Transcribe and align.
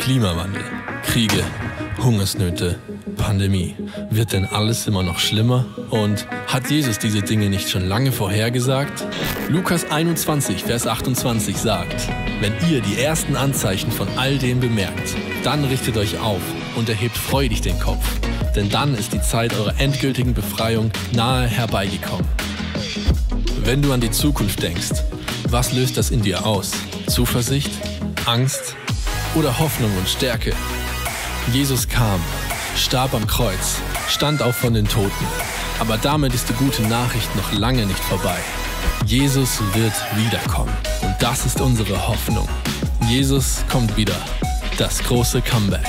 Klimawandel, 0.00 0.64
Kriege, 1.04 1.44
Hungersnöte, 2.02 2.78
Pandemie. 3.18 3.76
Wird 4.08 4.32
denn 4.32 4.46
alles 4.46 4.86
immer 4.86 5.02
noch 5.02 5.18
schlimmer? 5.18 5.66
Und 5.90 6.26
hat 6.46 6.70
Jesus 6.70 6.98
diese 6.98 7.20
Dinge 7.20 7.50
nicht 7.50 7.68
schon 7.68 7.86
lange 7.86 8.10
vorhergesagt? 8.10 9.04
Lukas 9.50 9.90
21, 9.90 10.64
Vers 10.64 10.86
28 10.86 11.54
sagt, 11.54 12.08
wenn 12.40 12.54
ihr 12.70 12.80
die 12.80 12.98
ersten 12.98 13.36
Anzeichen 13.36 13.92
von 13.92 14.08
all 14.16 14.38
dem 14.38 14.58
bemerkt, 14.58 15.14
dann 15.44 15.66
richtet 15.66 15.98
euch 15.98 16.18
auf 16.18 16.40
und 16.76 16.88
erhebt 16.88 17.18
freudig 17.18 17.60
den 17.60 17.78
Kopf, 17.78 18.04
denn 18.56 18.70
dann 18.70 18.94
ist 18.94 19.12
die 19.12 19.20
Zeit 19.20 19.52
eurer 19.54 19.78
endgültigen 19.78 20.32
Befreiung 20.32 20.90
nahe 21.12 21.46
herbeigekommen. 21.46 22.26
Wenn 23.64 23.82
du 23.82 23.92
an 23.92 24.00
die 24.00 24.10
Zukunft 24.10 24.62
denkst, 24.62 25.04
was 25.50 25.74
löst 25.74 25.98
das 25.98 26.10
in 26.10 26.22
dir 26.22 26.46
aus? 26.46 26.72
Zuversicht? 27.06 27.70
Angst? 28.24 28.76
Oder 29.34 29.58
Hoffnung 29.58 29.96
und 29.96 30.08
Stärke. 30.08 30.54
Jesus 31.52 31.88
kam, 31.88 32.20
starb 32.76 33.14
am 33.14 33.26
Kreuz, 33.26 33.80
stand 34.08 34.42
auf 34.42 34.56
von 34.56 34.74
den 34.74 34.86
Toten. 34.86 35.26
Aber 35.78 35.96
damit 35.98 36.34
ist 36.34 36.48
die 36.48 36.54
gute 36.54 36.82
Nachricht 36.82 37.34
noch 37.36 37.52
lange 37.52 37.86
nicht 37.86 38.00
vorbei. 38.00 38.38
Jesus 39.06 39.60
wird 39.74 39.92
wiederkommen. 40.16 40.76
Und 41.02 41.14
das 41.20 41.46
ist 41.46 41.60
unsere 41.60 42.06
Hoffnung. 42.08 42.48
Jesus 43.08 43.64
kommt 43.70 43.96
wieder. 43.96 44.16
Das 44.78 45.02
große 45.02 45.42
Comeback. 45.42 45.86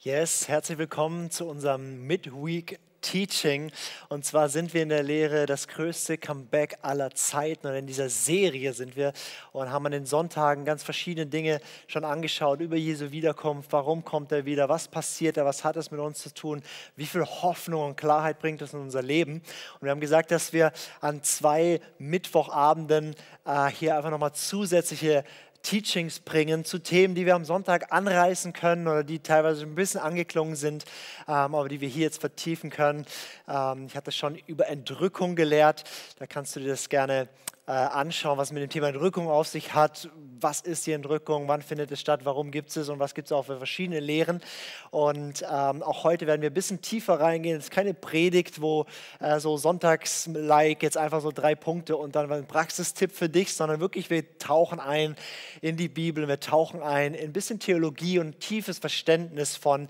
Yes, 0.00 0.48
herzlich 0.48 0.78
willkommen 0.78 1.30
zu 1.30 1.46
unserem 1.46 2.06
Midweek 2.06 2.78
Teaching. 3.04 3.70
Und 4.08 4.24
zwar 4.24 4.48
sind 4.48 4.72
wir 4.72 4.82
in 4.82 4.88
der 4.88 5.02
Lehre 5.02 5.44
das 5.46 5.68
größte 5.68 6.16
Comeback 6.16 6.78
aller 6.82 7.10
Zeiten. 7.10 7.66
Und 7.66 7.74
in 7.74 7.86
dieser 7.86 8.08
Serie 8.08 8.72
sind 8.72 8.96
wir 8.96 9.12
und 9.52 9.70
haben 9.70 9.84
an 9.86 9.92
den 9.92 10.06
Sonntagen 10.06 10.64
ganz 10.64 10.82
verschiedene 10.82 11.26
Dinge 11.26 11.60
schon 11.86 12.04
angeschaut 12.04 12.60
über 12.60 12.76
Jesu 12.76 13.10
Wiederkunft. 13.10 13.72
Warum 13.72 14.04
kommt 14.04 14.32
er 14.32 14.46
wieder? 14.46 14.68
Was 14.68 14.88
passiert 14.88 15.36
da? 15.36 15.44
Was 15.44 15.64
hat 15.64 15.76
es 15.76 15.90
mit 15.90 16.00
uns 16.00 16.18
zu 16.18 16.32
tun? 16.32 16.62
Wie 16.96 17.06
viel 17.06 17.24
Hoffnung 17.24 17.84
und 17.84 17.96
Klarheit 17.96 18.38
bringt 18.38 18.62
es 18.62 18.72
in 18.72 18.80
unser 18.80 19.02
Leben? 19.02 19.42
Und 19.74 19.82
wir 19.82 19.90
haben 19.90 20.00
gesagt, 20.00 20.30
dass 20.30 20.54
wir 20.54 20.72
an 21.00 21.22
zwei 21.22 21.80
Mittwochabenden 21.98 23.14
äh, 23.44 23.66
hier 23.66 23.96
einfach 23.96 24.10
nochmal 24.10 24.32
zusätzliche 24.32 25.24
Teachings 25.64 26.20
bringen 26.20 26.64
zu 26.64 26.78
Themen, 26.78 27.14
die 27.14 27.26
wir 27.26 27.34
am 27.34 27.44
Sonntag 27.44 27.90
anreißen 27.90 28.52
können 28.52 28.86
oder 28.86 29.02
die 29.02 29.18
teilweise 29.18 29.64
ein 29.64 29.74
bisschen 29.74 30.00
angeklungen 30.00 30.56
sind, 30.56 30.84
ähm, 31.26 31.54
aber 31.54 31.68
die 31.68 31.80
wir 31.80 31.88
hier 31.88 32.04
jetzt 32.04 32.20
vertiefen 32.20 32.70
können. 32.70 33.06
Ähm, 33.48 33.86
ich 33.86 33.96
hatte 33.96 34.12
schon 34.12 34.36
über 34.46 34.68
Entrückung 34.68 35.34
gelehrt, 35.34 35.84
da 36.18 36.26
kannst 36.26 36.54
du 36.54 36.60
dir 36.60 36.68
das 36.68 36.88
gerne 36.88 37.28
anschauen, 37.72 38.36
was 38.36 38.52
mit 38.52 38.62
dem 38.62 38.68
Thema 38.68 38.88
Entrückung 38.88 39.28
auf 39.28 39.48
sich 39.48 39.74
hat. 39.74 40.10
Was 40.40 40.60
ist 40.60 40.86
die 40.86 40.92
Entrückung? 40.92 41.48
Wann 41.48 41.62
findet 41.62 41.90
es 41.90 42.00
statt? 42.00 42.20
Warum 42.24 42.50
gibt 42.50 42.76
es 42.76 42.88
und 42.90 42.98
was 42.98 43.14
gibt 43.14 43.28
es 43.28 43.32
auch 43.32 43.44
für 43.46 43.56
verschiedene 43.56 44.00
Lehren? 44.00 44.42
Und 44.90 45.42
ähm, 45.42 45.82
auch 45.82 46.04
heute 46.04 46.26
werden 46.26 46.42
wir 46.42 46.50
ein 46.50 46.54
bisschen 46.54 46.82
tiefer 46.82 47.18
reingehen. 47.18 47.56
Es 47.56 47.64
ist 47.64 47.70
keine 47.70 47.94
Predigt, 47.94 48.60
wo 48.60 48.84
äh, 49.20 49.40
so 49.40 49.56
sonntags-like 49.56 50.82
jetzt 50.82 50.98
einfach 50.98 51.22
so 51.22 51.32
drei 51.32 51.54
Punkte 51.54 51.96
und 51.96 52.14
dann 52.14 52.30
ein 52.30 52.46
Praxistipp 52.46 53.12
für 53.12 53.30
dich, 53.30 53.54
sondern 53.54 53.80
wirklich 53.80 54.10
wir 54.10 54.38
tauchen 54.38 54.78
ein 54.78 55.16
in 55.62 55.78
die 55.78 55.88
Bibel, 55.88 56.28
wir 56.28 56.40
tauchen 56.40 56.82
ein 56.82 57.14
in 57.14 57.30
ein 57.30 57.32
bisschen 57.32 57.60
Theologie 57.60 58.18
und 58.18 58.40
tiefes 58.40 58.78
Verständnis 58.78 59.56
von 59.56 59.88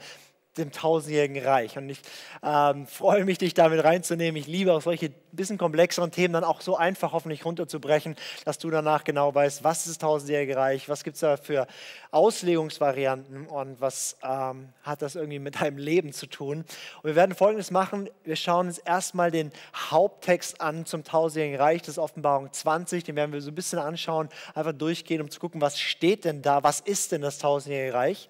dem 0.57 0.73
tausendjährigen 0.73 1.43
Reich. 1.45 1.77
Und 1.77 1.89
ich 1.89 2.01
ähm, 2.43 2.87
freue 2.87 3.25
mich, 3.25 3.39
dich 3.39 3.55
damit 3.55 3.83
reinzunehmen. 3.85 4.41
Ich 4.41 4.47
liebe 4.47 4.73
auch 4.73 4.83
solche 4.83 5.11
bisschen 5.35 5.59
komplexeren 5.59 6.11
Themen 6.11 6.35
dann 6.35 6.45
auch 6.45 6.61
so 6.61 6.77
einfach 6.77 7.13
hoffentlich 7.13 7.45
runterzubrechen, 7.45 8.17
dass 8.45 8.59
du 8.59 8.71
danach 8.71 9.05
genau 9.05 9.35
weißt, 9.35 9.65
was 9.65 9.79
ist 9.79 9.89
das 9.89 9.99
tausendjährige 9.99 10.57
Reich, 10.57 10.89
was 10.89 11.05
gibt 11.05 11.15
es 11.15 11.21
da 11.21 11.37
für 11.37 11.67
Auslegungsvarianten 12.11 13.47
und 13.47 13.81
was 13.81 14.17
ähm, 14.23 14.69
hat 14.83 15.03
das 15.03 15.17
irgendwie 15.17 15.39
mit 15.39 15.61
deinem 15.61 15.79
Leben 15.79 16.13
zu 16.13 16.27
tun. 16.27 16.59
Und 16.59 17.05
wir 17.05 17.17
werden 17.17 17.35
Folgendes 17.35 17.71
machen. 17.71 18.09
Wir 18.25 18.37
schauen 18.37 18.69
uns 18.69 18.79
erstmal 18.79 19.31
den 19.31 19.53
Haupttext 19.75 20.61
an 20.61 20.87
zum 20.87 21.05
tausendjährigen 21.05 21.61
Reich, 21.61 21.81
das 21.83 21.91
ist 21.91 21.99
Offenbarung 21.99 22.53
20. 22.53 23.05
Den 23.05 23.17
werden 23.17 23.33
wir 23.33 23.41
so 23.41 23.51
ein 23.51 23.55
bisschen 23.55 23.79
anschauen, 23.79 24.29
einfach 24.55 24.73
durchgehen, 24.73 25.21
um 25.21 25.31
zu 25.31 25.41
gucken, 25.41 25.61
was 25.61 25.79
steht 25.79 26.25
denn 26.25 26.43
da, 26.43 26.63
was 26.63 26.81
ist 26.81 27.13
denn 27.13 27.23
das 27.23 27.39
tausendjährige 27.39 27.95
Reich. 27.95 28.29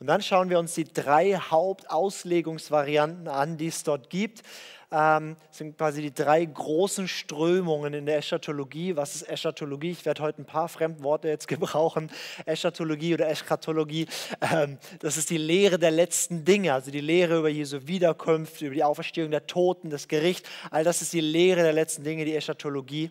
Und 0.00 0.06
dann 0.06 0.22
schauen 0.22 0.48
wir 0.48 0.60
uns 0.60 0.74
die 0.74 0.84
drei 0.84 1.34
Hauptauslegungsvarianten 1.34 3.26
an, 3.26 3.56
die 3.56 3.66
es 3.66 3.82
dort 3.82 4.10
gibt. 4.10 4.42
Ähm, 4.90 5.36
das 5.48 5.58
sind 5.58 5.76
quasi 5.76 6.00
die 6.00 6.14
drei 6.14 6.44
großen 6.44 7.08
Strömungen 7.08 7.92
in 7.92 8.06
der 8.06 8.18
Eschatologie. 8.18 8.94
Was 8.94 9.16
ist 9.16 9.28
Eschatologie? 9.28 9.90
Ich 9.90 10.06
werde 10.06 10.22
heute 10.22 10.42
ein 10.42 10.46
paar 10.46 10.68
Fremdworte 10.68 11.28
jetzt 11.28 11.48
gebrauchen. 11.48 12.10
Eschatologie 12.46 13.14
oder 13.14 13.28
Eschatologie, 13.28 14.06
ähm, 14.40 14.78
das 15.00 15.16
ist 15.16 15.30
die 15.30 15.36
Lehre 15.36 15.80
der 15.80 15.90
letzten 15.90 16.44
Dinge, 16.44 16.72
also 16.72 16.90
die 16.90 17.00
Lehre 17.00 17.38
über 17.38 17.48
Jesu 17.48 17.86
Wiederkunft, 17.86 18.62
über 18.62 18.74
die 18.74 18.84
Auferstehung 18.84 19.32
der 19.32 19.46
Toten, 19.46 19.90
das 19.90 20.06
Gericht. 20.06 20.48
All 20.70 20.84
das 20.84 21.02
ist 21.02 21.12
die 21.12 21.20
Lehre 21.20 21.62
der 21.62 21.72
letzten 21.72 22.04
Dinge, 22.04 22.24
die 22.24 22.36
Eschatologie. 22.36 23.10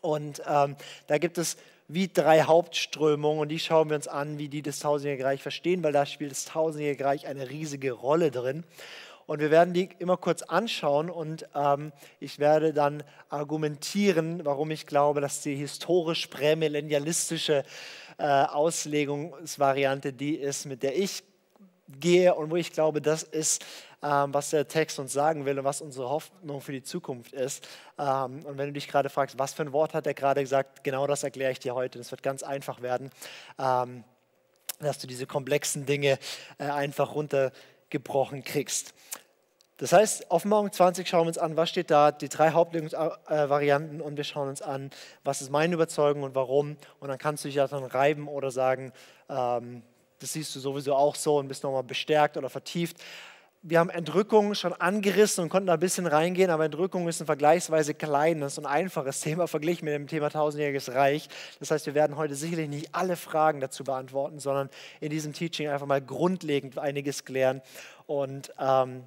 Und 0.00 0.40
ähm, 0.46 0.76
da 1.08 1.18
gibt 1.18 1.38
es 1.38 1.56
wie 1.88 2.08
drei 2.08 2.42
Hauptströmungen 2.42 3.40
und 3.40 3.48
die 3.48 3.58
schauen 3.58 3.88
wir 3.88 3.96
uns 3.96 4.08
an, 4.08 4.38
wie 4.38 4.48
die 4.48 4.60
das 4.60 4.78
Tausendjährige 4.80 5.24
Reich 5.24 5.42
verstehen, 5.42 5.82
weil 5.82 5.92
da 5.92 6.04
spielt 6.04 6.30
das 6.30 6.44
Tausendjährige 6.44 7.04
Reich 7.04 7.26
eine 7.26 7.48
riesige 7.48 7.92
Rolle 7.92 8.30
drin. 8.30 8.64
Und 9.26 9.40
wir 9.40 9.50
werden 9.50 9.74
die 9.74 9.90
immer 9.98 10.16
kurz 10.16 10.42
anschauen 10.42 11.10
und 11.10 11.46
ähm, 11.54 11.92
ich 12.20 12.38
werde 12.38 12.72
dann 12.72 13.02
argumentieren, 13.28 14.44
warum 14.44 14.70
ich 14.70 14.86
glaube, 14.86 15.20
dass 15.20 15.42
die 15.42 15.54
historisch 15.54 16.28
prämillennialistische 16.28 17.64
äh, 18.18 18.22
Auslegungsvariante 18.24 20.12
die 20.12 20.34
ist, 20.34 20.64
mit 20.64 20.82
der 20.82 20.96
ich 20.96 21.24
gehe 22.00 22.34
und 22.34 22.50
wo 22.50 22.56
ich 22.56 22.72
glaube, 22.72 23.00
das 23.00 23.22
ist 23.22 23.64
was 24.00 24.50
der 24.50 24.68
Text 24.68 24.98
uns 24.98 25.12
sagen 25.12 25.44
will 25.44 25.58
und 25.58 25.64
was 25.64 25.80
unsere 25.80 26.08
Hoffnung 26.08 26.60
für 26.60 26.72
die 26.72 26.82
Zukunft 26.82 27.32
ist. 27.32 27.66
Ähm, 27.98 28.44
und 28.44 28.58
wenn 28.58 28.66
du 28.66 28.72
dich 28.72 28.88
gerade 28.88 29.08
fragst, 29.08 29.38
was 29.38 29.54
für 29.54 29.62
ein 29.62 29.72
Wort 29.72 29.94
hat 29.94 30.06
er 30.06 30.14
gerade 30.14 30.40
gesagt, 30.40 30.84
genau 30.84 31.06
das 31.06 31.22
erkläre 31.22 31.52
ich 31.52 31.58
dir 31.58 31.74
heute. 31.74 31.98
Das 31.98 32.10
wird 32.10 32.22
ganz 32.22 32.42
einfach 32.42 32.80
werden, 32.80 33.10
ähm, 33.58 34.04
dass 34.80 34.98
du 34.98 35.06
diese 35.06 35.26
komplexen 35.26 35.84
Dinge 35.84 36.18
äh, 36.58 36.64
einfach 36.64 37.14
runtergebrochen 37.14 38.44
kriegst. 38.44 38.94
Das 39.78 39.92
heißt, 39.92 40.30
Offenbarung 40.30 40.72
20 40.72 41.08
schauen 41.08 41.22
wir 41.22 41.28
uns 41.28 41.38
an, 41.38 41.56
was 41.56 41.70
steht 41.70 41.90
da, 41.90 42.10
die 42.10 42.28
drei 42.28 42.50
Hauptvarianten 42.50 44.00
und 44.00 44.16
wir 44.16 44.24
schauen 44.24 44.48
uns 44.48 44.60
an, 44.60 44.90
was 45.22 45.40
ist 45.40 45.50
meine 45.50 45.74
Überzeugung 45.74 46.24
und 46.24 46.34
warum. 46.34 46.76
Und 46.98 47.08
dann 47.08 47.18
kannst 47.18 47.44
du 47.44 47.48
dich 47.48 47.56
daran 47.56 47.84
reiben 47.84 48.26
oder 48.26 48.50
sagen, 48.50 48.92
ähm, 49.28 49.82
das 50.18 50.32
siehst 50.32 50.54
du 50.56 50.60
sowieso 50.60 50.96
auch 50.96 51.14
so 51.14 51.38
und 51.38 51.46
bist 51.46 51.62
nochmal 51.62 51.84
bestärkt 51.84 52.36
oder 52.36 52.50
vertieft 52.50 52.96
wir 53.62 53.80
haben 53.80 53.90
Entrückung 53.90 54.54
schon 54.54 54.72
angerissen 54.72 55.42
und 55.42 55.50
konnten 55.50 55.66
da 55.66 55.74
ein 55.74 55.80
bisschen 55.80 56.06
reingehen, 56.06 56.50
aber 56.50 56.64
Entrückung 56.64 57.08
ist 57.08 57.20
ein 57.20 57.26
vergleichsweise 57.26 57.92
kleines 57.92 58.56
und 58.56 58.66
einfaches 58.66 59.20
Thema 59.22 59.48
verglichen 59.48 59.84
mit 59.84 59.94
dem 59.94 60.06
Thema 60.06 60.30
tausendjähriges 60.30 60.94
Reich. 60.94 61.28
Das 61.58 61.70
heißt, 61.70 61.86
wir 61.86 61.94
werden 61.94 62.16
heute 62.16 62.34
sicherlich 62.34 62.68
nicht 62.68 62.94
alle 62.94 63.16
Fragen 63.16 63.60
dazu 63.60 63.84
beantworten, 63.84 64.38
sondern 64.38 64.70
in 65.00 65.10
diesem 65.10 65.32
Teaching 65.32 65.68
einfach 65.68 65.86
mal 65.86 66.00
grundlegend 66.00 66.78
einiges 66.78 67.24
klären 67.24 67.60
und 68.06 68.52
ähm, 68.58 69.04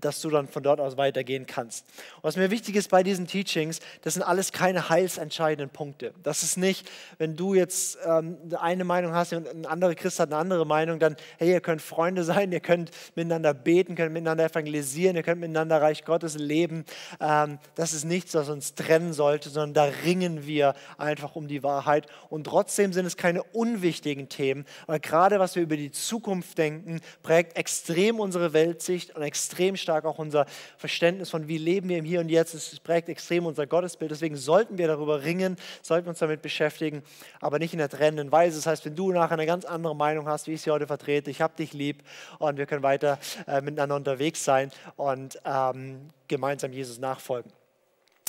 dass 0.00 0.20
du 0.20 0.30
dann 0.30 0.48
von 0.48 0.62
dort 0.62 0.80
aus 0.80 0.96
weitergehen 0.96 1.46
kannst. 1.46 1.86
Was 2.22 2.36
mir 2.36 2.50
wichtig 2.50 2.76
ist 2.76 2.90
bei 2.90 3.02
diesen 3.02 3.26
Teachings, 3.26 3.80
das 4.02 4.14
sind 4.14 4.22
alles 4.22 4.52
keine 4.52 4.88
heilsentscheidenden 4.88 5.70
Punkte. 5.70 6.12
Das 6.22 6.42
ist 6.42 6.56
nicht, 6.56 6.88
wenn 7.18 7.36
du 7.36 7.54
jetzt 7.54 7.98
ähm, 8.04 8.36
eine 8.58 8.84
Meinung 8.84 9.12
hast 9.12 9.32
und 9.32 9.48
ein 9.48 9.66
anderer 9.66 9.94
Christ 9.94 10.20
hat 10.20 10.30
eine 10.30 10.36
andere 10.36 10.66
Meinung, 10.66 10.98
dann, 10.98 11.16
hey, 11.38 11.50
ihr 11.50 11.60
könnt 11.60 11.82
Freunde 11.82 12.24
sein, 12.24 12.52
ihr 12.52 12.60
könnt 12.60 12.90
miteinander 13.14 13.54
beten, 13.54 13.94
könnt 13.94 14.12
miteinander 14.12 14.44
evangelisieren, 14.44 15.16
ihr 15.16 15.22
könnt 15.22 15.40
miteinander 15.40 15.80
Reich 15.80 16.04
Gottes 16.04 16.36
leben. 16.36 16.84
Ähm, 17.20 17.58
das 17.74 17.92
ist 17.92 18.04
nichts, 18.04 18.34
was 18.34 18.48
uns 18.48 18.74
trennen 18.74 19.12
sollte, 19.12 19.48
sondern 19.48 19.74
da 19.74 19.84
ringen 20.04 20.46
wir 20.46 20.74
einfach 20.96 21.36
um 21.36 21.48
die 21.48 21.62
Wahrheit. 21.62 22.06
Und 22.28 22.44
trotzdem 22.44 22.92
sind 22.92 23.06
es 23.06 23.16
keine 23.16 23.42
unwichtigen 23.42 24.28
Themen, 24.28 24.64
weil 24.86 25.00
gerade 25.00 25.38
was 25.38 25.54
wir 25.56 25.62
über 25.62 25.76
die 25.76 25.90
Zukunft 25.90 26.58
denken, 26.58 27.00
prägt 27.22 27.56
extrem 27.56 28.20
unsere 28.20 28.52
Weltsicht 28.52 29.14
und 29.16 29.22
extrem 29.22 29.76
stark 29.78 30.04
auch 30.04 30.18
unser 30.18 30.46
Verständnis 30.76 31.30
von, 31.30 31.48
wie 31.48 31.58
leben 31.58 31.88
wir 31.88 31.98
im 31.98 32.04
Hier 32.04 32.20
und 32.20 32.28
Jetzt. 32.28 32.54
Es 32.54 32.80
prägt 32.80 33.08
extrem 33.08 33.46
unser 33.46 33.66
Gottesbild. 33.66 34.10
Deswegen 34.10 34.36
sollten 34.36 34.78
wir 34.78 34.86
darüber 34.86 35.24
ringen, 35.24 35.56
sollten 35.82 36.08
uns 36.08 36.18
damit 36.18 36.42
beschäftigen, 36.42 37.02
aber 37.40 37.58
nicht 37.58 37.72
in 37.72 37.78
der 37.78 37.88
trennenden 37.88 38.32
Weise. 38.32 38.56
Das 38.56 38.66
heißt, 38.66 38.84
wenn 38.84 38.96
du 38.96 39.12
nachher 39.12 39.34
eine 39.34 39.46
ganz 39.46 39.64
andere 39.64 39.96
Meinung 39.96 40.28
hast, 40.28 40.46
wie 40.46 40.54
ich 40.54 40.62
sie 40.62 40.70
heute 40.70 40.86
vertrete, 40.86 41.30
ich 41.30 41.40
habe 41.40 41.54
dich 41.56 41.72
lieb 41.72 42.02
und 42.38 42.58
wir 42.58 42.66
können 42.66 42.82
weiter 42.82 43.18
äh, 43.46 43.60
miteinander 43.60 43.96
unterwegs 43.96 44.44
sein 44.44 44.70
und 44.96 45.38
ähm, 45.44 46.10
gemeinsam 46.28 46.72
Jesus 46.72 46.98
nachfolgen. 46.98 47.52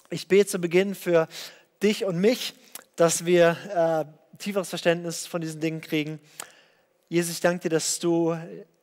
Ich 0.09 0.27
bete 0.27 0.47
zu 0.47 0.59
Beginn 0.59 0.95
für 0.95 1.27
dich 1.83 2.05
und 2.05 2.19
mich, 2.19 2.55
dass 2.95 3.25
wir 3.25 3.57
äh, 3.73 4.37
tieferes 4.39 4.69
Verständnis 4.69 5.27
von 5.27 5.41
diesen 5.41 5.61
Dingen 5.61 5.81
kriegen. 5.81 6.19
Jesus, 7.09 7.33
ich 7.33 7.41
danke 7.41 7.63
dir, 7.63 7.69
dass 7.69 7.99
du 7.99 8.37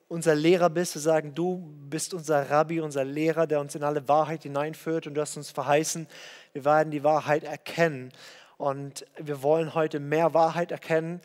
unser 0.08 0.34
Lehrer 0.34 0.70
bist. 0.70 0.94
Wir 0.94 1.02
sagen, 1.02 1.34
du 1.34 1.72
bist 1.88 2.14
unser 2.14 2.50
Rabbi, 2.50 2.80
unser 2.80 3.04
Lehrer, 3.04 3.46
der 3.46 3.60
uns 3.60 3.74
in 3.74 3.82
alle 3.82 4.06
Wahrheit 4.08 4.44
hineinführt 4.44 5.06
und 5.06 5.14
du 5.14 5.20
hast 5.20 5.36
uns 5.36 5.50
verheißen, 5.50 6.06
wir 6.52 6.64
werden 6.64 6.90
die 6.90 7.04
Wahrheit 7.04 7.44
erkennen. 7.44 8.12
Und 8.56 9.04
wir 9.18 9.42
wollen 9.42 9.74
heute 9.74 10.00
mehr 10.00 10.32
Wahrheit 10.32 10.72
erkennen 10.72 11.20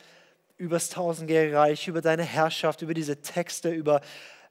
über 0.58 0.76
das 0.76 0.90
tausendjährige 0.90 1.56
Reich, 1.56 1.88
über 1.88 2.02
deine 2.02 2.24
Herrschaft, 2.24 2.82
über 2.82 2.94
diese 2.94 3.22
Texte, 3.22 3.70
über 3.70 4.02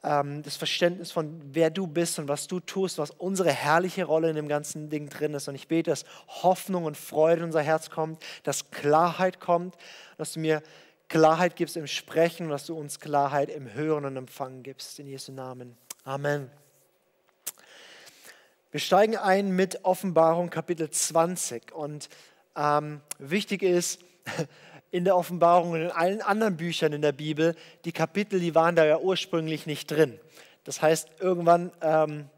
ähm, 0.03 0.43
das 0.43 0.57
Verständnis 0.57 1.13
von 1.13 1.41
wer 1.53 1.71
du 1.71 1.87
bist 1.87 2.19
und 2.19 2.29
was 2.29 2.47
du 2.47 2.61
tust, 2.61 2.99
was 2.99 3.11
unsere 3.11 3.51
herrliche 3.53 4.05
Rolle 4.05 4.31
in 4.31 4.37
dem 4.37 4.49
ganzen 4.49 4.89
Ding 4.89 5.09
drin 5.09 5.35
ist. 5.35 5.49
Und 5.49 5.55
ich 5.55 5.69
bete, 5.69 5.91
dass 5.91 6.05
Hoffnung 6.43 6.85
und 6.85 6.97
Freude 6.97 7.41
in 7.41 7.47
unser 7.47 7.63
Herz 7.63 7.91
kommt, 7.91 8.23
dass 8.45 8.71
Klarheit 8.71 9.41
kommt, 9.41 9.77
dass 10.17 10.33
du 10.33 10.41
mir 10.41 10.63
Klarheit 11.11 11.57
gibst 11.57 11.77
im 11.77 11.89
Sprechen 11.89 12.45
und 12.45 12.51
dass 12.51 12.67
du 12.67 12.79
uns 12.79 13.01
Klarheit 13.01 13.51
im 13.51 13.75
Hören 13.75 14.05
und 14.05 14.17
Empfangen 14.17 14.63
gibst. 14.63 15.01
In 15.01 15.09
Jesu 15.09 15.33
Namen. 15.33 15.77
Amen. 16.05 16.49
Wir 18.71 18.79
steigen 18.79 19.17
ein 19.17 19.51
mit 19.51 19.85
Offenbarung 19.85 20.51
Kapitel 20.51 20.89
20 20.89 21.73
und 21.73 22.09
ähm, 22.57 23.01
wichtig 23.19 23.65
ist, 23.65 23.99
in 24.93 25.05
der 25.05 25.17
Offenbarung 25.17 25.73
und 25.73 25.81
in 25.81 25.91
allen 25.91 26.23
anderen 26.23 26.57
Büchern 26.57 26.93
in 26.93 27.03
der 27.03 27.11
Bibel, 27.11 27.57
die 27.85 27.93
Kapitel, 27.93 28.39
die 28.39 28.55
waren 28.55 28.77
da 28.77 28.85
ja 28.85 29.01
ursprünglich 29.01 29.67
nicht 29.67 29.91
drin. 29.91 30.17
Das 30.63 30.81
heißt, 30.81 31.09
irgendwann, 31.19 31.73
ähm, 31.81 32.31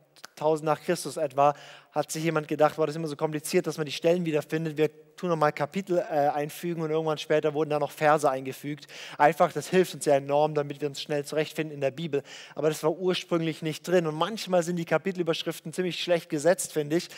1000 0.42 0.64
nach 0.64 0.80
Christus 0.80 1.16
etwa, 1.16 1.54
hat 1.92 2.10
sich 2.10 2.24
jemand 2.24 2.48
gedacht, 2.48 2.78
war 2.78 2.86
das 2.86 2.96
immer 2.96 3.08
so 3.08 3.16
kompliziert, 3.16 3.66
dass 3.66 3.76
man 3.76 3.86
die 3.86 3.92
Stellen 3.92 4.24
wiederfindet. 4.24 4.76
Wir 4.76 4.90
tun 5.16 5.28
nochmal 5.28 5.52
Kapitel 5.52 5.98
äh, 5.98 6.28
einfügen 6.28 6.82
und 6.82 6.90
irgendwann 6.90 7.18
später 7.18 7.54
wurden 7.54 7.70
da 7.70 7.78
noch 7.78 7.90
Verse 7.90 8.28
eingefügt. 8.28 8.86
Einfach, 9.18 9.52
das 9.52 9.68
hilft 9.68 9.94
uns 9.94 10.04
ja 10.06 10.14
enorm, 10.14 10.54
damit 10.54 10.80
wir 10.80 10.88
uns 10.88 11.00
schnell 11.00 11.24
zurechtfinden 11.24 11.74
in 11.74 11.80
der 11.80 11.90
Bibel. 11.90 12.22
Aber 12.54 12.68
das 12.68 12.82
war 12.82 12.92
ursprünglich 12.92 13.62
nicht 13.62 13.86
drin. 13.86 14.06
Und 14.06 14.14
manchmal 14.14 14.62
sind 14.62 14.76
die 14.76 14.84
Kapitelüberschriften 14.84 15.72
ziemlich 15.72 16.02
schlecht 16.02 16.28
gesetzt, 16.28 16.72
finde 16.72 16.96
ich. 16.96 17.08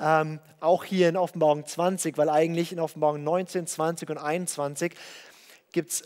Ähm, 0.00 0.40
auch 0.60 0.84
hier 0.84 1.08
in 1.08 1.16
Offenbarung 1.16 1.66
20, 1.66 2.16
weil 2.18 2.30
eigentlich 2.30 2.72
in 2.72 2.80
Offenbarung 2.80 3.22
19, 3.22 3.66
20 3.66 4.10
und 4.10 4.18
21 4.18 4.94
gibt's 5.72 6.02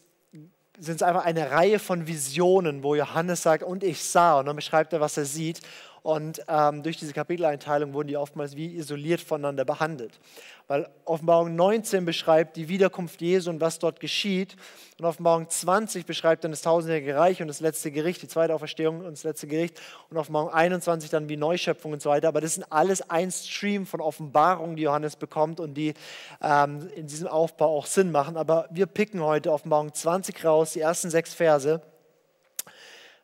sind 0.78 0.96
es 0.96 1.02
einfach 1.02 1.24
eine 1.24 1.50
Reihe 1.50 1.78
von 1.78 2.06
Visionen, 2.06 2.82
wo 2.82 2.94
Johannes 2.94 3.42
sagt, 3.42 3.62
und 3.62 3.82
ich 3.82 4.02
sah, 4.02 4.38
und 4.38 4.46
dann 4.46 4.56
beschreibt 4.56 4.92
er, 4.92 5.00
was 5.00 5.16
er 5.16 5.24
sieht. 5.24 5.60
Und 6.06 6.40
ähm, 6.46 6.84
durch 6.84 6.98
diese 6.98 7.12
Kapiteleinteilung 7.12 7.92
wurden 7.92 8.06
die 8.06 8.16
oftmals 8.16 8.54
wie 8.54 8.76
isoliert 8.76 9.20
voneinander 9.20 9.64
behandelt. 9.64 10.20
Weil 10.68 10.88
Offenbarung 11.04 11.56
19 11.56 12.04
beschreibt 12.04 12.56
die 12.56 12.68
Wiederkunft 12.68 13.20
Jesu 13.20 13.50
und 13.50 13.60
was 13.60 13.80
dort 13.80 13.98
geschieht. 13.98 14.54
Und 15.00 15.04
Offenbarung 15.04 15.50
20 15.50 16.06
beschreibt 16.06 16.44
dann 16.44 16.52
das 16.52 16.62
tausendjährige 16.62 17.16
Reich 17.16 17.42
und 17.42 17.48
das 17.48 17.58
letzte 17.58 17.90
Gericht, 17.90 18.22
die 18.22 18.28
zweite 18.28 18.54
Auferstehung 18.54 19.00
und 19.00 19.10
das 19.10 19.24
letzte 19.24 19.48
Gericht. 19.48 19.80
Und 20.08 20.16
Offenbarung 20.16 20.50
21 20.50 21.10
dann 21.10 21.28
wie 21.28 21.36
Neuschöpfung 21.36 21.90
und 21.90 22.00
so 22.00 22.10
weiter. 22.10 22.28
Aber 22.28 22.40
das 22.40 22.54
sind 22.54 22.70
alles 22.70 23.10
ein 23.10 23.32
Stream 23.32 23.84
von 23.84 24.00
Offenbarungen, 24.00 24.76
die 24.76 24.82
Johannes 24.82 25.16
bekommt 25.16 25.58
und 25.58 25.74
die 25.74 25.92
ähm, 26.40 26.88
in 26.94 27.08
diesem 27.08 27.26
Aufbau 27.26 27.76
auch 27.76 27.86
Sinn 27.86 28.12
machen. 28.12 28.36
Aber 28.36 28.68
wir 28.70 28.86
picken 28.86 29.24
heute 29.24 29.50
Offenbarung 29.50 29.92
20 29.92 30.44
raus, 30.44 30.74
die 30.74 30.80
ersten 30.82 31.10
sechs 31.10 31.34
Verse. 31.34 31.82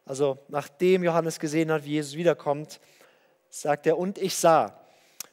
Also 0.04 0.38
nachdem 0.48 1.04
Johannes 1.04 1.38
gesehen 1.38 1.70
hat, 1.70 1.84
wie 1.84 1.92
Jesus 1.92 2.14
wiederkommt, 2.14 2.80
sagt 3.50 3.86
er, 3.86 3.98
und 3.98 4.18
ich 4.18 4.34
sah, 4.34 4.78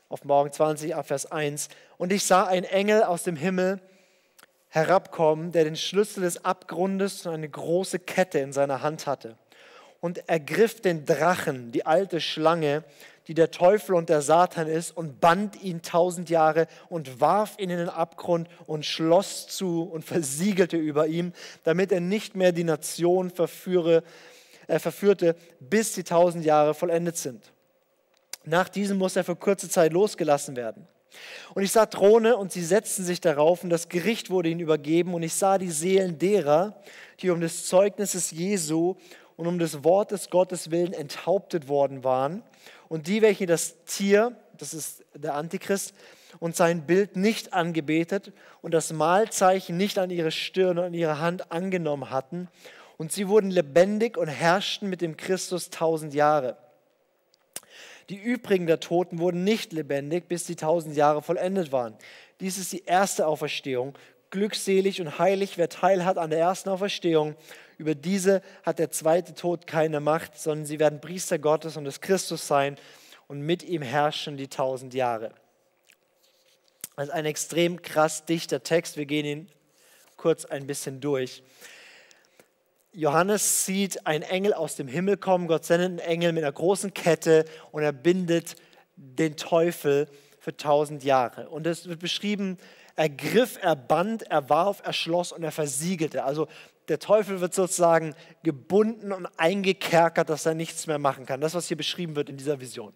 auf 0.09 0.23
Morgen 0.25 0.51
20, 0.51 0.93
Vers 1.03 1.31
1, 1.31 1.69
und 1.97 2.11
ich 2.11 2.23
sah 2.25 2.45
einen 2.45 2.65
Engel 2.65 3.03
aus 3.03 3.23
dem 3.23 3.35
Himmel 3.35 3.79
herabkommen, 4.69 5.51
der 5.51 5.63
den 5.63 5.75
Schlüssel 5.75 6.21
des 6.21 6.45
Abgrundes 6.45 7.25
und 7.25 7.33
eine 7.33 7.49
große 7.49 7.99
Kette 7.99 8.39
in 8.39 8.53
seiner 8.53 8.81
Hand 8.81 9.07
hatte. 9.07 9.35
Und 10.01 10.29
ergriff 10.29 10.81
den 10.81 11.05
Drachen, 11.05 11.71
die 11.71 11.85
alte 11.85 12.21
Schlange, 12.21 12.83
die 13.27 13.33
der 13.33 13.51
Teufel 13.51 13.95
und 13.95 14.09
der 14.09 14.21
Satan 14.21 14.67
ist, 14.67 14.95
und 14.95 15.19
band 15.19 15.61
ihn 15.61 15.81
tausend 15.81 16.29
Jahre 16.29 16.67
und 16.87 17.19
warf 17.19 17.55
ihn 17.57 17.69
in 17.69 17.77
den 17.77 17.89
Abgrund 17.89 18.47
und 18.65 18.85
schloss 18.85 19.47
zu 19.47 19.83
und 19.83 20.05
versiegelte 20.05 20.77
über 20.77 21.07
ihm, 21.07 21.33
damit 21.63 21.91
er 21.91 21.99
nicht 21.99 22.35
mehr 22.35 22.51
die 22.51 22.63
Nation 22.63 23.29
verführe, 23.29 24.03
äh, 24.69 24.79
verführte, 24.79 25.35
bis 25.59 25.93
die 25.93 26.03
tausend 26.03 26.45
Jahre 26.45 26.73
vollendet 26.73 27.17
sind. 27.17 27.51
Nach 28.45 28.69
diesem 28.69 28.97
muss 28.97 29.15
er 29.15 29.23
für 29.23 29.35
kurze 29.35 29.67
Zeit 29.67 29.91
losgelassen 29.91 30.55
werden. 30.55 30.87
Und 31.55 31.63
ich 31.63 31.71
sah 31.71 31.87
Throne 31.87 32.37
und 32.37 32.51
sie 32.51 32.63
setzten 32.63 33.03
sich 33.03 33.19
darauf 33.19 33.63
und 33.63 33.71
das 33.71 33.89
Gericht 33.89 34.29
wurde 34.29 34.49
ihnen 34.49 34.59
übergeben 34.59 35.15
und 35.15 35.23
ich 35.23 35.33
sah 35.33 35.57
die 35.57 35.71
Seelen 35.71 36.19
derer, 36.19 36.79
die 37.19 37.31
um 37.31 37.41
des 37.41 37.67
Zeugnisses 37.67 38.29
Jesu 38.29 38.95
und 39.35 39.47
um 39.47 39.57
des 39.57 39.83
Wortes 39.83 40.29
Gottes 40.29 40.69
willen 40.69 40.93
enthauptet 40.93 41.67
worden 41.67 42.03
waren 42.03 42.43
und 42.89 43.07
die, 43.07 43.23
welche 43.23 43.47
das 43.47 43.83
Tier, 43.85 44.35
das 44.55 44.75
ist 44.75 45.03
der 45.15 45.33
Antichrist, 45.33 45.95
und 46.39 46.55
sein 46.55 46.85
Bild 46.85 47.15
nicht 47.15 47.53
angebetet 47.53 48.33
und 48.61 48.75
das 48.75 48.93
Mahlzeichen 48.93 49.77
nicht 49.77 49.97
an 49.97 50.11
ihre 50.11 50.29
Stirn 50.29 50.77
und 50.77 50.85
an 50.85 50.93
ihre 50.93 51.19
Hand 51.19 51.51
angenommen 51.51 52.11
hatten 52.11 52.49
und 52.99 53.13
sie 53.13 53.29
wurden 53.29 53.49
lebendig 53.49 54.17
und 54.17 54.27
herrschten 54.27 54.89
mit 54.89 54.99
dem 54.99 55.15
Christus 55.15 55.69
tausend 55.69 56.13
Jahre. 56.13 56.57
Die 58.09 58.17
übrigen 58.17 58.67
der 58.67 58.81
Toten 58.81 59.19
wurden 59.19 59.45
nicht 59.45 59.71
lebendig, 59.71 60.27
bis 60.27 60.43
die 60.43 60.57
tausend 60.57 60.97
Jahre 60.97 61.21
vollendet 61.21 61.71
waren. 61.71 61.95
Dies 62.41 62.57
ist 62.57 62.73
die 62.73 62.83
erste 62.83 63.25
Auferstehung. 63.25 63.97
Glückselig 64.31 64.99
und 64.99 65.17
heilig, 65.17 65.57
wer 65.57 65.69
Teil 65.69 66.03
hat 66.03 66.17
an 66.17 66.29
der 66.29 66.39
ersten 66.39 66.67
Auferstehung. 66.67 67.35
Über 67.77 67.95
diese 67.95 68.41
hat 68.63 68.79
der 68.79 68.91
zweite 68.91 69.33
Tod 69.33 69.65
keine 69.65 70.01
Macht, 70.01 70.37
sondern 70.37 70.65
sie 70.65 70.79
werden 70.79 70.99
Priester 70.99 71.39
Gottes 71.39 71.77
und 71.77 71.85
des 71.85 72.01
Christus 72.01 72.47
sein 72.47 72.75
und 73.27 73.39
mit 73.39 73.63
ihm 73.63 73.81
herrschen 73.81 74.35
die 74.35 74.49
tausend 74.49 74.93
Jahre. 74.93 75.31
Das 76.97 77.07
ist 77.07 77.13
ein 77.13 77.25
extrem 77.25 77.81
krass 77.81 78.25
dichter 78.25 78.61
Text. 78.61 78.97
Wir 78.97 79.05
gehen 79.05 79.25
ihn 79.25 79.49
kurz 80.17 80.43
ein 80.43 80.67
bisschen 80.67 80.99
durch. 80.99 81.43
Johannes 82.91 83.65
sieht 83.65 84.07
einen 84.07 84.23
Engel 84.23 84.53
aus 84.53 84.75
dem 84.75 84.87
Himmel 84.87 85.17
kommen. 85.17 85.47
Gott 85.47 85.65
sendet 85.65 85.89
einen 85.89 85.99
Engel 85.99 86.33
mit 86.33 86.43
einer 86.43 86.51
großen 86.51 86.93
Kette 86.93 87.45
und 87.71 87.83
er 87.83 87.91
bindet 87.91 88.55
den 88.95 89.35
Teufel 89.35 90.07
für 90.39 90.57
tausend 90.57 91.03
Jahre. 91.03 91.49
Und 91.49 91.67
es 91.67 91.87
wird 91.87 91.99
beschrieben, 91.99 92.57
er 92.95 93.09
griff, 93.09 93.59
er 93.61 93.75
band, 93.75 94.23
er 94.23 94.49
warf, 94.49 94.81
er 94.83 94.93
schloss 94.93 95.31
und 95.31 95.43
er 95.43 95.51
versiegelte. 95.51 96.23
Also 96.23 96.47
der 96.87 96.99
Teufel 96.99 97.39
wird 97.39 97.53
sozusagen 97.53 98.15
gebunden 98.43 99.11
und 99.11 99.27
eingekerkert, 99.37 100.29
dass 100.29 100.45
er 100.45 100.55
nichts 100.55 100.87
mehr 100.87 100.97
machen 100.97 101.25
kann. 101.25 101.39
Das, 101.39 101.53
was 101.53 101.67
hier 101.67 101.77
beschrieben 101.77 102.15
wird 102.15 102.29
in 102.29 102.37
dieser 102.37 102.59
Vision. 102.59 102.93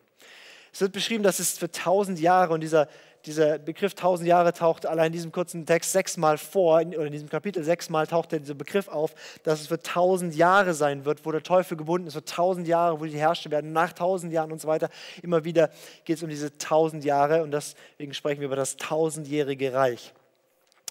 Es 0.74 0.82
wird 0.82 0.92
beschrieben, 0.92 1.24
dass 1.24 1.38
es 1.38 1.60
für 1.60 1.72
tausend 1.72 2.20
Jahre 2.20 2.54
und 2.54 2.62
dieser, 2.62 2.88
dieser 3.26 3.58
Begriff 3.58 3.94
tausend 3.94 4.28
Jahre 4.28 4.54
taucht 4.54 4.86
allein 4.86 5.08
in 5.08 5.14
diesem 5.14 5.32
kurzen 5.32 5.66
Text 5.66 5.94
sechsmal 5.94 6.38
vor, 6.38 6.82
oder 6.82 7.06
in 7.06 7.12
diesem 7.12 7.30
Kapitel 7.30 7.64
sechsmal 7.64 8.06
taucht 8.06 8.34
dieser 8.34 8.54
Begriff 8.54 8.88
auf, 8.90 9.16
dass 9.44 9.62
es 9.62 9.68
für 9.68 9.80
tausend 9.80 10.36
Jahre 10.36 10.74
sein 10.74 11.06
wird, 11.06 11.26
wo 11.26 11.32
der 11.32 11.44
Teufel 11.44 11.78
gebunden 11.78 12.08
ist, 12.08 12.14
für 12.14 12.26
tausend 12.26 12.68
Jahre, 12.68 13.00
wo 13.00 13.06
die 13.06 13.18
herrschte 13.18 13.50
werden, 13.50 13.72
nach 13.72 13.94
tausend 13.94 14.34
Jahren 14.34 14.52
und 14.52 14.60
so 14.60 14.68
weiter. 14.68 14.90
Immer 15.22 15.46
wieder 15.46 15.70
geht 16.04 16.18
es 16.18 16.24
um 16.24 16.30
diese 16.30 16.58
tausend 16.58 17.06
Jahre 17.06 17.44
und 17.44 17.52
deswegen 17.52 18.14
sprechen 18.14 18.42
wir 18.42 18.48
über 18.48 18.58
das 18.58 18.76
tausendjährige 18.76 19.74
Reich. 19.74 20.14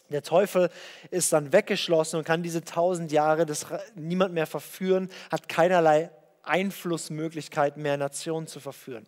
Der 0.09 0.23
Teufel 0.23 0.71
ist 1.11 1.33
dann 1.33 1.53
weggeschlossen 1.53 2.19
und 2.19 2.25
kann 2.25 2.43
diese 2.43 2.65
tausend 2.65 3.13
Jahre 3.13 3.47
das 3.47 3.67
niemand 3.95 4.35
mehr 4.35 4.47
verführen, 4.47 5.09
hat 5.31 5.49
keinerlei 5.49 6.11
Einflussmöglichkeit 6.43 7.77
mehr, 7.77 7.97
Nationen 7.97 8.47
zu 8.47 8.61
verführen. 8.61 9.07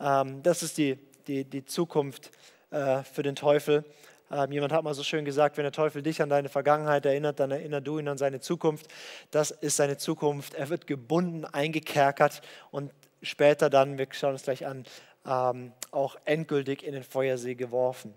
Ähm, 0.00 0.42
das 0.42 0.62
ist 0.62 0.78
die, 0.78 0.98
die, 1.26 1.44
die 1.44 1.64
Zukunft 1.64 2.30
äh, 2.70 3.02
für 3.02 3.22
den 3.22 3.36
Teufel. 3.36 3.84
Ähm, 4.30 4.52
jemand 4.52 4.72
hat 4.72 4.84
mal 4.84 4.94
so 4.94 5.02
schön 5.02 5.24
gesagt, 5.24 5.56
wenn 5.56 5.64
der 5.64 5.72
Teufel 5.72 6.02
dich 6.02 6.22
an 6.22 6.28
deine 6.28 6.48
Vergangenheit 6.48 7.06
erinnert, 7.06 7.40
dann 7.40 7.50
erinnert 7.50 7.86
du 7.86 7.98
ihn 7.98 8.08
an 8.08 8.18
seine 8.18 8.40
Zukunft. 8.40 8.88
Das 9.30 9.50
ist 9.50 9.76
seine 9.76 9.96
Zukunft. 9.96 10.54
Er 10.54 10.68
wird 10.68 10.86
gebunden, 10.86 11.44
eingekerkert 11.44 12.42
und 12.70 12.92
später 13.22 13.70
dann, 13.70 13.98
wir 13.98 14.08
schauen 14.10 14.32
uns 14.32 14.42
gleich 14.42 14.66
an, 14.66 14.84
ähm, 15.26 15.72
auch 15.90 16.16
endgültig 16.24 16.82
in 16.82 16.92
den 16.92 17.04
Feuersee 17.04 17.54
geworfen. 17.54 18.14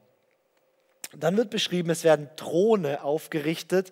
Dann 1.16 1.38
wird 1.38 1.50
beschrieben, 1.50 1.90
es 1.90 2.04
werden 2.04 2.30
Throne 2.36 3.04
aufgerichtet 3.04 3.92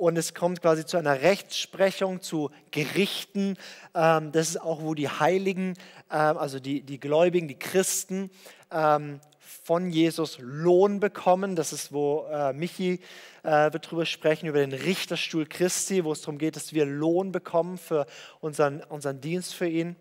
und 0.00 0.16
es 0.16 0.32
kommt 0.32 0.62
quasi 0.62 0.86
zu 0.86 0.96
einer 0.96 1.20
Rechtsprechung, 1.20 2.22
zu 2.22 2.50
Gerichten. 2.70 3.58
Ähm, 3.94 4.32
das 4.32 4.48
ist 4.48 4.60
auch, 4.60 4.80
wo 4.80 4.94
die 4.94 5.10
Heiligen, 5.10 5.74
ähm, 6.10 6.38
also 6.38 6.58
die, 6.58 6.80
die 6.80 6.98
Gläubigen, 6.98 7.48
die 7.48 7.58
Christen 7.58 8.30
ähm, 8.72 9.20
von 9.38 9.90
Jesus 9.90 10.38
Lohn 10.40 11.00
bekommen. 11.00 11.54
Das 11.54 11.74
ist, 11.74 11.92
wo 11.92 12.26
äh, 12.32 12.54
Michi 12.54 13.00
äh, 13.42 13.72
wird 13.74 13.86
darüber 13.86 14.06
sprechen, 14.06 14.46
über 14.46 14.60
den 14.60 14.72
Richterstuhl 14.72 15.44
Christi, 15.44 16.02
wo 16.02 16.12
es 16.12 16.22
darum 16.22 16.38
geht, 16.38 16.56
dass 16.56 16.72
wir 16.72 16.86
Lohn 16.86 17.30
bekommen 17.30 17.76
für 17.76 18.06
unseren, 18.40 18.82
unseren 18.84 19.20
Dienst 19.20 19.54
für 19.54 19.68
ihn. 19.68 19.96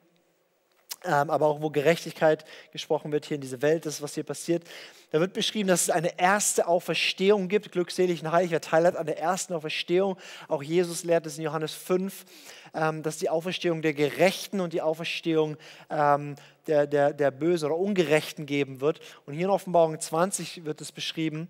Ähm, 1.05 1.29
aber 1.29 1.47
auch 1.47 1.61
wo 1.61 1.69
Gerechtigkeit 1.69 2.45
gesprochen 2.71 3.11
wird 3.11 3.25
hier 3.25 3.35
in 3.35 3.41
dieser 3.41 3.61
Welt, 3.61 3.85
das 3.85 3.95
ist, 3.95 4.01
was 4.01 4.15
hier 4.15 4.23
passiert. 4.23 4.63
Da 5.11 5.19
wird 5.19 5.33
beschrieben, 5.33 5.67
dass 5.67 5.83
es 5.83 5.89
eine 5.89 6.19
erste 6.19 6.67
Auferstehung 6.67 7.47
gibt. 7.47 7.71
Glückselig 7.71 8.21
und 8.21 8.31
heilig, 8.31 8.51
wer 8.51 8.61
teil 8.61 8.85
hat 8.85 8.95
an 8.95 9.05
der 9.05 9.19
ersten 9.19 9.53
Auferstehung. 9.53 10.17
Auch 10.47 10.61
Jesus 10.61 11.03
lehrt 11.03 11.25
es 11.25 11.37
in 11.37 11.45
Johannes 11.45 11.73
5, 11.73 12.25
ähm, 12.73 13.01
dass 13.01 13.17
die 13.17 13.29
Auferstehung 13.29 13.81
der 13.81 13.93
Gerechten 13.93 14.59
und 14.59 14.73
die 14.73 14.81
Auferstehung 14.81 15.57
ähm, 15.89 16.35
der, 16.67 16.85
der, 16.85 17.13
der 17.13 17.31
Bösen 17.31 17.65
oder 17.67 17.77
Ungerechten 17.77 18.45
geben 18.45 18.81
wird. 18.81 18.99
Und 19.25 19.33
hier 19.33 19.45
in 19.45 19.51
Offenbarung 19.51 19.99
20 19.99 20.65
wird 20.65 20.81
es 20.81 20.91
beschrieben, 20.91 21.47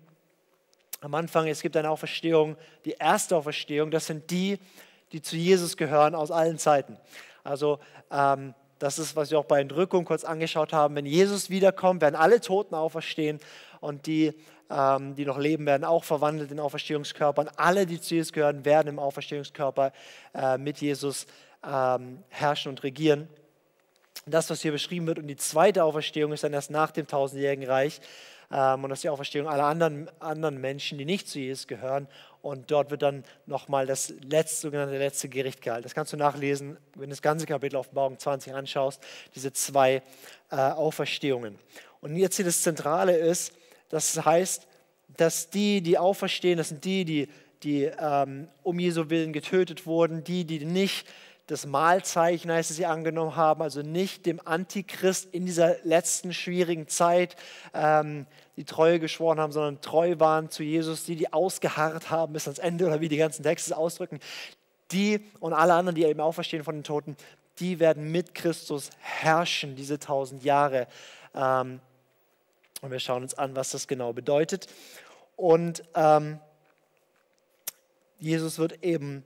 am 1.02 1.14
Anfang, 1.14 1.48
es 1.48 1.62
gibt 1.62 1.76
eine 1.76 1.90
Auferstehung, 1.90 2.56
die 2.84 2.92
erste 2.92 3.36
Auferstehung, 3.36 3.90
das 3.90 4.06
sind 4.06 4.30
die, 4.30 4.58
die 5.12 5.22
zu 5.22 5.36
Jesus 5.36 5.76
gehören 5.76 6.14
aus 6.14 6.30
allen 6.30 6.58
Zeiten. 6.58 6.98
Also 7.42 7.78
ähm, 8.10 8.54
das 8.80 8.98
ist, 8.98 9.14
was 9.14 9.30
wir 9.30 9.38
auch 9.38 9.44
bei 9.44 9.60
Entrückung 9.60 10.06
kurz 10.06 10.24
angeschaut 10.24 10.72
haben. 10.72 10.96
Wenn 10.96 11.04
Jesus 11.04 11.50
wiederkommt, 11.50 12.00
werden 12.00 12.16
alle 12.16 12.40
Toten 12.40 12.74
auferstehen 12.74 13.38
und 13.80 14.06
die, 14.06 14.32
ähm, 14.70 15.14
die 15.14 15.26
noch 15.26 15.38
leben, 15.38 15.66
werden 15.66 15.84
auch 15.84 16.02
verwandelt 16.02 16.50
in 16.50 16.58
Auferstehungskörpern. 16.58 17.50
Alle, 17.56 17.84
die 17.84 18.00
zu 18.00 18.14
Jesus 18.14 18.32
gehören, 18.32 18.64
werden 18.64 18.88
im 18.88 18.98
Auferstehungskörper 18.98 19.92
äh, 20.34 20.56
mit 20.56 20.78
Jesus 20.78 21.26
ähm, 21.62 22.24
herrschen 22.30 22.70
und 22.70 22.82
regieren. 22.82 23.28
Das, 24.24 24.48
was 24.48 24.62
hier 24.62 24.72
beschrieben 24.72 25.06
wird, 25.06 25.18
und 25.18 25.26
die 25.26 25.36
zweite 25.36 25.84
Auferstehung 25.84 26.32
ist 26.32 26.42
dann 26.42 26.54
erst 26.54 26.70
nach 26.70 26.90
dem 26.90 27.06
tausendjährigen 27.06 27.66
Reich. 27.66 28.00
Ähm, 28.52 28.84
und 28.84 28.90
das 28.90 28.98
ist 28.98 29.04
die 29.04 29.08
Auferstehung 29.08 29.48
aller 29.48 29.64
anderen, 29.64 30.10
anderen 30.20 30.60
Menschen, 30.60 30.98
die 30.98 31.04
nicht 31.04 31.28
zu 31.28 31.38
Jesus 31.38 31.66
gehören. 31.66 32.08
Und 32.42 32.70
dort 32.70 32.90
wird 32.90 33.02
dann 33.02 33.24
nochmal 33.46 33.86
das 33.86 34.14
letzte, 34.28 34.62
sogenannte 34.62 34.98
letzte 34.98 35.28
Gericht 35.28 35.60
gehalten. 35.60 35.82
Das 35.82 35.94
kannst 35.94 36.12
du 36.12 36.16
nachlesen, 36.16 36.78
wenn 36.94 37.04
du 37.04 37.10
das 37.10 37.22
ganze 37.22 37.46
Kapitel 37.46 37.76
auf 37.76 37.92
Morgen 37.92 38.18
20 38.18 38.54
anschaust, 38.54 39.02
diese 39.34 39.52
zwei 39.52 40.02
äh, 40.50 40.56
Auferstehungen. 40.56 41.58
Und 42.00 42.16
jetzt 42.16 42.36
hier 42.36 42.44
das 42.44 42.62
Zentrale 42.62 43.16
ist, 43.16 43.52
das 43.90 44.24
heißt, 44.24 44.66
dass 45.16 45.50
die, 45.50 45.82
die 45.82 45.98
auferstehen, 45.98 46.56
das 46.56 46.68
sind 46.68 46.84
die, 46.84 47.04
die, 47.04 47.28
die 47.62 47.84
ähm, 47.84 48.48
um 48.62 48.78
Jesu 48.78 49.10
Willen 49.10 49.32
getötet 49.32 49.84
wurden, 49.84 50.24
die, 50.24 50.44
die 50.44 50.64
nicht 50.64 51.06
das 51.50 51.66
Mahlzeichen, 51.66 52.50
heißt 52.50 52.70
es, 52.70 52.76
sie 52.76 52.86
angenommen 52.86 53.34
haben, 53.34 53.60
also 53.60 53.82
nicht 53.82 54.24
dem 54.26 54.40
Antichrist 54.44 55.34
in 55.34 55.46
dieser 55.46 55.76
letzten 55.82 56.32
schwierigen 56.32 56.86
Zeit 56.86 57.34
ähm, 57.74 58.26
die 58.56 58.64
Treue 58.64 59.00
geschworen 59.00 59.40
haben, 59.40 59.52
sondern 59.52 59.80
treu 59.80 60.14
waren 60.18 60.50
zu 60.50 60.62
Jesus, 60.62 61.04
die, 61.04 61.16
die 61.16 61.32
ausgeharrt 61.32 62.10
haben 62.10 62.32
bis 62.32 62.46
ans 62.46 62.60
Ende 62.60 62.86
oder 62.86 63.00
wie 63.00 63.08
die 63.08 63.16
ganzen 63.16 63.42
Texte 63.42 63.76
ausdrücken, 63.76 64.20
die 64.92 65.24
und 65.40 65.52
alle 65.52 65.74
anderen, 65.74 65.96
die 65.96 66.04
eben 66.04 66.20
auferstehen 66.20 66.62
von 66.62 66.76
den 66.76 66.84
Toten, 66.84 67.16
die 67.58 67.80
werden 67.80 68.12
mit 68.12 68.34
Christus 68.34 68.90
herrschen, 69.00 69.74
diese 69.74 69.98
tausend 69.98 70.44
Jahre. 70.44 70.86
Ähm, 71.34 71.80
und 72.80 72.90
wir 72.92 73.00
schauen 73.00 73.22
uns 73.22 73.34
an, 73.34 73.56
was 73.56 73.70
das 73.70 73.88
genau 73.88 74.12
bedeutet. 74.12 74.68
Und 75.36 75.82
ähm, 75.94 76.38
Jesus 78.20 78.58
wird 78.58 78.84
eben 78.84 79.24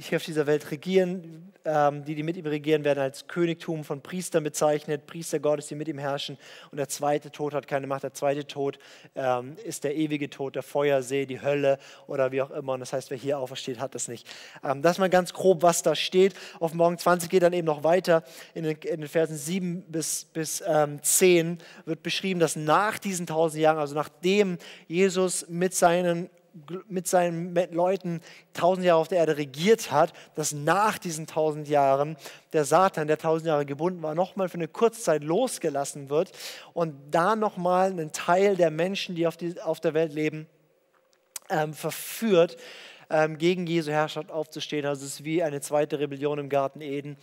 hier 0.00 0.16
auf 0.16 0.24
dieser 0.24 0.46
Welt 0.46 0.70
regieren. 0.70 1.46
Ähm, 1.62 2.06
die, 2.06 2.14
die 2.14 2.22
mit 2.22 2.38
ihm 2.38 2.46
regieren, 2.46 2.84
werden 2.84 3.00
als 3.00 3.26
Königtum 3.26 3.84
von 3.84 4.00
Priestern 4.00 4.42
bezeichnet. 4.42 5.06
Priester 5.06 5.40
Gottes, 5.40 5.66
die 5.66 5.74
mit 5.74 5.88
ihm 5.88 5.98
herrschen. 5.98 6.38
Und 6.70 6.78
der 6.78 6.88
zweite 6.88 7.30
Tod 7.30 7.52
hat 7.52 7.66
keine 7.66 7.86
Macht. 7.86 8.02
Der 8.02 8.14
zweite 8.14 8.46
Tod 8.46 8.78
ähm, 9.14 9.56
ist 9.62 9.84
der 9.84 9.94
ewige 9.94 10.30
Tod, 10.30 10.54
der 10.54 10.62
Feuersee, 10.62 11.26
die 11.26 11.42
Hölle 11.42 11.78
oder 12.06 12.32
wie 12.32 12.40
auch 12.40 12.50
immer. 12.50 12.72
Und 12.72 12.80
das 12.80 12.94
heißt, 12.94 13.10
wer 13.10 13.18
hier 13.18 13.38
aufersteht, 13.38 13.78
hat 13.78 13.94
das 13.94 14.08
nicht. 14.08 14.26
Ähm, 14.64 14.80
das 14.80 14.92
ist 14.92 14.98
mal 15.00 15.10
ganz 15.10 15.34
grob, 15.34 15.62
was 15.62 15.82
da 15.82 15.94
steht. 15.94 16.34
Auf 16.60 16.72
Morgen 16.72 16.96
20 16.96 17.28
geht 17.28 17.42
dann 17.42 17.52
eben 17.52 17.66
noch 17.66 17.84
weiter. 17.84 18.24
In 18.54 18.64
den, 18.64 18.76
in 18.78 19.00
den 19.02 19.08
Versen 19.08 19.36
7 19.36 19.82
bis, 19.82 20.24
bis 20.32 20.64
ähm, 20.66 21.02
10 21.02 21.58
wird 21.84 22.02
beschrieben, 22.02 22.40
dass 22.40 22.56
nach 22.56 22.98
diesen 22.98 23.26
tausend 23.26 23.60
Jahren, 23.60 23.78
also 23.78 23.94
nachdem 23.94 24.56
Jesus 24.88 25.46
mit 25.48 25.74
seinen 25.74 26.30
mit 26.88 27.06
seinen 27.08 27.54
Leuten 27.72 28.20
tausend 28.52 28.84
Jahre 28.84 29.00
auf 29.00 29.08
der 29.08 29.18
Erde 29.18 29.36
regiert 29.36 29.90
hat, 29.90 30.12
dass 30.34 30.52
nach 30.52 30.98
diesen 30.98 31.26
tausend 31.26 31.68
Jahren 31.68 32.16
der 32.52 32.64
Satan, 32.64 33.08
der 33.08 33.18
tausend 33.18 33.46
Jahre 33.46 33.66
gebunden 33.66 34.02
war, 34.02 34.14
nochmal 34.14 34.48
für 34.48 34.54
eine 34.54 34.68
Kurzzeit 34.68 35.22
losgelassen 35.24 36.10
wird 36.10 36.32
und 36.72 36.94
da 37.10 37.36
nochmal 37.36 37.90
einen 37.90 38.12
Teil 38.12 38.56
der 38.56 38.70
Menschen, 38.70 39.14
die 39.14 39.26
auf, 39.26 39.36
die, 39.36 39.60
auf 39.60 39.80
der 39.80 39.94
Welt 39.94 40.12
leben, 40.12 40.46
ähm, 41.48 41.74
verführt, 41.74 42.56
ähm, 43.10 43.38
gegen 43.38 43.66
Jesu 43.66 43.90
Herrschaft 43.90 44.30
aufzustehen. 44.30 44.86
Also 44.86 45.04
es 45.04 45.14
ist 45.14 45.24
wie 45.24 45.42
eine 45.42 45.60
zweite 45.60 45.98
Rebellion 45.98 46.38
im 46.38 46.48
Garten 46.48 46.80
Eden. 46.80 47.16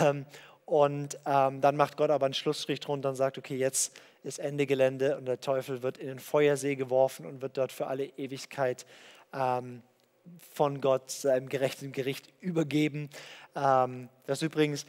Ähm, 0.00 0.26
und 0.64 1.16
ähm, 1.26 1.60
dann 1.60 1.76
macht 1.76 1.96
Gott 1.96 2.10
aber 2.10 2.26
einen 2.26 2.34
Schlussstrich 2.34 2.80
drunter 2.80 3.10
und 3.10 3.14
sagt, 3.14 3.38
okay, 3.38 3.56
jetzt 3.56 3.92
ist 4.26 4.38
Ende 4.38 4.66
Gelände 4.66 5.16
und 5.16 5.26
der 5.26 5.40
Teufel 5.40 5.82
wird 5.82 5.98
in 5.98 6.08
den 6.08 6.18
Feuersee 6.18 6.76
geworfen 6.76 7.26
und 7.26 7.42
wird 7.42 7.56
dort 7.56 7.72
für 7.72 7.86
alle 7.86 8.04
Ewigkeit 8.16 8.84
ähm, 9.32 9.82
von 10.52 10.80
Gott 10.80 11.10
seinem 11.10 11.48
gerechten 11.48 11.92
Gericht 11.92 12.32
übergeben. 12.40 13.08
Ähm, 13.54 14.08
das 14.26 14.42
übrigens, 14.42 14.84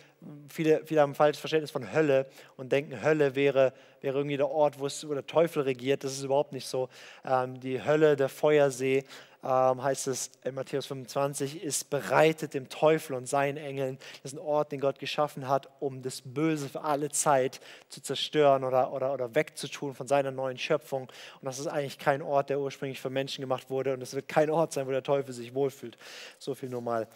viele, 0.50 0.86
viele 0.86 1.02
haben 1.02 1.12
ein 1.12 1.16
falsches 1.16 1.40
Verständnis 1.40 1.72
von 1.72 1.94
Hölle 1.94 2.26
und 2.56 2.72
denken, 2.72 3.04
Hölle 3.04 3.36
wäre, 3.36 3.74
wäre 4.02 4.18
irgendwie 4.18 4.38
der 4.38 4.50
Ort, 4.50 4.80
wo, 4.80 4.88
es, 4.88 5.08
wo 5.08 5.14
der 5.14 5.28
Teufel 5.28 5.64
regiert. 5.64 6.04
Das 6.04 6.14
ist 6.14 6.24
überhaupt 6.24 6.54
nicht 6.54 6.68
so. 6.68 6.90
Ähm, 7.24 7.60
die 7.60 7.84
Hölle, 7.84 8.16
der 8.16 8.30
Feuersee, 8.30 9.04
heißt 9.48 10.08
es 10.08 10.32
in 10.44 10.56
Matthäus 10.56 10.88
25, 10.88 11.64
ist 11.64 11.90
bereitet 11.90 12.54
dem 12.54 12.70
Teufel 12.70 13.16
und 13.16 13.28
seinen 13.28 13.58
Engeln. 13.58 13.98
Das 14.22 14.34
ist 14.34 14.40
ein 14.40 14.46
Ort, 14.46 14.72
den 14.72 14.80
Gott 14.80 15.00
geschaffen 15.00 15.48
hat, 15.48 15.70
um 15.80 16.02
das 16.02 16.22
Böse 16.22 16.70
für 16.70 16.82
alle 16.82 17.10
Zeit 17.10 17.62
zu 17.90 18.02
zerstören 18.02 18.64
oder, 18.64 18.92
oder, 18.92 19.14
oder 19.14 19.36
wegzutun 19.36 19.96
von 19.96 20.08
seiner 20.08 20.32
neuen 20.32 20.58
Schöpfung. 20.58 21.04
Und 21.04 21.46
das 21.46 21.60
ist 21.60 21.68
eigentlich 21.68 22.00
kein 22.00 22.22
Ort, 22.22 22.50
der 22.50 22.60
ursprünglich 22.60 23.00
für 23.00 23.10
Menschen 23.10 23.42
gemacht 23.42 23.70
wurde. 23.70 23.94
Und 23.94 24.02
es 24.02 24.14
wird 24.14 24.28
kein 24.28 24.50
Ort 24.50 24.74
sein, 24.74 24.88
wo 24.88 24.92
der 24.92 25.04
Teufel 25.04 25.34
sich 25.34 25.54
wohlfühlt. 25.54 25.98
So 26.40 26.54
viel 26.54 26.70
nur 26.70 26.82
mal 26.82 27.08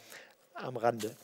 am 0.53 0.77
Rande. 0.77 1.15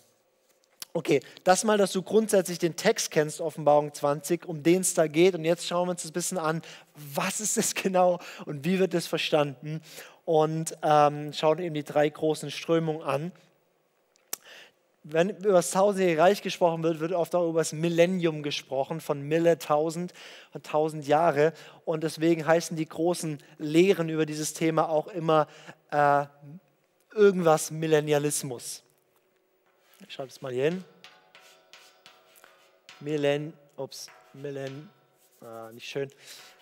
Okay, 0.98 1.20
das 1.44 1.63
mal, 1.63 1.77
dass 1.77 1.92
du 1.92 2.01
grundsätzlich 2.01 2.58
den 2.58 2.75
Text 2.75 3.12
kennst, 3.12 3.39
Offenbarung 3.39 3.94
20, 3.94 4.48
um 4.48 4.63
den 4.63 4.82
es 4.82 4.96
da 4.96 5.06
geht. 5.06 5.36
Und 5.36 5.46
jetzt 5.46 5.68
schauen 5.68 5.86
wir 5.86 5.92
uns 5.92 6.04
ein 6.04 6.12
bisschen 6.12 6.39
an, 6.39 6.63
was 6.96 7.39
ist 7.39 7.56
es 7.56 7.75
genau 7.84 8.18
und 8.48 8.66
wie 8.66 8.80
wird 8.80 8.96
es 8.96 9.06
verstanden 9.06 9.82
und 10.25 10.75
ähm, 10.82 11.34
schauen 11.34 11.60
eben 11.60 11.75
die 11.75 11.84
drei 11.84 12.10
großen 12.10 12.50
Strömungen 12.50 13.04
an. 13.04 13.32
Wenn 15.04 15.30
über 15.30 15.51
das 15.51 15.70
tausendjährige 15.70 16.20
Reich 16.20 16.42
gesprochen 16.42 16.82
wird, 16.82 17.00
wird 17.00 17.13
oft 17.13 17.36
auch 17.36 17.48
über 17.48 17.60
das 17.60 17.74
Millennium 17.74 18.42
gesprochen, 18.42 19.00
von 19.00 19.22
Mille, 19.22 19.60
tausend 19.60 20.13
und 20.56 20.66
tausend 20.66 21.06
Jahre. 21.06 21.54
Und 21.86 22.01
deswegen 22.04 22.44
heißen 22.44 22.75
die 22.75 22.89
großen 22.89 23.38
Lehren 23.60 24.10
über 24.10 24.25
dieses 24.25 24.56
Thema 24.56 24.89
auch 24.89 25.10
immer 25.10 25.46
äh, 25.92 26.25
irgendwas 27.13 27.70
Millennialismus. 27.70 28.84
Ich 30.06 30.13
schreibe 30.13 30.30
es 30.30 30.42
mal 30.42 30.51
hier 30.51 30.66
hin. 30.66 30.86
Millen, 33.00 33.54
ups, 33.77 34.10
Millen, 34.34 34.89
ah, 35.42 35.72
nicht 35.74 35.88
schön. 35.88 36.12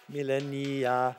Millennialismus. 0.08 1.15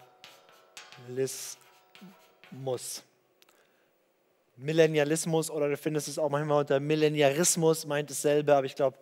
Millennialismus 4.56 5.50
oder 5.50 5.68
du 5.68 5.76
findest 5.76 6.08
es 6.08 6.18
auch 6.18 6.30
manchmal 6.30 6.60
unter 6.60 6.80
Millenniarismus, 6.80 7.84
meint 7.84 8.08
dasselbe, 8.08 8.54
aber 8.54 8.64
ich 8.64 8.74
glaube, 8.74 8.96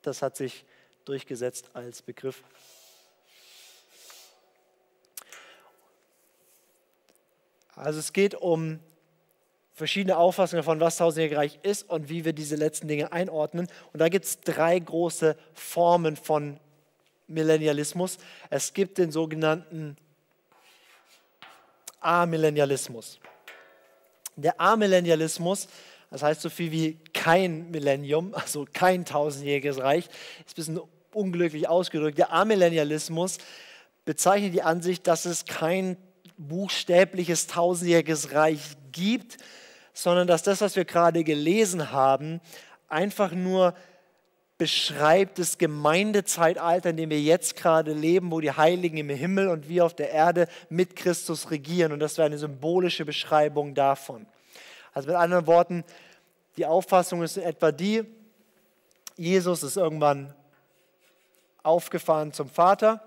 das 0.00 0.22
hat 0.22 0.36
sich 0.36 0.64
durchgesetzt 1.04 1.68
als 1.74 2.00
Begriff. 2.00 2.42
Also 7.76 7.98
es 7.98 8.12
geht 8.12 8.34
um 8.34 8.80
verschiedene 9.74 10.16
Auffassungen 10.16 10.62
davon, 10.62 10.80
was 10.80 10.96
tausendjähriges 10.96 11.38
Reich 11.38 11.58
ist 11.62 11.90
und 11.90 12.08
wie 12.08 12.24
wir 12.24 12.32
diese 12.32 12.56
letzten 12.56 12.88
Dinge 12.88 13.12
einordnen. 13.12 13.68
Und 13.92 14.00
da 14.00 14.08
gibt 14.08 14.24
es 14.24 14.40
drei 14.40 14.78
große 14.78 15.36
Formen 15.52 16.16
von 16.16 16.58
Millennialismus. 17.26 18.18
Es 18.50 18.72
gibt 18.72 18.98
den 18.98 19.10
sogenannten 19.10 19.96
Amillennialismus. 22.00 23.18
Der 24.36 24.60
Amillennialismus, 24.60 25.68
das 26.10 26.22
heißt 26.22 26.40
so 26.40 26.50
viel 26.50 26.70
wie 26.70 26.98
kein 27.12 27.70
Millennium, 27.70 28.34
also 28.34 28.66
kein 28.72 29.04
tausendjähriges 29.04 29.78
Reich, 29.78 30.06
ist 30.46 30.52
ein 30.52 30.54
bisschen 30.54 30.80
unglücklich 31.12 31.68
ausgedrückt. 31.68 32.18
Der 32.18 32.32
Amillennialismus 32.32 33.38
bezeichnet 34.04 34.54
die 34.54 34.62
Ansicht, 34.62 35.06
dass 35.06 35.24
es 35.24 35.46
kein 35.46 35.96
buchstäbliches 36.36 37.46
tausendjähriges 37.46 38.32
Reich 38.32 38.60
gibt, 38.92 39.38
sondern 39.94 40.26
dass 40.26 40.42
das, 40.42 40.60
was 40.60 40.76
wir 40.76 40.84
gerade 40.84 41.24
gelesen 41.24 41.92
haben, 41.92 42.40
einfach 42.88 43.32
nur 43.32 43.74
beschreibt 44.58 45.38
das 45.38 45.58
Gemeindezeitalter, 45.58 46.90
in 46.90 46.96
dem 46.96 47.10
wir 47.10 47.20
jetzt 47.20 47.56
gerade 47.56 47.92
leben, 47.92 48.30
wo 48.30 48.40
die 48.40 48.52
Heiligen 48.52 48.98
im 48.98 49.08
Himmel 49.08 49.48
und 49.48 49.68
wir 49.68 49.84
auf 49.84 49.94
der 49.94 50.10
Erde 50.10 50.48
mit 50.68 50.94
Christus 50.94 51.50
regieren. 51.50 51.92
Und 51.92 52.00
das 52.00 52.18
wäre 52.18 52.26
eine 52.26 52.38
symbolische 52.38 53.04
Beschreibung 53.04 53.74
davon. 53.74 54.26
Also 54.92 55.08
mit 55.08 55.16
anderen 55.16 55.46
Worten, 55.46 55.84
die 56.56 56.66
Auffassung 56.66 57.22
ist 57.22 57.36
etwa 57.36 57.72
die, 57.72 58.04
Jesus 59.16 59.62
ist 59.62 59.76
irgendwann 59.76 60.34
aufgefahren 61.62 62.32
zum 62.32 62.48
Vater. 62.48 63.02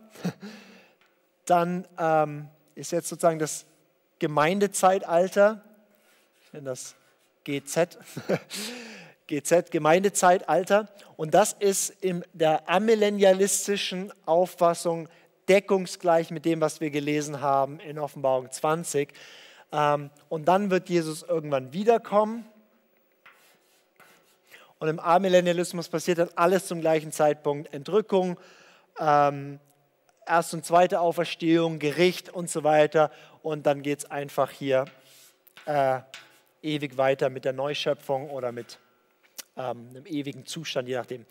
Dann 1.46 1.88
ähm, 1.98 2.50
ist 2.76 2.92
jetzt 2.92 3.08
sozusagen 3.08 3.40
das 3.40 3.66
Gemeindezeitalter, 4.20 5.62
nenne 6.58 6.72
das 6.72 6.96
GZ, 7.44 7.98
GZ, 9.28 9.72
Gemeindezeitalter. 9.72 10.90
Und 11.16 11.34
das 11.34 11.54
ist 11.54 11.90
in 12.02 12.24
der 12.34 12.68
amillennialistischen 12.70 14.12
Auffassung 14.26 15.08
deckungsgleich 15.48 16.32
mit 16.32 16.46
dem, 16.46 16.60
was 16.60 16.82
wir 16.82 16.90
gelesen 16.90 17.42
haben 17.42 17.80
in 17.80 18.00
Offenbarung 18.00 18.52
20. 18.52 19.14
Ähm, 19.72 20.10
und 20.30 20.48
dann 20.48 20.72
wird 20.72 20.90
Jesus 20.90 21.24
irgendwann 21.24 21.74
wiederkommen. 21.74 22.46
Und 24.80 24.88
im 24.90 25.00
Amillennialismus 25.00 25.90
passiert 25.90 26.18
dann 26.18 26.30
alles 26.36 26.68
zum 26.68 26.82
gleichen 26.82 27.12
Zeitpunkt. 27.12 27.74
Entrückung, 27.74 28.38
ähm, 29.00 29.60
erste 30.26 30.58
und 30.58 30.66
zweite 30.66 31.00
Auferstehung, 31.00 31.80
Gericht 31.80 32.30
und 32.30 32.50
so 32.50 32.64
weiter. 32.64 33.12
Und 33.44 33.66
dann 33.66 33.84
geht 33.84 34.00
es 34.00 34.06
einfach 34.12 34.52
hier 34.52 34.86
äh, 35.66 36.00
ewig 36.62 36.98
weiter 36.98 37.30
mit 37.30 37.46
der 37.46 37.54
Neuschöpfung 37.54 38.30
oder 38.30 38.52
mit 38.52 38.80
ähm, 39.56 39.90
einem 39.90 40.06
ewigen 40.06 40.46
Zustand, 40.46 40.88
je 40.88 40.96
nachdem. 40.96 41.26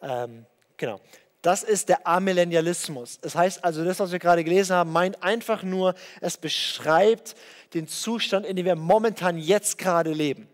Ähm, 0.00 0.46
genau. 0.76 1.00
Das 1.42 1.64
ist 1.64 1.88
der 1.88 2.06
Amillennialismus. 2.06 3.18
Das 3.20 3.34
heißt 3.34 3.64
also, 3.64 3.84
das, 3.84 3.98
was 3.98 4.12
wir 4.12 4.20
gerade 4.20 4.44
gelesen 4.44 4.76
haben, 4.76 4.92
meint 4.92 5.22
einfach 5.24 5.64
nur, 5.64 5.94
es 6.20 6.36
beschreibt 6.36 7.34
den 7.74 7.88
Zustand, 7.88 8.46
in 8.46 8.54
dem 8.54 8.64
wir 8.64 8.76
momentan 8.76 9.38
jetzt 9.38 9.76
gerade 9.76 10.12
leben. 10.12 10.48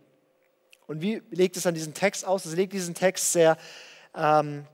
Und 0.86 1.02
wie 1.02 1.22
legt 1.30 1.58
es 1.58 1.66
an 1.66 1.74
diesen 1.74 1.92
Text 1.92 2.26
aus? 2.26 2.46
Es 2.46 2.56
legt 2.56 2.72
diesen 2.72 2.94
Text 2.94 3.32
sehr, 3.32 3.58
ähm, 4.14 4.64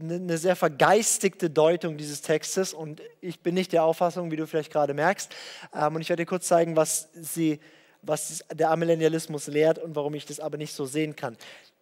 eine 0.00 0.20
ne 0.20 0.38
sehr 0.38 0.54
vergeistigte 0.54 1.50
Deutung 1.50 1.96
dieses 1.96 2.22
Textes. 2.22 2.72
Und 2.72 3.02
ich 3.20 3.40
bin 3.40 3.54
nicht 3.54 3.72
der 3.72 3.82
Auffassung, 3.82 4.30
wie 4.30 4.36
du 4.36 4.46
vielleicht 4.46 4.72
gerade 4.72 4.94
merkst. 4.94 5.34
Ähm, 5.74 5.96
und 5.96 6.02
ich 6.02 6.08
werde 6.08 6.22
dir 6.22 6.28
kurz 6.28 6.46
zeigen, 6.46 6.76
was 6.76 7.08
sie 7.14 7.58
was 8.02 8.44
der 8.52 8.70
Amillennialismus 8.70 9.46
lehrt 9.46 9.78
und 9.78 9.94
warum 9.96 10.14
ich 10.14 10.26
das 10.26 10.40
aber 10.40 10.58
nicht 10.58 10.74
so 10.74 10.84
sehen 10.84 11.16
kann. 11.16 11.36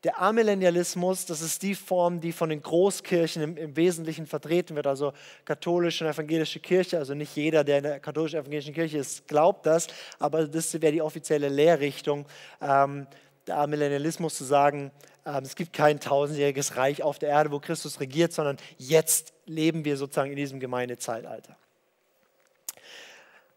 Der 0.05 0.21
Amillennialismus, 0.21 1.27
das 1.27 1.43
ist 1.43 1.63
die 1.63 1.75
Form, 1.75 2.21
die 2.21 2.33
von 2.33 2.49
den 2.49 2.63
Großkirchen 2.63 3.43
im, 3.43 3.57
im, 3.59 3.77
Wesentlichen 3.77 4.27
vertreten 4.27 4.75
wird, 4.75 4.87
also 4.87 5.13
katholische 5.45 6.05
und 6.05 6.11
evangelische 6.11 6.59
Kirche. 6.61 6.97
Also 6.97 7.13
nicht 7.13 7.37
jeder, 7.37 7.65
der 7.65 7.79
in 7.79 7.83
der 7.85 8.01
katholischen 8.01 8.39
evangelischen 8.39 8.73
Kirche 8.73 8.99
ist, 8.99 9.29
glaubt 9.29 9.67
das, 9.67 9.89
aber 10.19 10.47
das 10.47 10.73
wäre 10.81 10.93
die 10.93 11.03
offizielle 11.03 11.49
Lehrrichtung. 11.49 12.25
Ähm, 12.63 13.07
der 13.47 13.59
Amillennialismus 13.59 14.37
zu 14.37 14.45
sagen, 14.45 14.91
ähm, 15.27 15.45
es 15.45 15.55
gibt 15.55 15.73
kein 15.75 16.01
tausendjähriges 16.01 16.77
Reich 16.77 17.03
auf 17.03 17.19
der 17.19 17.31
Erde, 17.31 17.51
wo 17.51 17.61
Christus 17.61 18.01
regiert, 18.01 18.33
sondern 18.33 18.57
jetzt 18.79 19.35
leben 19.45 19.85
wir 19.85 19.97
sozusagen 19.97 20.31
in 20.31 20.37
diesem 20.37 20.61
Gemeindezeitalter. 20.61 21.57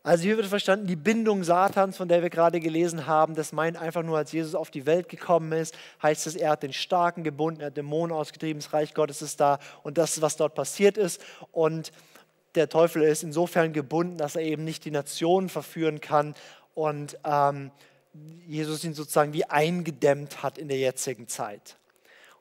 Also 0.05 0.23
hier 0.23 0.35
wird 0.35 0.47
verstanden, 0.47 0.85
die 0.85 0.97
Bindung 0.97 1.45
Satans, 1.45 1.95
von 1.95 2.09
der 2.09 2.21
wir 2.21 2.29
gerade 2.29 2.59
gelesen 2.59 3.07
haben, 3.07 3.35
das 3.35 3.53
meint 3.53 3.77
einfach 3.77 4.03
nur, 4.03 4.17
als 4.17 4.33
Jesus 4.33 4.53
auf 4.53 4.69
die 4.69 4.85
Welt 4.85 5.07
gekommen 5.07 5.53
ist, 5.53 5.73
heißt 6.01 6.27
es, 6.27 6.35
er 6.35 6.51
hat 6.51 6.63
den 6.63 6.73
Starken 6.73 7.23
gebunden, 7.23 7.61
er 7.61 7.67
hat 7.67 7.77
Dämonen 7.77 8.13
ausgetrieben, 8.13 8.61
das 8.61 8.73
Reich 8.73 8.93
Gottes 8.93 9.21
ist 9.21 9.39
da 9.39 9.59
und 9.81 9.97
das 9.97 10.17
ist, 10.17 10.21
was 10.21 10.35
dort 10.35 10.55
passiert 10.55 10.97
ist. 10.97 11.21
Und 11.53 11.93
der 12.55 12.67
Teufel 12.67 13.01
ist 13.03 13.23
insofern 13.23 13.71
gebunden, 13.71 14.17
dass 14.17 14.35
er 14.35 14.41
eben 14.41 14.65
nicht 14.65 14.83
die 14.83 14.91
Nationen 14.91 15.47
verführen 15.47 16.01
kann 16.01 16.35
und 16.75 17.17
ähm, 17.23 17.71
Jesus 18.45 18.83
ihn 18.83 18.93
sozusagen 18.93 19.31
wie 19.31 19.45
eingedämmt 19.45 20.43
hat 20.43 20.57
in 20.57 20.67
der 20.67 20.79
jetzigen 20.79 21.29
Zeit. 21.29 21.77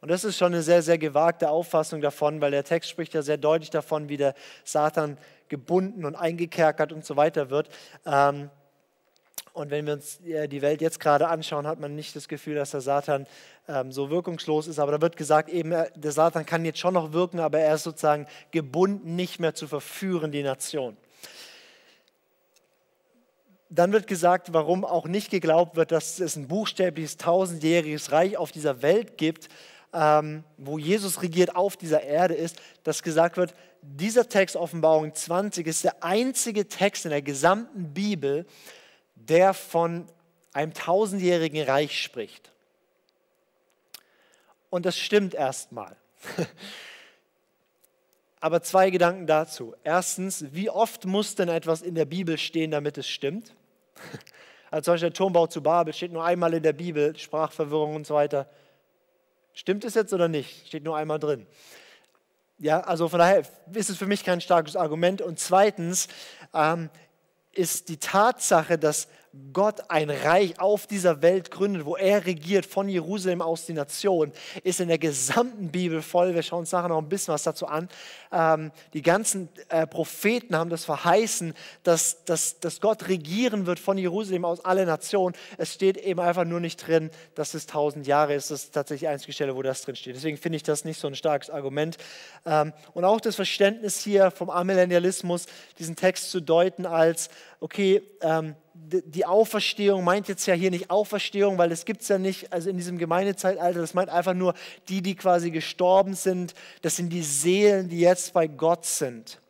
Und 0.00 0.10
das 0.10 0.24
ist 0.24 0.36
schon 0.36 0.52
eine 0.52 0.62
sehr, 0.62 0.82
sehr 0.82 0.98
gewagte 0.98 1.48
Auffassung 1.48 2.00
davon, 2.00 2.40
weil 2.40 2.50
der 2.50 2.64
Text 2.64 2.90
spricht 2.90 3.14
ja 3.14 3.22
sehr 3.22 3.36
deutlich 3.36 3.70
davon, 3.70 4.08
wie 4.08 4.16
der 4.16 4.34
Satan 4.64 5.16
gebunden 5.52 6.06
und 6.06 6.16
eingekerkert 6.16 6.94
und 6.94 7.04
so 7.04 7.14
weiter 7.14 7.50
wird. 7.50 7.68
Ähm, 8.06 8.48
und 9.52 9.70
wenn 9.70 9.84
wir 9.84 9.92
uns 9.92 10.18
die 10.22 10.62
Welt 10.62 10.80
jetzt 10.80 10.98
gerade 10.98 11.28
anschauen, 11.28 11.66
hat 11.66 11.78
man 11.78 11.94
nicht 11.94 12.16
das 12.16 12.26
Gefühl, 12.26 12.54
dass 12.54 12.70
der 12.70 12.80
Satan 12.80 13.26
ähm, 13.68 13.92
so 13.92 14.08
wirkungslos 14.08 14.66
ist. 14.66 14.78
Aber 14.78 14.92
da 14.92 15.00
wird 15.02 15.18
gesagt, 15.18 15.50
eben 15.50 15.74
der 15.94 16.12
Satan 16.12 16.46
kann 16.46 16.64
jetzt 16.64 16.78
schon 16.78 16.94
noch 16.94 17.12
wirken, 17.12 17.38
aber 17.38 17.58
er 17.58 17.74
ist 17.74 17.82
sozusagen 17.82 18.26
gebunden, 18.50 19.14
nicht 19.14 19.40
mehr 19.40 19.54
zu 19.54 19.68
verführen, 19.68 20.32
die 20.32 20.42
Nation. 20.42 20.96
Dann 23.68 23.92
wird 23.92 24.06
gesagt, 24.06 24.54
warum 24.54 24.86
auch 24.86 25.06
nicht 25.06 25.30
geglaubt 25.30 25.76
wird, 25.76 25.92
dass 25.92 26.18
es 26.18 26.34
ein 26.34 26.48
buchstäbliches 26.48 27.18
tausendjähriges 27.18 28.10
Reich 28.10 28.38
auf 28.38 28.52
dieser 28.52 28.80
Welt 28.80 29.18
gibt, 29.18 29.50
ähm, 29.92 30.44
wo 30.56 30.78
Jesus 30.78 31.20
regiert 31.20 31.54
auf 31.54 31.76
dieser 31.76 32.02
Erde 32.02 32.32
ist, 32.32 32.56
dass 32.84 33.02
gesagt 33.02 33.36
wird, 33.36 33.54
dieser 33.82 34.28
Text 34.28 34.56
Offenbarung 34.56 35.14
20 35.14 35.66
ist 35.66 35.84
der 35.84 36.02
einzige 36.04 36.68
Text 36.68 37.04
in 37.04 37.10
der 37.10 37.22
gesamten 37.22 37.92
Bibel, 37.92 38.46
der 39.16 39.54
von 39.54 40.06
einem 40.52 40.72
tausendjährigen 40.72 41.62
Reich 41.64 42.00
spricht. 42.00 42.52
Und 44.70 44.86
das 44.86 44.96
stimmt 44.96 45.34
erstmal. 45.34 45.96
Aber 48.40 48.62
zwei 48.62 48.90
Gedanken 48.90 49.26
dazu. 49.26 49.74
Erstens, 49.84 50.46
wie 50.52 50.70
oft 50.70 51.04
muss 51.04 51.34
denn 51.34 51.48
etwas 51.48 51.82
in 51.82 51.94
der 51.94 52.06
Bibel 52.06 52.38
stehen, 52.38 52.70
damit 52.70 52.98
es 52.98 53.08
stimmt? 53.08 53.54
Also 54.70 54.86
zum 54.86 54.94
Beispiel 54.94 55.10
der 55.10 55.16
Turmbau 55.16 55.46
zu 55.48 55.62
Babel 55.62 55.92
steht 55.92 56.12
nur 56.12 56.24
einmal 56.24 56.54
in 56.54 56.62
der 56.62 56.72
Bibel, 56.72 57.14
Sprachverwirrung 57.16 57.94
und 57.94 58.06
so 58.06 58.14
weiter. 58.14 58.48
Stimmt 59.52 59.84
es 59.84 59.94
jetzt 59.94 60.14
oder 60.14 60.28
nicht? 60.28 60.66
Steht 60.66 60.82
nur 60.82 60.96
einmal 60.96 61.18
drin. 61.18 61.46
Ja, 62.62 62.78
also 62.82 63.08
von 63.08 63.18
daher 63.18 63.42
ist 63.72 63.90
es 63.90 63.96
für 63.96 64.06
mich 64.06 64.22
kein 64.22 64.40
starkes 64.40 64.76
Argument. 64.76 65.20
Und 65.20 65.40
zweitens 65.40 66.06
ähm, 66.54 66.90
ist 67.50 67.88
die 67.88 67.96
Tatsache, 67.96 68.78
dass 68.78 69.08
Gott 69.54 69.90
ein 69.90 70.10
Reich 70.10 70.60
auf 70.60 70.86
dieser 70.86 71.22
Welt 71.22 71.50
gründet, 71.50 71.86
wo 71.86 71.96
er 71.96 72.26
regiert 72.26 72.66
von 72.66 72.86
Jerusalem 72.86 73.40
aus 73.40 73.64
die 73.64 73.72
Nation, 73.72 74.30
ist 74.62 74.78
in 74.78 74.88
der 74.88 74.98
gesamten 74.98 75.70
Bibel 75.70 76.02
voll. 76.02 76.34
Wir 76.34 76.42
schauen 76.42 76.60
uns 76.60 76.72
nachher 76.72 76.88
noch 76.88 76.98
ein 76.98 77.08
bisschen 77.08 77.32
was 77.32 77.42
dazu 77.42 77.66
an. 77.66 77.88
Ähm, 78.30 78.72
die 78.92 79.00
ganzen 79.00 79.48
äh, 79.70 79.86
Propheten 79.86 80.54
haben 80.54 80.68
das 80.68 80.84
verheißen, 80.84 81.54
dass, 81.82 82.24
dass, 82.24 82.60
dass 82.60 82.80
Gott 82.82 83.08
regieren 83.08 83.64
wird 83.64 83.78
von 83.78 83.96
Jerusalem 83.96 84.44
aus 84.44 84.62
alle 84.66 84.84
Nationen. 84.84 85.34
Es 85.56 85.72
steht 85.72 85.96
eben 85.96 86.20
einfach 86.20 86.44
nur 86.44 86.60
nicht 86.60 86.86
drin, 86.86 87.10
dass 87.34 87.54
es 87.54 87.66
tausend 87.66 88.06
Jahre 88.06 88.34
ist. 88.34 88.50
Das 88.50 88.64
ist 88.64 88.74
tatsächlich 88.74 89.08
die 89.08 89.08
einzige 89.08 89.32
Stelle, 89.32 89.56
wo 89.56 89.62
das 89.62 89.80
drin 89.80 89.96
steht. 89.96 90.14
Deswegen 90.14 90.36
finde 90.36 90.56
ich 90.56 90.62
das 90.62 90.84
nicht 90.84 91.00
so 91.00 91.08
ein 91.08 91.14
starkes 91.14 91.48
Argument. 91.48 91.96
Ähm, 92.44 92.74
und 92.92 93.06
auch 93.06 93.20
das 93.20 93.36
Verständnis 93.36 93.98
hier 93.98 94.30
vom 94.30 94.50
Amillennialismus, 94.50 95.46
diesen 95.78 95.96
Text 95.96 96.30
zu 96.30 96.40
deuten 96.40 96.84
als, 96.84 97.30
okay, 97.60 98.02
ähm, 98.20 98.56
die 98.74 99.26
Auferstehung 99.26 100.02
meint 100.04 100.28
jetzt 100.28 100.46
ja 100.46 100.54
hier 100.54 100.70
nicht 100.70 100.90
Auferstehung, 100.90 101.58
weil 101.58 101.68
das 101.68 101.84
gibt 101.84 102.02
es 102.02 102.08
ja 102.08 102.18
nicht, 102.18 102.52
also 102.52 102.70
in 102.70 102.76
diesem 102.76 102.98
Gemeindezeitalter, 102.98 103.80
das 103.80 103.94
meint 103.94 104.08
einfach 104.08 104.34
nur 104.34 104.54
die, 104.88 105.02
die 105.02 105.14
quasi 105.14 105.50
gestorben 105.50 106.14
sind, 106.14 106.54
das 106.80 106.96
sind 106.96 107.10
die 107.10 107.22
Seelen, 107.22 107.88
die 107.88 108.00
jetzt 108.00 108.32
bei 108.32 108.46
Gott 108.46 108.86
sind. 108.86 109.40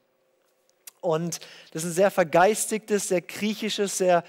Und 1.00 1.40
das 1.72 1.84
ist 1.84 1.90
ein 1.90 1.94
sehr 1.94 2.10
vergeistigtes, 2.10 3.08
sehr 3.08 3.20
griechisches, 3.20 3.98
sehr 3.98 4.24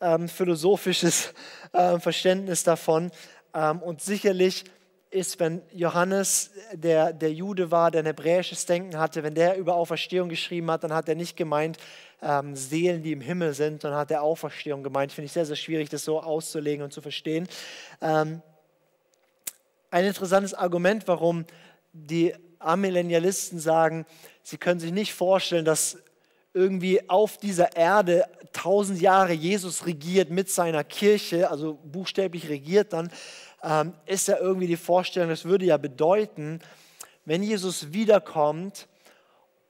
ähm, 0.00 0.28
philosophisches 0.28 1.32
äh, 1.72 1.98
Verständnis 1.98 2.64
davon. 2.64 3.10
Ähm, 3.54 3.80
und 3.82 4.02
sicherlich 4.02 4.64
ist, 5.10 5.40
wenn 5.40 5.62
Johannes, 5.72 6.50
der, 6.72 7.12
der 7.12 7.32
Jude 7.32 7.70
war, 7.70 7.90
der 7.90 8.02
ein 8.02 8.06
hebräisches 8.06 8.66
Denken 8.66 8.98
hatte, 8.98 9.22
wenn 9.22 9.34
der 9.34 9.56
über 9.56 9.74
Auferstehung 9.74 10.28
geschrieben 10.28 10.70
hat, 10.70 10.84
dann 10.84 10.92
hat 10.92 11.08
er 11.08 11.14
nicht 11.14 11.36
gemeint, 11.36 11.78
ähm, 12.22 12.56
Seelen, 12.56 13.02
die 13.02 13.12
im 13.12 13.20
Himmel 13.20 13.54
sind, 13.54 13.82
sondern 13.82 14.00
hat 14.00 14.10
er 14.10 14.22
Auferstehung 14.22 14.82
gemeint. 14.82 15.12
Finde 15.12 15.26
ich 15.26 15.32
sehr, 15.32 15.46
sehr 15.46 15.56
schwierig, 15.56 15.88
das 15.88 16.04
so 16.04 16.20
auszulegen 16.20 16.84
und 16.84 16.92
zu 16.92 17.00
verstehen. 17.00 17.48
Ähm, 18.00 18.42
ein 19.90 20.04
interessantes 20.04 20.54
Argument, 20.54 21.06
warum 21.06 21.46
die 21.92 22.34
Amillennialisten 22.58 23.58
sagen, 23.58 24.04
sie 24.42 24.58
können 24.58 24.80
sich 24.80 24.92
nicht 24.92 25.14
vorstellen, 25.14 25.64
dass 25.64 25.98
irgendwie 26.54 27.08
auf 27.08 27.38
dieser 27.38 27.76
Erde 27.76 28.24
tausend 28.52 29.00
Jahre 29.00 29.32
Jesus 29.32 29.86
regiert 29.86 30.30
mit 30.30 30.50
seiner 30.50 30.82
Kirche, 30.82 31.50
also 31.50 31.78
buchstäblich 31.84 32.48
regiert 32.48 32.92
dann, 32.92 33.10
ähm, 33.62 33.92
ist 34.06 34.28
ja 34.28 34.38
irgendwie 34.38 34.66
die 34.66 34.76
Vorstellung, 34.76 35.28
das 35.28 35.44
würde 35.44 35.66
ja 35.66 35.76
bedeuten, 35.76 36.60
wenn 37.24 37.42
Jesus 37.42 37.92
wiederkommt 37.92 38.88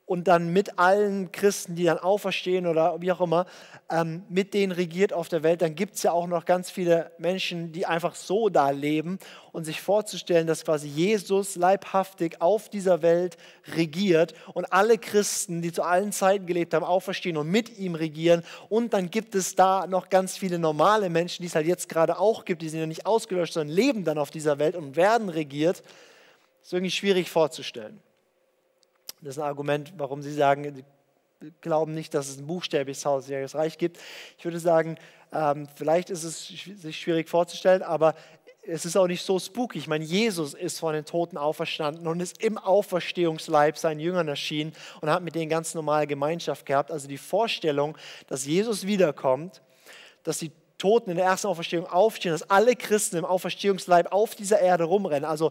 und 0.09 0.27
dann 0.27 0.55
mit 0.55 0.79
allen 0.79 1.31
Christen, 1.33 1.77
die 1.77 1.85
dann 1.85 1.99
auferstehen 1.99 2.67
oder 2.67 2.99
wie 3.03 3.13
auch 3.13 3.21
immer, 3.21 3.45
ähm, 3.91 4.23
mit 4.31 4.55
denen 4.55 4.73
regiert 4.73 5.13
auf 5.13 5.29
der 5.29 5.43
Welt, 5.43 5.61
dann 5.61 5.75
gibt 5.75 5.97
es 5.97 6.03
ja 6.03 6.13
auch 6.13 6.27
noch 6.27 6.47
ganz 6.47 6.71
viele 6.71 7.13
Menschen, 7.19 7.73
die 7.73 7.85
einfach 7.85 8.15
so 8.15 8.49
da 8.49 8.71
leben 8.71 9.19
und 9.53 9.65
sich 9.65 9.83
vorzustellen, 9.83 10.47
dass 10.47 10.65
quasi 10.65 10.89
Jesus 10.89 11.57
leibhaftig 11.57 12.41
auf 12.41 12.71
dieser 12.71 13.03
Welt 13.03 13.37
regiert 13.77 14.33
und 14.55 14.73
alle 14.73 14.97
Christen, 14.97 15.61
die 15.61 15.73
zu 15.73 15.83
allen 15.83 16.11
Zeiten 16.11 16.47
gelebt 16.47 16.73
haben, 16.73 16.87
auferstehen 16.87 17.37
und 17.37 17.51
mit 17.51 17.79
ihm 17.79 17.95
regieren 17.95 18.45
und 18.71 18.95
dann 18.95 19.11
gibt 19.11 19.35
es 19.35 19.57
da 19.57 19.87
noch 19.87 20.09
ganz 20.09 20.39
viele 20.39 20.59
normale 20.59 21.11
Menschen, 21.11 21.43
die 21.43 21.49
es 21.49 21.55
halt 21.55 21.67
jetzt 21.67 21.87
gerade 21.87 22.19
auch 22.19 22.47
gibt, 22.47 22.63
die 22.63 22.71
sind 22.71 22.81
ja 22.81 22.87
nicht 22.87 23.05
ausgelöscht, 23.05 23.53
sondern 23.53 23.77
leben 23.77 24.05
dann 24.05 24.17
auf 24.17 24.31
dieser 24.31 24.59
Welt 24.59 24.75
und 24.75 24.97
werden 24.97 25.29
regiert, 25.29 25.83
das 26.61 26.69
ist 26.69 26.73
irgendwie 26.73 26.91
schwierig 26.93 27.29
vorzustellen. 27.29 28.01
Das 29.21 29.37
ist 29.37 29.39
ein 29.39 29.49
Argument, 29.49 29.93
warum 29.97 30.23
sie 30.23 30.33
sagen, 30.33 30.75
sie 30.75 31.53
glauben 31.61 31.95
nicht, 31.95 32.15
dass 32.15 32.29
es 32.29 32.39
ein 32.39 32.47
buchstäbliches 32.47 33.03
tausendjähriges 33.03 33.55
Reich 33.55 33.79
gibt. 33.79 33.99
Ich 34.39 34.45
würde 34.45 34.59
sagen, 34.59 34.97
ähm, 35.33 35.69
vielleicht 35.75 36.11
ist 36.11 36.25
es 36.25 36.47
sich 36.47 37.01
schwierig 37.01 37.29
vorzustellen, 37.29 37.83
aber 37.83 38.15
es 38.69 38.85
ist 38.85 38.97
auch 38.97 39.07
nicht 39.07 39.25
so 39.25 39.39
spooky. 39.39 39.79
Ich 39.79 39.89
meine, 39.89 40.05
Jesus 40.05 40.53
ist 40.53 40.79
von 40.79 40.93
den 40.93 41.05
Toten 41.05 41.39
auferstanden 41.39 42.07
und 42.07 42.21
ist 42.21 42.43
im 42.43 42.59
Auferstehungsleib 42.59 43.79
seinen 43.79 43.99
Jüngern 43.99 44.29
erschienen 44.29 44.75
und 45.01 45.11
hat 45.11 45.23
mit 45.23 45.35
denen 45.35 45.49
ganz 45.49 45.75
normale 45.75 46.07
Gemeinschaft 46.07 46.67
gehabt. 46.67 46.91
Also 46.91 47.09
die 47.09 47.19
Vorstellung, 47.19 47.97
dass 48.27 48.45
Jesus 48.45 48.87
wiederkommt, 48.87 49.63
dass 50.23 50.39
die 50.39 50.53
Toten 50.77 51.11
in 51.11 51.17
der 51.17 51.27
ersten 51.27 51.49
Auferstehung 51.49 51.87
aufstehen, 51.87 52.33
dass 52.33 52.49
alle 52.51 52.77
Christen 52.77 53.17
im 53.17 53.25
Auferstehungsleib 53.25 54.13
auf 54.13 54.35
dieser 54.35 54.61
Erde 54.61 54.85
rumrennen. 54.85 55.25
Also 55.25 55.51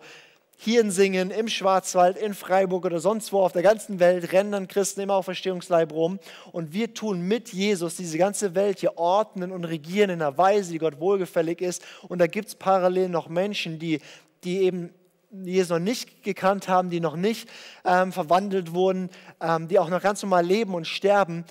hier 0.60 0.82
in 0.82 0.90
Singen, 0.90 1.30
im 1.30 1.48
Schwarzwald, 1.48 2.18
in 2.18 2.34
Freiburg 2.34 2.84
oder 2.86 3.00
sonst 3.00 3.32
wo 3.32 3.42
auf 3.42 3.52
der 3.52 3.62
ganzen 3.62 4.00
Welt 4.00 4.34
rennen 4.34 4.52
dann 4.52 4.68
Christen 4.68 5.02
im 5.02 5.12
Auferstehungsleib 5.12 5.94
rum 5.94 6.20
und 6.52 6.74
wir 6.74 6.96
tun 6.96 7.22
mit 7.22 7.54
Jesus 7.54 7.96
diese 7.96 8.18
ganze 8.18 8.56
Welt 8.56 8.80
hier 8.80 8.98
ordnen 8.98 9.52
und 9.52 9.66
regieren 9.66 10.10
in 10.10 10.22
einer 10.22 10.38
Weise, 10.38 10.72
die 10.72 10.80
Gott 10.80 11.00
wohlgefällig 11.00 11.62
ist. 11.62 11.84
Und 12.08 12.20
da 12.20 12.26
gibt 12.26 12.48
es 12.48 12.56
parallel 12.56 13.10
noch 13.10 13.30
Menschen, 13.30 13.78
die, 13.78 14.02
die 14.44 14.64
eben 14.64 14.90
Jesus 15.32 15.70
noch 15.70 15.80
nicht 15.80 16.24
gekannt 16.24 16.68
haben, 16.68 16.90
die 16.90 17.02
noch 17.02 17.16
nicht 17.16 17.48
ähm, 17.86 18.12
verwandelt 18.12 18.74
wurden, 18.74 19.10
ähm, 19.40 19.68
die 19.68 19.78
auch 19.78 19.90
noch 19.90 20.02
ganz 20.02 20.24
normal 20.24 20.46
leben 20.46 20.74
und 20.74 20.88
sterben. 20.88 21.46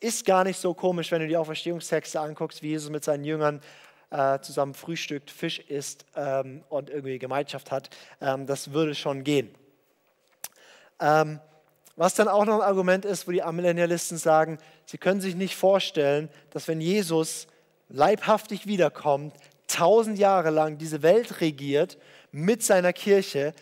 Ist 0.00 0.26
gar 0.26 0.44
nicht 0.44 0.58
so 0.58 0.74
komisch, 0.74 1.10
wenn 1.10 1.20
du 1.20 1.28
die 1.28 1.36
Auferstehungstexte 1.38 2.20
anguckst, 2.20 2.62
wie 2.62 2.68
Jesus 2.68 2.90
mit 2.90 3.02
seinen 3.02 3.24
Jüngern 3.24 3.62
äh, 4.12 4.40
zusammen 4.40 4.74
frühstückt, 4.74 5.30
Fisch 5.30 5.58
isst 5.58 6.04
ähm, 6.14 6.62
und 6.68 6.90
irgendwie 6.90 7.18
Gemeinschaft 7.18 7.70
hat, 7.70 7.90
ähm, 8.20 8.46
das 8.46 8.72
würde 8.72 8.94
schon 8.94 9.24
gehen. 9.24 9.54
Ähm, 11.00 11.40
was 11.96 12.14
dann 12.14 12.28
auch 12.28 12.44
noch 12.44 12.56
ein 12.56 12.68
Argument 12.68 13.04
ist, 13.04 13.26
wo 13.26 13.32
die 13.32 13.42
Amillennialisten 13.42 14.18
sagen, 14.18 14.58
sie 14.86 14.98
können 14.98 15.20
sich 15.20 15.34
nicht 15.34 15.56
vorstellen, 15.56 16.28
dass 16.50 16.68
wenn 16.68 16.80
Jesus 16.80 17.46
leibhaftig 17.88 18.66
wiederkommt, 18.66 19.34
tausend 19.66 20.18
Jahre 20.18 20.50
lang 20.50 20.78
diese 20.78 21.02
Welt 21.02 21.40
regiert 21.40 21.98
mit 22.30 22.62
seiner 22.62 22.92
Kirche, 22.92 23.54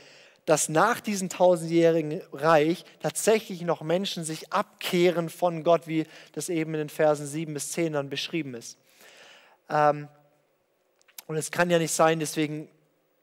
dass 0.47 0.69
nach 0.69 1.01
diesem 1.01 1.29
tausendjährigen 1.29 2.23
Reich 2.33 2.85
tatsächlich 3.01 3.63
noch 3.63 3.83
Menschen 3.83 4.25
sich 4.25 4.53
abkehren 4.53 5.29
von 5.29 5.63
Gott, 5.63 5.87
wie 5.87 6.07
das 6.33 6.49
eben 6.49 6.75
in 6.75 6.79
den 6.79 6.89
Versen 6.89 7.27
7 7.27 7.55
bis 7.55 7.71
10 7.73 7.93
dann 7.93 8.09
beschrieben 8.09 8.55
ist. 8.55 8.79
Ähm, 9.69 10.09
und 11.31 11.37
es 11.37 11.53
kann 11.53 11.71
ja 11.71 11.79
nicht 11.79 11.93
sein, 11.93 12.19
deswegen, 12.19 12.69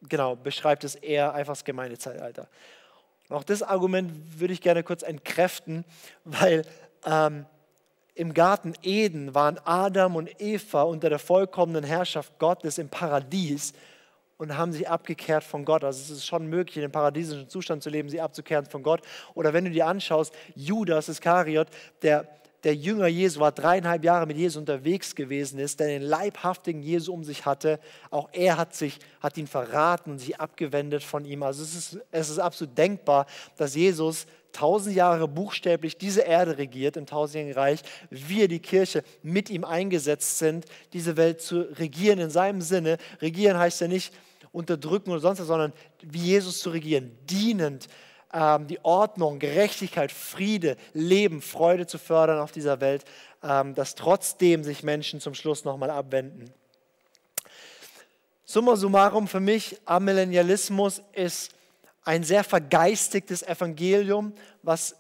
genau, 0.07 0.37
beschreibt 0.37 0.85
es 0.85 0.95
eher 0.95 1.33
einfach 1.33 1.51
das 1.51 1.65
Gemeindezeitalter. 1.65 2.47
Und 3.27 3.35
auch 3.35 3.43
das 3.43 3.61
Argument 3.61 4.39
würde 4.39 4.53
ich 4.53 4.61
gerne 4.61 4.81
kurz 4.81 5.03
entkräften, 5.03 5.83
weil 6.23 6.61
ähm, 7.05 7.45
im 8.15 8.33
Garten 8.33 8.75
Eden 8.81 9.35
waren 9.35 9.59
Adam 9.65 10.15
und 10.15 10.39
Eva 10.39 10.83
unter 10.83 11.09
der 11.09 11.19
vollkommenen 11.19 11.83
Herrschaft 11.83 12.39
Gottes 12.39 12.77
im 12.77 12.87
Paradies 12.87 13.73
und 14.37 14.57
haben 14.57 14.71
sich 14.71 14.87
abgekehrt 14.87 15.43
von 15.43 15.65
Gott. 15.65 15.83
Also 15.83 15.99
es 15.99 16.09
ist 16.09 16.25
schon 16.25 16.47
möglich, 16.47 16.77
in 16.77 16.83
dem 16.83 16.93
paradiesischen 16.93 17.49
Zustand 17.49 17.83
zu 17.83 17.89
leben, 17.89 18.07
sie 18.07 18.21
abzukehren 18.21 18.67
von 18.67 18.83
Gott. 18.83 19.01
Oder 19.33 19.51
wenn 19.51 19.65
du 19.65 19.71
dir 19.71 19.85
anschaust, 19.85 20.33
Judas 20.55 21.09
Iskariot, 21.09 21.67
der 22.03 22.25
der 22.67 22.75
Jünger 22.75 23.07
Jesu 23.07 23.39
war, 23.39 23.53
dreieinhalb 23.53 24.03
Jahre 24.03 24.25
mit 24.27 24.35
Jesus 24.35 24.57
unterwegs 24.57 25.15
gewesen 25.15 25.57
ist, 25.57 25.79
der 25.79 25.87
den 25.87 26.01
leibhaftigen 26.01 26.83
Jesu 26.83 27.13
um 27.13 27.23
sich 27.23 27.45
hatte, 27.45 27.79
auch 28.11 28.27
er 28.33 28.57
hat, 28.57 28.75
sich, 28.75 28.99
hat 29.21 29.37
ihn 29.37 29.47
verraten 29.47 30.11
und 30.11 30.19
sich 30.19 30.37
abgewendet 30.41 31.01
von 31.01 31.23
ihm. 31.23 31.43
Also 31.43 31.63
es 31.63 31.73
ist, 31.75 31.99
es 32.11 32.29
ist 32.29 32.39
absolut 32.39 32.77
denkbar, 32.77 33.25
dass 33.55 33.73
Jesus 33.73 34.27
tausend 34.51 34.97
Jahre 34.97 35.29
buchstäblich 35.29 35.97
diese 35.97 36.23
Erde 36.23 36.57
regiert 36.57 36.97
im 36.97 37.05
tausendjährigen 37.05 37.57
Reich, 37.57 37.83
wir 38.09 38.49
die 38.49 38.59
Kirche 38.59 39.01
mit 39.23 39.49
ihm 39.49 39.63
eingesetzt 39.63 40.37
sind, 40.37 40.65
diese 40.91 41.15
Welt 41.15 41.39
zu 41.39 41.61
regieren 41.79 42.19
in 42.19 42.29
seinem 42.29 42.59
Sinne. 42.59 42.97
Regieren 43.21 43.57
heißt 43.57 43.79
ja 43.79 43.87
nicht 43.87 44.13
unterdrücken 44.51 45.11
oder 45.11 45.21
sonst 45.21 45.39
was, 45.39 45.47
sondern 45.47 45.71
wie 46.03 46.19
Jesus 46.19 46.59
zu 46.59 46.71
regieren, 46.71 47.17
dienend, 47.29 47.87
die 48.67 48.83
Ordnung, 48.83 49.39
Gerechtigkeit, 49.39 50.11
Friede, 50.11 50.77
Leben, 50.93 51.41
Freude 51.41 51.87
zu 51.87 51.97
fördern 51.97 52.39
auf 52.39 52.51
dieser 52.51 52.81
Welt, 52.81 53.03
ähm, 53.41 53.73
dass 53.73 53.95
trotzdem 53.95 54.63
sich 54.63 54.83
Menschen 54.83 55.19
zum 55.19 55.33
Schluss 55.33 55.65
nochmal 55.65 55.89
abwenden. 55.89 56.53
Summa 58.45 58.75
summarum 58.75 59.27
für 59.27 59.39
mich, 59.39 59.77
Amillennialismus 59.85 61.01
ist 61.13 61.51
ein 62.03 62.23
sehr 62.23 62.43
vergeistigtes 62.43 63.43
Evangelium, 63.43 64.33
was 64.63 64.95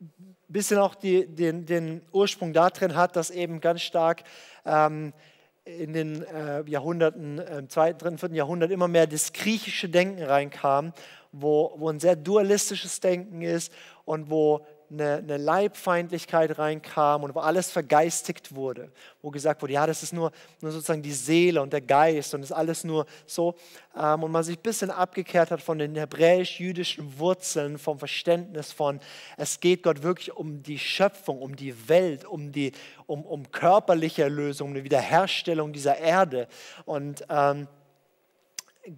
ein 0.00 0.34
bisschen 0.48 0.78
auch 0.78 0.94
die, 0.94 1.26
den, 1.26 1.66
den, 1.66 2.00
Ursprung 2.10 2.52
darin 2.52 2.96
hat, 2.96 3.16
dass 3.16 3.30
eben 3.30 3.60
ganz 3.60 3.82
stark 3.82 4.24
ähm, 4.64 5.12
in 5.64 5.92
den 5.92 6.22
äh, 6.24 6.62
Jahrhunderten, 6.68 7.38
äh, 7.38 7.58
im 7.58 7.68
zweiten, 7.68 7.98
dritten, 7.98 8.18
vierten 8.18 8.34
Jahrhundert 8.34 8.70
immer 8.70 8.88
mehr 8.88 9.06
das 9.06 9.32
griechische 9.32 9.88
Denken 9.88 10.22
reinkam 10.22 10.92
wo, 11.34 11.74
wo 11.76 11.90
ein 11.90 12.00
sehr 12.00 12.16
dualistisches 12.16 13.00
Denken 13.00 13.42
ist 13.42 13.72
und 14.04 14.30
wo 14.30 14.66
eine, 14.94 15.16
eine, 15.18 15.36
Leibfeindlichkeit 15.36 16.58
reinkam 16.58 17.22
und 17.24 17.34
wo 17.34 17.40
alles 17.40 17.70
vergeistigt 17.70 18.54
wurde, 18.54 18.90
wo 19.22 19.30
gesagt 19.30 19.62
wurde, 19.62 19.74
ja, 19.74 19.86
das 19.86 20.02
ist 20.02 20.12
nur, 20.12 20.32
nur 20.60 20.72
sozusagen 20.72 21.02
die 21.02 21.12
Seele 21.12 21.60
und 21.60 21.72
der 21.72 21.80
Geist 21.80 22.34
und 22.34 22.40
das 22.40 22.50
ist 22.50 22.56
alles 22.56 22.84
nur 22.84 23.06
so. 23.26 23.54
Ähm, 23.96 24.22
und 24.22 24.32
man 24.32 24.42
sich 24.42 24.56
ein 24.58 24.62
bisschen 24.62 24.90
abgekehrt 24.90 25.50
hat 25.50 25.60
von 25.60 25.78
den 25.78 25.94
hebräisch-jüdischen 25.96 27.18
Wurzeln, 27.18 27.78
vom 27.78 27.98
Verständnis 27.98 28.72
von, 28.72 29.00
es 29.36 29.60
geht 29.60 29.82
Gott 29.82 30.02
wirklich 30.02 30.34
um 30.34 30.62
die 30.62 30.78
Schöpfung, 30.78 31.42
um 31.42 31.56
die 31.56 31.88
Welt, 31.88 32.24
um, 32.24 32.52
die, 32.52 32.72
um, 33.06 33.24
um 33.24 33.50
körperliche 33.50 34.22
Erlösung, 34.22 34.68
um 34.68 34.74
eine 34.74 34.84
Wiederherstellung 34.84 35.72
dieser 35.72 35.98
Erde. 35.98 36.48
Und 36.84 37.24
ähm, 37.28 37.68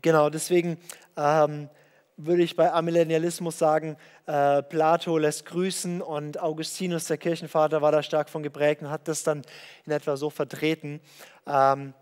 genau 0.01 0.31
deswegen... 0.31 0.79
Ähm, 1.17 1.69
würde 2.17 2.43
ich 2.43 2.57
bei 2.57 2.73
Amillennialismus 2.73 3.59
sagen, 3.59 3.97
äh, 4.27 4.63
Plato 4.63 5.19
lässt 5.19 5.47
grüßen 5.47 6.03
und 6.03 6.41
Augustinus, 6.41 7.07
der 7.07 7.17
Kirchenvater, 7.17 7.81
war 7.83 7.93
da 7.93 8.03
stark 8.03 8.29
von 8.29 8.43
geprägt 8.43 8.83
und 8.83 8.91
hat 8.91 9.07
das 9.09 9.23
dann 9.23 9.43
in 9.85 9.93
etwa 9.93 10.17
so 10.17 10.31
vertreten. 10.31 11.01
Ähm, 11.47 11.95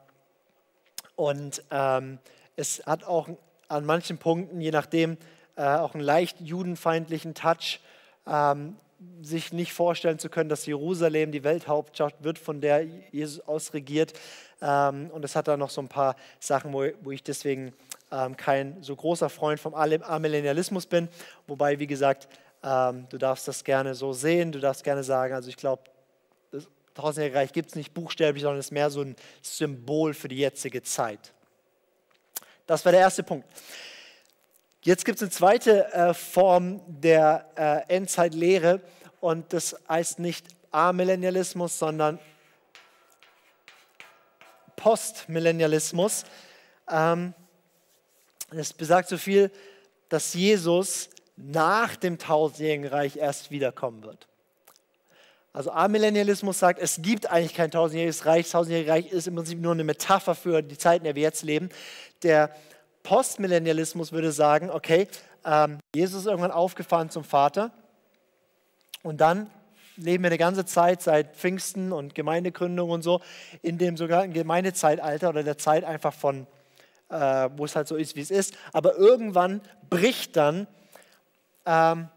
und 1.16 1.62
ähm, 1.70 2.18
es 2.56 2.82
hat 2.86 3.04
auch 3.04 3.28
an 3.68 3.84
manchen 3.84 4.18
Punkten, 4.18 4.60
je 4.60 4.70
nachdem, 4.70 5.16
äh, 5.56 5.62
auch 5.62 5.94
einen 5.94 6.02
leicht 6.02 6.40
judenfeindlichen 6.40 7.34
Touch, 7.34 7.80
ähm, 8.26 8.76
sich 9.22 9.52
nicht 9.52 9.72
vorstellen 9.72 10.18
zu 10.18 10.30
können, 10.30 10.48
dass 10.48 10.66
Jerusalem 10.66 11.30
die 11.30 11.44
Welthauptstadt 11.44 12.14
wird, 12.24 12.38
von 12.38 12.60
der 12.60 12.84
Jesus 13.12 13.46
aus 13.46 13.74
regiert. 13.74 14.14
Ähm, 14.62 15.10
und 15.10 15.24
es 15.24 15.36
hat 15.36 15.48
da 15.48 15.56
noch 15.56 15.70
so 15.70 15.80
ein 15.82 15.88
paar 15.88 16.16
Sachen, 16.40 16.72
wo, 16.72 16.86
wo 17.02 17.10
ich 17.10 17.22
deswegen 17.22 17.74
ähm, 18.14 18.36
kein 18.36 18.82
so 18.82 18.94
großer 18.94 19.28
Freund 19.28 19.58
vom 19.58 19.74
Amillennialismus 19.74 20.86
bin. 20.86 21.08
Wobei, 21.46 21.78
wie 21.78 21.86
gesagt, 21.86 22.28
ähm, 22.62 23.06
du 23.10 23.18
darfst 23.18 23.48
das 23.48 23.64
gerne 23.64 23.94
so 23.94 24.12
sehen, 24.12 24.52
du 24.52 24.60
darfst 24.60 24.84
gerne 24.84 25.02
sagen, 25.02 25.34
also 25.34 25.48
ich 25.48 25.56
glaube, 25.56 25.82
das 26.52 26.68
Tausendjährige 26.94 27.38
Reich 27.38 27.52
gibt 27.52 27.70
es 27.70 27.74
nicht 27.74 27.92
buchstäblich, 27.92 28.42
sondern 28.42 28.60
es 28.60 28.66
ist 28.66 28.72
mehr 28.72 28.90
so 28.90 29.02
ein 29.02 29.16
Symbol 29.42 30.14
für 30.14 30.28
die 30.28 30.38
jetzige 30.38 30.82
Zeit. 30.82 31.32
Das 32.66 32.84
war 32.84 32.92
der 32.92 33.00
erste 33.00 33.22
Punkt. 33.22 33.46
Jetzt 34.82 35.04
gibt 35.04 35.16
es 35.16 35.22
eine 35.22 35.30
zweite 35.30 35.92
äh, 35.92 36.14
Form 36.14 36.80
der 36.86 37.46
äh, 37.56 37.94
Endzeitlehre 37.94 38.80
und 39.20 39.52
das 39.52 39.76
heißt 39.88 40.18
nicht 40.18 40.46
Amillennialismus, 40.70 41.78
sondern 41.78 42.18
Postmillennialismus. 44.76 46.24
Ähm, 46.90 47.32
es 48.58 48.72
besagt 48.72 49.08
so 49.08 49.18
viel, 49.18 49.50
dass 50.08 50.34
Jesus 50.34 51.10
nach 51.36 51.96
dem 51.96 52.18
tausendjährigen 52.18 52.86
Reich 52.86 53.16
erst 53.16 53.50
wiederkommen 53.50 54.02
wird. 54.02 54.28
Also 55.52 55.70
Amillennialismus 55.70 56.58
sagt, 56.58 56.80
es 56.80 57.00
gibt 57.00 57.30
eigentlich 57.30 57.54
kein 57.54 57.70
tausendjähriges 57.70 58.26
Reich. 58.26 58.46
Das 58.46 58.52
tausendjährige 58.52 58.90
Reich 58.90 59.12
ist 59.12 59.28
im 59.28 59.36
Prinzip 59.36 59.60
nur 59.60 59.72
eine 59.72 59.84
Metapher 59.84 60.34
für 60.34 60.62
die 60.62 60.76
Zeit, 60.76 60.98
in 60.98 61.04
der 61.04 61.14
wir 61.14 61.22
jetzt 61.22 61.44
leben. 61.44 61.68
Der 62.24 62.54
Postmillennialismus 63.04 64.10
würde 64.10 64.32
sagen, 64.32 64.70
okay, 64.70 65.06
ähm, 65.44 65.78
Jesus 65.94 66.22
ist 66.22 66.26
irgendwann 66.26 66.50
aufgefahren 66.50 67.10
zum 67.10 67.22
Vater 67.22 67.70
und 69.02 69.20
dann 69.20 69.48
leben 69.96 70.24
wir 70.24 70.28
eine 70.28 70.38
ganze 70.38 70.64
Zeit 70.64 71.02
seit 71.02 71.36
Pfingsten 71.36 71.92
und 71.92 72.14
Gemeindegründung 72.14 72.90
und 72.90 73.02
so 73.02 73.20
in 73.62 73.78
dem 73.78 73.96
sogenannten 73.96 74.32
Gemeindezeitalter 74.32 75.28
oder 75.28 75.44
der 75.44 75.58
Zeit 75.58 75.84
einfach 75.84 76.12
von 76.12 76.46
äh, 77.08 77.48
wo 77.56 77.64
es 77.64 77.76
halt 77.76 77.88
so 77.88 77.96
ist, 77.96 78.16
wie 78.16 78.20
es 78.20 78.30
ist. 78.30 78.54
Aber 78.72 78.96
irgendwann 78.96 79.60
bricht 79.88 80.36
dann 80.36 80.66
ähm, 81.66 82.08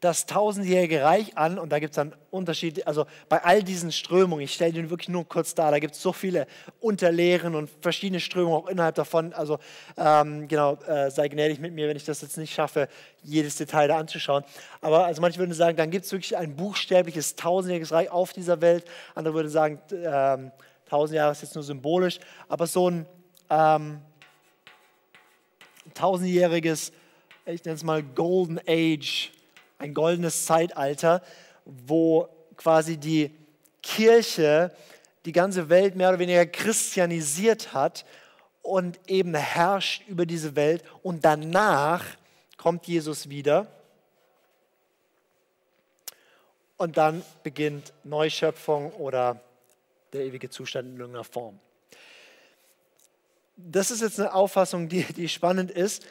das 0.00 0.26
tausendjährige 0.26 1.02
Reich 1.02 1.36
an 1.36 1.58
und 1.58 1.70
da 1.70 1.78
gibt 1.78 1.92
es 1.92 1.96
dann 1.96 2.14
Unterschiede, 2.30 2.86
also 2.86 3.06
bei 3.28 3.44
all 3.44 3.62
diesen 3.62 3.92
Strömungen, 3.92 4.44
ich 4.44 4.54
stelle 4.54 4.72
den 4.72 4.90
wirklich 4.90 5.08
nur 5.08 5.28
kurz 5.28 5.54
dar, 5.54 5.70
da 5.70 5.78
gibt 5.78 5.94
es 5.94 6.02
so 6.02 6.12
viele 6.12 6.46
Unterlehren 6.80 7.54
und 7.54 7.70
verschiedene 7.80 8.18
Strömungen 8.18 8.56
auch 8.56 8.68
innerhalb 8.68 8.96
davon, 8.96 9.32
also 9.32 9.58
ähm, 9.96 10.48
genau, 10.48 10.74
äh, 10.86 11.10
sei 11.10 11.28
gnädig 11.28 11.60
mit 11.60 11.74
mir, 11.74 11.88
wenn 11.88 11.96
ich 11.96 12.04
das 12.04 12.22
jetzt 12.22 12.36
nicht 12.38 12.52
schaffe, 12.52 12.88
jedes 13.22 13.56
Detail 13.56 13.86
da 13.86 13.98
anzuschauen, 13.98 14.42
aber 14.80 15.04
also 15.04 15.20
manche 15.20 15.38
würden 15.38 15.54
sagen, 15.54 15.76
dann 15.76 15.90
gibt 15.90 16.06
es 16.06 16.12
wirklich 16.12 16.36
ein 16.36 16.56
buchstäbliches 16.56 17.36
tausendjähriges 17.36 17.92
Reich 17.92 18.10
auf 18.10 18.32
dieser 18.32 18.60
Welt, 18.60 18.84
andere 19.14 19.34
würden 19.34 19.48
sagen, 19.48 19.80
ähm, 19.92 20.50
tausend 20.86 21.16
Jahre 21.16 21.32
ist 21.32 21.42
jetzt 21.42 21.54
nur 21.54 21.64
symbolisch, 21.64 22.18
aber 22.48 22.66
so 22.66 22.90
ein 22.90 23.06
ähm, 23.54 24.00
tausendjähriges, 25.94 26.92
ich 27.46 27.64
nenne 27.64 27.76
es 27.76 27.84
mal 27.84 28.02
Golden 28.02 28.58
Age, 28.66 29.30
ein 29.78 29.94
goldenes 29.94 30.44
Zeitalter, 30.44 31.22
wo 31.64 32.28
quasi 32.56 32.96
die 32.96 33.34
Kirche 33.82 34.74
die 35.24 35.32
ganze 35.32 35.68
Welt 35.68 35.94
mehr 35.94 36.08
oder 36.08 36.18
weniger 36.18 36.46
christianisiert 36.46 37.72
hat 37.72 38.04
und 38.62 38.98
eben 39.06 39.34
herrscht 39.34 40.06
über 40.08 40.26
diese 40.26 40.56
Welt. 40.56 40.82
Und 41.02 41.24
danach 41.24 42.04
kommt 42.56 42.86
Jesus 42.86 43.28
wieder. 43.28 43.66
Und 46.76 46.96
dann 46.96 47.22
beginnt 47.42 47.92
Neuschöpfung 48.02 48.92
oder 48.94 49.40
der 50.12 50.22
ewige 50.22 50.50
Zustand 50.50 50.88
in 50.88 50.96
irgendeiner 50.98 51.24
Form. 51.24 51.58
Das 53.56 53.90
ist 53.90 54.02
jetzt 54.02 54.18
eine 54.18 54.34
Auffassung, 54.34 54.88
die, 54.88 55.04
die 55.04 55.28
spannend 55.28 55.70
ist 55.70 56.04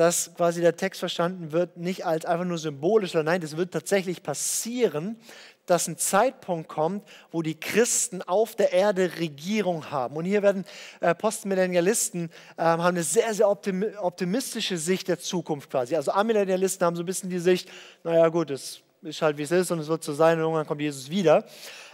dass 0.00 0.34
quasi 0.34 0.62
der 0.62 0.76
Text 0.76 1.00
verstanden 1.00 1.52
wird, 1.52 1.76
nicht 1.76 2.06
als 2.06 2.24
einfach 2.24 2.46
nur 2.46 2.56
symbolisch, 2.56 3.12
sondern 3.12 3.34
nein, 3.34 3.42
das 3.42 3.58
wird 3.58 3.70
tatsächlich 3.70 4.22
passieren, 4.22 5.20
dass 5.66 5.86
ein 5.88 5.98
Zeitpunkt 5.98 6.70
kommt, 6.70 7.06
wo 7.30 7.42
die 7.42 7.60
Christen 7.60 8.22
auf 8.22 8.56
der 8.56 8.72
Erde 8.72 9.18
Regierung 9.18 9.90
haben. 9.90 10.16
Und 10.16 10.24
hier 10.24 10.42
werden 10.42 10.64
äh, 11.00 11.14
Postmillennialisten 11.14 12.30
äh, 12.56 12.62
haben 12.62 12.80
eine 12.80 13.02
sehr, 13.02 13.34
sehr 13.34 13.48
optimistische 13.48 14.78
Sicht 14.78 15.06
der 15.06 15.18
Zukunft 15.18 15.70
quasi. 15.70 15.94
Also 15.94 16.12
Amillennialisten 16.12 16.86
haben 16.86 16.96
so 16.96 17.02
ein 17.02 17.06
bisschen 17.06 17.28
die 17.28 17.38
Sicht, 17.38 17.68
naja 18.02 18.28
gut, 18.28 18.50
es 18.50 18.80
ist 19.02 19.20
halt 19.20 19.36
wie 19.36 19.42
es 19.42 19.50
ist 19.50 19.70
und 19.70 19.80
es 19.80 19.88
wird 19.88 20.02
so 20.02 20.14
sein 20.14 20.38
und 20.38 20.44
irgendwann 20.44 20.66
kommt 20.66 20.80
Jesus 20.80 21.10
wieder. 21.10 21.44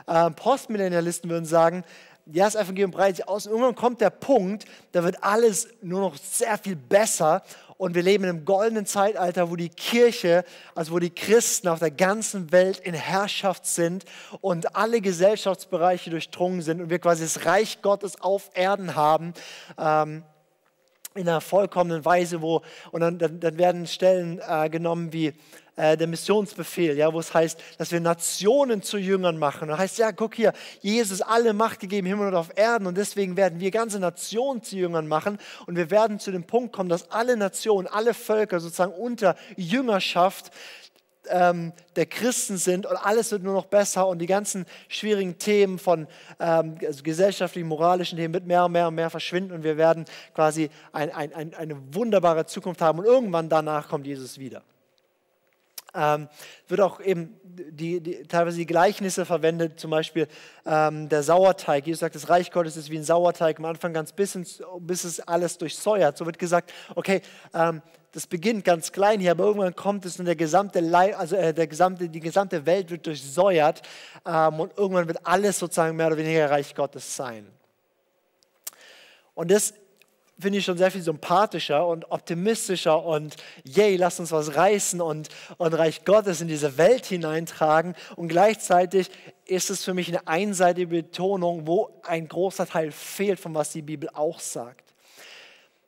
Äh, 0.07 0.31
Postmillennialisten 0.31 1.29
würden 1.29 1.45
sagen, 1.45 1.83
ja, 2.33 2.45
das 2.45 2.57
Evangelium 2.57 2.91
breitet 2.91 3.17
sich 3.17 3.29
aus 3.29 3.47
und 3.47 3.53
irgendwann 3.53 3.77
kommt 3.77 4.01
der 4.01 4.11
Punkt, 4.11 4.65
da 4.93 5.05
wird 5.05 5.23
alles 5.23 5.69
nur 5.81 6.01
noch 6.01 6.17
sehr 6.17 6.59
viel 6.59 6.75
besser 6.75 7.43
und 7.79 7.95
wir 7.95 8.03
leben 8.03 8.25
in 8.25 8.31
einem 8.31 8.45
goldenen 8.45 8.87
Zeitalter, 8.87 9.51
wo 9.51 9.57
die 9.57 9.69
Kirche, 9.69 10.45
also 10.75 10.93
wo 10.93 10.99
die 10.99 11.11
Christen 11.11 11.69
auf 11.69 11.79
der 11.79 11.91
ganzen 11.91 12.51
Welt 12.51 12.79
in 12.79 12.95
Herrschaft 12.95 13.67
sind 13.67 14.05
und 14.41 14.75
alle 14.75 15.01
Gesellschaftsbereiche 15.01 16.11
durchdrungen 16.11 16.63
sind 16.63 16.81
und 16.81 16.91
wir 16.91 16.99
quasi 16.99 17.23
das 17.23 17.45
Reich 17.45 17.83
Gottes 17.83 18.21
auf 18.21 18.51
Erden 18.55 18.97
haben. 18.97 19.35
Ähm, 19.79 20.25
in 21.15 21.27
einer 21.27 21.41
vollkommenen 21.41 22.05
Weise, 22.05 22.43
wo, 22.43 22.61
und 22.91 23.01
dann, 23.01 23.19
dann, 23.19 23.57
werden 23.57 23.87
Stellen 23.87 24.39
äh, 24.47 24.69
genommen 24.69 25.15
wie 25.15 25.33
äh, 25.77 25.97
der 25.97 26.07
Missionsbefehl, 26.07 26.97
ja, 26.97 27.13
wo 27.13 27.21
es 27.21 27.33
heißt, 27.33 27.61
dass 27.79 27.93
wir 27.93 28.01
Nationen 28.01 28.83
zu 28.83 28.97
Jüngern 28.97 29.39
machen. 29.39 29.71
Und 29.71 29.79
heißt, 29.79 29.99
ja, 29.99 30.11
guck 30.11 30.35
hier, 30.35 30.53
Jesus 30.81 31.21
alle 31.21 31.53
Macht 31.53 31.81
gegeben, 31.81 32.07
Himmel 32.07 32.29
und 32.29 32.35
auf 32.35 32.57
Erden. 32.57 32.87
Und 32.87 32.97
deswegen 32.97 33.37
werden 33.37 33.61
wir 33.61 33.71
ganze 33.71 34.01
Nationen 34.01 34.63
zu 34.63 34.77
Jüngern 34.77 35.07
machen. 35.07 35.39
Und 35.67 35.77
wir 35.77 35.91
werden 35.91 36.19
zu 36.19 36.33
dem 36.33 36.45
Punkt 36.45 36.73
kommen, 36.73 36.89
dass 36.89 37.11
alle 37.11 37.37
Nationen, 37.37 37.87
alle 37.87 38.15
Völker 38.15 38.59
sozusagen 38.59 38.93
unter 38.93 39.37
Jüngerschaft 39.57 40.51
ähm, 41.29 41.73
der 41.97 42.07
Christen 42.07 42.57
sind 42.57 42.87
und 42.87 42.97
alles 42.97 43.33
wird 43.33 43.43
nur 43.43 43.53
noch 43.53 43.67
besser 43.67 44.07
und 44.07 44.21
die 44.21 44.27
ganzen 44.27 44.65
schwierigen 44.87 45.39
Themen 45.39 45.81
von 45.81 46.07
ähm, 46.39 46.79
also 46.87 47.03
gesellschaftlichen, 47.03 47.67
moralischen 47.67 48.17
Themen 48.17 48.33
wird 48.33 48.47
mehr 48.47 48.65
und 48.65 48.73
mehr 48.73 48.87
und 48.87 48.95
mehr 48.95 49.11
verschwinden 49.11 49.53
und 49.53 49.65
wir 49.65 49.77
werden 49.77 50.05
quasi 50.35 50.71
ein, 50.93 51.11
ein, 51.11 51.35
ein, 51.35 51.55
eine 51.55 51.77
wunderbare 51.93 52.47
Zukunft 52.47 52.81
haben 52.81 53.01
und 53.01 53.07
irgendwann 53.07 53.49
danach 53.49 53.89
kommt 53.89 54.07
Jesus 54.07 54.39
wieder 54.39 54.63
ähm, 55.97 56.29
wird 56.69 56.81
auch 56.81 57.01
eben 57.01 57.41
die, 57.45 58.01
die, 58.01 58.23
teilweise 58.25 58.59
die 58.59 58.67
Gleichnisse 58.67 59.25
verwendet, 59.25 59.81
zum 59.81 59.91
Beispiel 59.91 60.29
ähm, 60.67 61.09
der 61.09 61.23
Sauerteig. 61.23 61.87
Jesus 61.87 62.01
sagt, 62.01 62.15
das 62.15 62.29
Reich 62.29 62.51
Gottes 62.51 62.77
ist 62.77 62.91
wie 62.91 62.99
ein 62.99 63.05
Sauerteig, 63.05 63.59
am 63.59 63.65
Anfang 63.65 63.93
ganz 63.93 64.13
bis, 64.13 64.35
ins, 64.35 64.63
bis 64.81 65.05
es 65.05 65.21
alles 65.21 65.59
durchsäuert. 65.59 66.19
So 66.19 66.27
wird 66.27 66.39
gesagt, 66.39 66.73
okay, 66.95 67.23
ähm, 67.55 67.83
das 68.13 68.27
beginnt 68.27 68.65
ganz 68.65 68.93
klein 68.93 69.21
hier, 69.21 69.33
aber 69.33 69.45
irgendwann 69.45 69.75
kommt 69.75 70.07
es 70.07 70.19
und 70.19 70.27
der 70.27 70.37
gesamte, 70.37 70.81
Leib, 70.81 71.19
also 71.19 71.37
äh, 71.37 71.53
der 71.53 71.67
gesamte, 71.67 72.09
die 72.09 72.21
gesamte 72.21 72.65
Welt 72.65 72.91
wird 72.91 73.07
durchsäuert 73.07 73.83
ähm, 74.27 74.61
und 74.61 74.77
irgendwann 74.77 75.07
wird 75.07 75.19
alles 75.27 75.59
sozusagen 75.59 75.97
mehr 75.97 76.07
oder 76.07 76.17
weniger 76.17 76.51
Reich 76.51 76.75
Gottes 76.75 77.17
sein. 77.17 77.47
Und 79.35 79.51
das 79.51 79.75
finde 80.39 80.59
ich 80.59 80.65
schon 80.65 80.77
sehr 80.77 80.91
viel 80.91 81.03
sympathischer 81.03 81.87
und 81.87 82.11
optimistischer 82.11 83.03
und 83.03 83.37
yay, 83.65 83.97
lass 83.97 84.21
uns 84.21 84.33
was 84.33 84.55
reißen 84.55 85.01
und, 85.01 85.29
und 85.57 85.73
Reich 85.73 86.05
Gottes 86.05 86.41
in 86.41 86.49
diese 86.49 86.77
Welt 86.77 87.07
hineintragen. 87.07 87.95
Und 88.17 88.29
gleichzeitig 88.29 89.11
ist 89.47 89.71
es 89.71 89.85
für 89.85 89.95
mich 89.95 90.09
eine 90.09 90.27
einseitige 90.29 90.89
Betonung, 90.89 91.67
wo 91.67 91.91
ein 92.03 92.29
großer 92.29 92.67
Teil 92.67 92.93
fehlt, 92.93 93.41
von 93.41 93.55
was 93.55 93.73
die 93.73 93.83
Bibel 93.83 94.11
auch 94.13 94.41
sagt. 94.41 94.85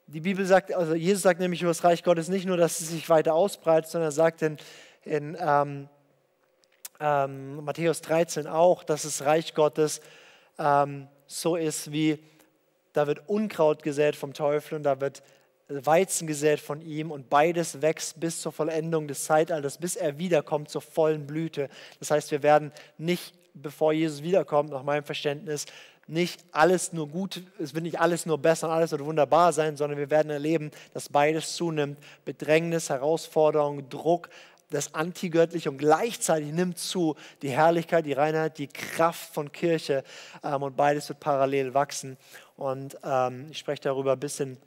Die 0.07 0.21
Bibel 0.21 0.47
sagt, 0.47 0.73
also 0.73 0.95
Jesus 0.95 1.23
sagt 1.23 1.41
nämlich 1.41 1.61
über 1.61 1.71
das 1.71 1.85
Reich 1.85 2.03
Gottes 2.03 2.29
nicht 2.29 2.47
nur, 2.47 2.57
dass 2.57 2.81
es 2.81 2.89
sich 2.89 3.11
weiter 3.11 3.35
ausbreitet, 3.35 3.91
sondern 3.91 4.09
er 4.09 4.13
sagt 4.13 4.41
in, 4.41 4.57
in 5.05 5.37
ähm, 5.39 5.89
ähm, 6.99 7.63
Matthäus 7.63 8.01
13 8.01 8.47
auch, 8.47 8.83
dass 8.85 9.03
das 9.03 9.27
Reich 9.27 9.55
Gottes 9.55 10.01
ähm, 10.59 11.09
so 11.27 11.57
ist 11.57 11.93
wie 11.93 12.19
da 12.99 13.07
wird 13.07 13.23
Unkraut 13.29 13.83
gesät 13.83 14.17
vom 14.17 14.35
Teufel 14.35 14.75
und 14.75 14.83
da 14.83 15.01
wird 15.01 15.23
Weizen 15.69 16.27
gesät 16.27 16.59
von 16.59 16.81
ihm 16.81 17.11
und 17.13 17.31
beides 17.31 17.81
wächst 17.81 18.19
bis 18.19 18.41
zur 18.41 18.53
Vollendung 18.53 19.07
des 19.07 19.25
Zeitalters, 19.25 19.79
bis 19.79 19.97
er 19.97 20.19
wiederkommt 20.19 20.69
zur 20.69 20.83
vollen 20.83 21.27
Blüte. 21.27 21.69
Das 22.01 22.11
heißt, 22.11 22.31
wir 22.33 22.43
werden 22.43 22.73
nicht, 22.97 23.35
bevor 23.55 23.93
Jesus 23.93 24.23
wiederkommt, 24.23 24.71
nach 24.71 24.83
meinem 24.83 25.05
Verständnis, 25.05 25.67
nicht 26.09 26.43
alles 26.53 26.93
nur 26.93 27.07
gut, 27.07 27.43
es 27.61 27.75
wird 27.75 27.85
nicht 27.85 28.01
alles 28.01 28.27
nur 28.27 28.39
besser 28.39 28.69
und 28.69 28.75
alles 28.75 28.91
wird 28.91 29.05
wunderbar 29.05 29.53
sein, 29.53 29.77
sondern 29.77 29.99
wir 29.99 30.11
werden 30.11 30.31
erleben, 30.31 30.71
dass 30.95 31.11
beides 31.11 31.55
zunimmt. 31.55 31.99
Bedrängnis, 32.25 32.89
Herausforderung, 32.89 33.89
Druck, 33.91 34.31
das 34.71 34.95
Antigöttliche 34.95 35.71
und 35.71 35.79
gleichzeitig 35.79 36.53
nimmt 36.53 36.79
zu 36.79 37.15
die 37.43 37.51
Herrlichkeit, 37.51 38.07
die 38.07 38.13
Reinheit, 38.13 38.59
die 38.59 38.69
Kraft 38.69 39.33
von 39.33 39.53
Kirche 39.53 40.03
ähm, 40.43 40.63
und 40.63 40.77
beides 40.77 41.09
wird 41.09 41.21
parallel 41.21 41.75
wachsen. 41.75 42.17
Und 42.59 42.99
ähm, 43.05 43.47
ich 43.51 43.59
spreche 43.59 43.83
darüber 43.83 44.13
ein 44.13 44.21
bisschen 44.21 44.59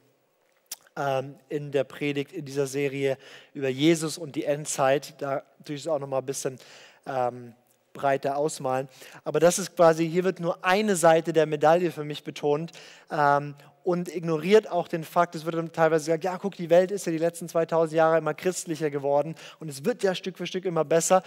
ähm, 0.96 1.36
in 1.50 1.72
der 1.72 1.84
Predigt 1.84 2.32
in 2.32 2.46
dieser 2.46 2.66
Serie 2.66 3.18
über 3.54 3.70
Jesus 3.70 4.18
und 4.18 4.36
die 4.36 4.46
Endzeit. 4.46 5.14
Da 5.22 5.44
tue 5.66 5.76
ich 5.76 5.82
es 5.82 5.88
auch 5.88 6.00
noch 6.00 6.08
mal 6.08 6.20
ein 6.20 6.26
bisschen 6.26 6.58
ähm, 7.06 7.54
breiter 7.94 8.38
ausmalen. 8.38 8.88
Aber 9.26 9.42
das 9.42 9.60
ist 9.60 9.76
quasi, 9.76 10.10
hier 10.10 10.24
wird 10.24 10.40
nur 10.40 10.64
eine 10.64 10.96
Seite 10.96 11.34
der 11.34 11.46
Medaille 11.46 11.92
für 11.92 12.06
mich 12.06 12.24
betont. 12.24 12.72
Ähm, 13.12 13.56
und 13.84 14.16
ignoriert 14.16 14.70
auch 14.70 14.88
den 14.88 15.04
Fakt, 15.04 15.34
es 15.34 15.44
wird 15.44 15.56
dann 15.56 15.72
teilweise 15.72 16.06
gesagt, 16.06 16.24
ja, 16.24 16.38
guck, 16.38 16.56
die 16.56 16.70
Welt 16.70 16.92
ist 16.92 17.08
ja 17.08 17.12
die 17.12 17.18
letzten 17.18 17.50
2000 17.50 17.98
Jahre 17.98 18.20
immer 18.20 18.36
christlicher 18.36 18.92
geworden 18.92 19.34
und 19.60 19.70
es 19.70 19.84
wird 19.84 20.04
ja 20.04 20.14
Stück 20.14 20.38
für 20.38 20.46
Stück 20.46 20.66
immer 20.66 20.86
besser. 20.86 21.24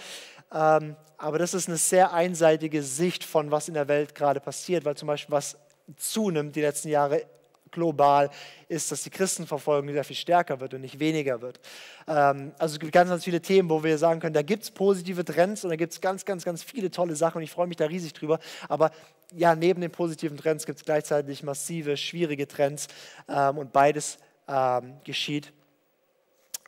Ähm, 0.53 0.95
aber 1.17 1.37
das 1.37 1.53
ist 1.53 1.67
eine 1.67 1.75
sehr 1.75 2.13
einseitige 2.13 2.81
Sicht 2.81 3.25
von, 3.25 3.51
was 3.51 3.67
in 3.67 3.73
der 3.73 3.89
Welt 3.89 4.15
gerade 4.15 4.39
passiert, 4.39 4.85
weil 4.85 4.95
zum 4.95 5.07
Beispiel 5.07 5.33
was 5.33 5.57
zunimmt 5.97 6.55
die 6.55 6.61
letzten 6.61 6.89
Jahre 6.89 7.25
global, 7.71 8.31
ist, 8.67 8.91
dass 8.91 9.03
die 9.03 9.09
Christenverfolgung 9.09 9.91
sehr 9.91 10.03
viel 10.03 10.15
stärker 10.15 10.59
wird 10.59 10.73
und 10.73 10.81
nicht 10.81 10.99
weniger 10.99 11.41
wird. 11.41 11.59
Ähm, 12.07 12.53
also 12.57 12.75
es 12.75 12.79
gibt 12.79 12.91
ganz, 12.91 13.09
ganz 13.09 13.23
viele 13.23 13.41
Themen, 13.41 13.69
wo 13.69 13.83
wir 13.83 13.97
sagen 13.97 14.19
können, 14.19 14.33
da 14.33 14.41
gibt 14.41 14.63
es 14.63 14.71
positive 14.71 15.23
Trends 15.23 15.63
und 15.63 15.69
da 15.69 15.75
gibt 15.75 15.93
es 15.93 16.01
ganz, 16.01 16.25
ganz, 16.25 16.43
ganz 16.43 16.63
viele 16.63 16.89
tolle 16.89 17.15
Sachen 17.15 17.37
und 17.37 17.43
ich 17.43 17.51
freue 17.51 17.67
mich 17.67 17.77
da 17.77 17.85
riesig 17.85 18.13
drüber. 18.13 18.39
Aber 18.69 18.91
ja, 19.33 19.55
neben 19.55 19.81
den 19.81 19.91
positiven 19.91 20.37
Trends 20.37 20.65
gibt 20.65 20.79
es 20.79 20.85
gleichzeitig 20.85 21.43
massive, 21.43 21.97
schwierige 21.97 22.47
Trends 22.47 22.87
ähm, 23.27 23.57
und 23.57 23.73
beides 23.73 24.17
ähm, 24.47 24.97
geschieht 25.03 25.51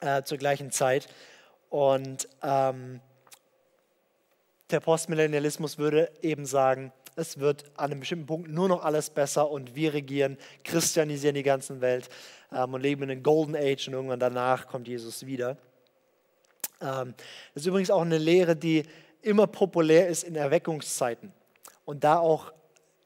äh, 0.01 0.23
zur 0.23 0.37
gleichen 0.37 0.71
Zeit. 0.71 1.07
Und 1.69 2.27
ähm, 2.43 3.01
der 4.69 4.79
Postmillennialismus 4.81 5.77
würde 5.77 6.11
eben 6.21 6.45
sagen, 6.45 6.91
es 7.17 7.39
wird 7.39 7.65
an 7.75 7.91
einem 7.91 7.99
bestimmten 8.01 8.27
Punkt 8.27 8.49
nur 8.49 8.69
noch 8.69 8.85
alles 8.85 9.09
besser 9.09 9.49
und 9.49 9.75
wir 9.75 9.93
regieren, 9.93 10.37
christianisieren 10.63 11.35
die 11.35 11.43
ganze 11.43 11.81
Welt 11.81 12.09
ähm, 12.53 12.75
und 12.75 12.81
leben 12.81 13.03
in 13.03 13.11
einem 13.11 13.23
Golden 13.23 13.55
Age 13.55 13.87
und 13.87 13.95
irgendwann 13.95 14.19
danach 14.19 14.67
kommt 14.67 14.87
Jesus 14.87 15.25
wieder. 15.25 15.57
Ähm, 16.79 17.15
das 17.53 17.63
ist 17.63 17.65
übrigens 17.65 17.89
auch 17.89 18.03
eine 18.03 18.19
Lehre, 18.19 18.55
die 18.55 18.83
immer 19.23 19.47
populär 19.47 20.07
ist 20.07 20.23
in 20.23 20.35
Erweckungszeiten 20.35 21.33
und 21.85 22.03
da 22.03 22.19
auch 22.19 22.53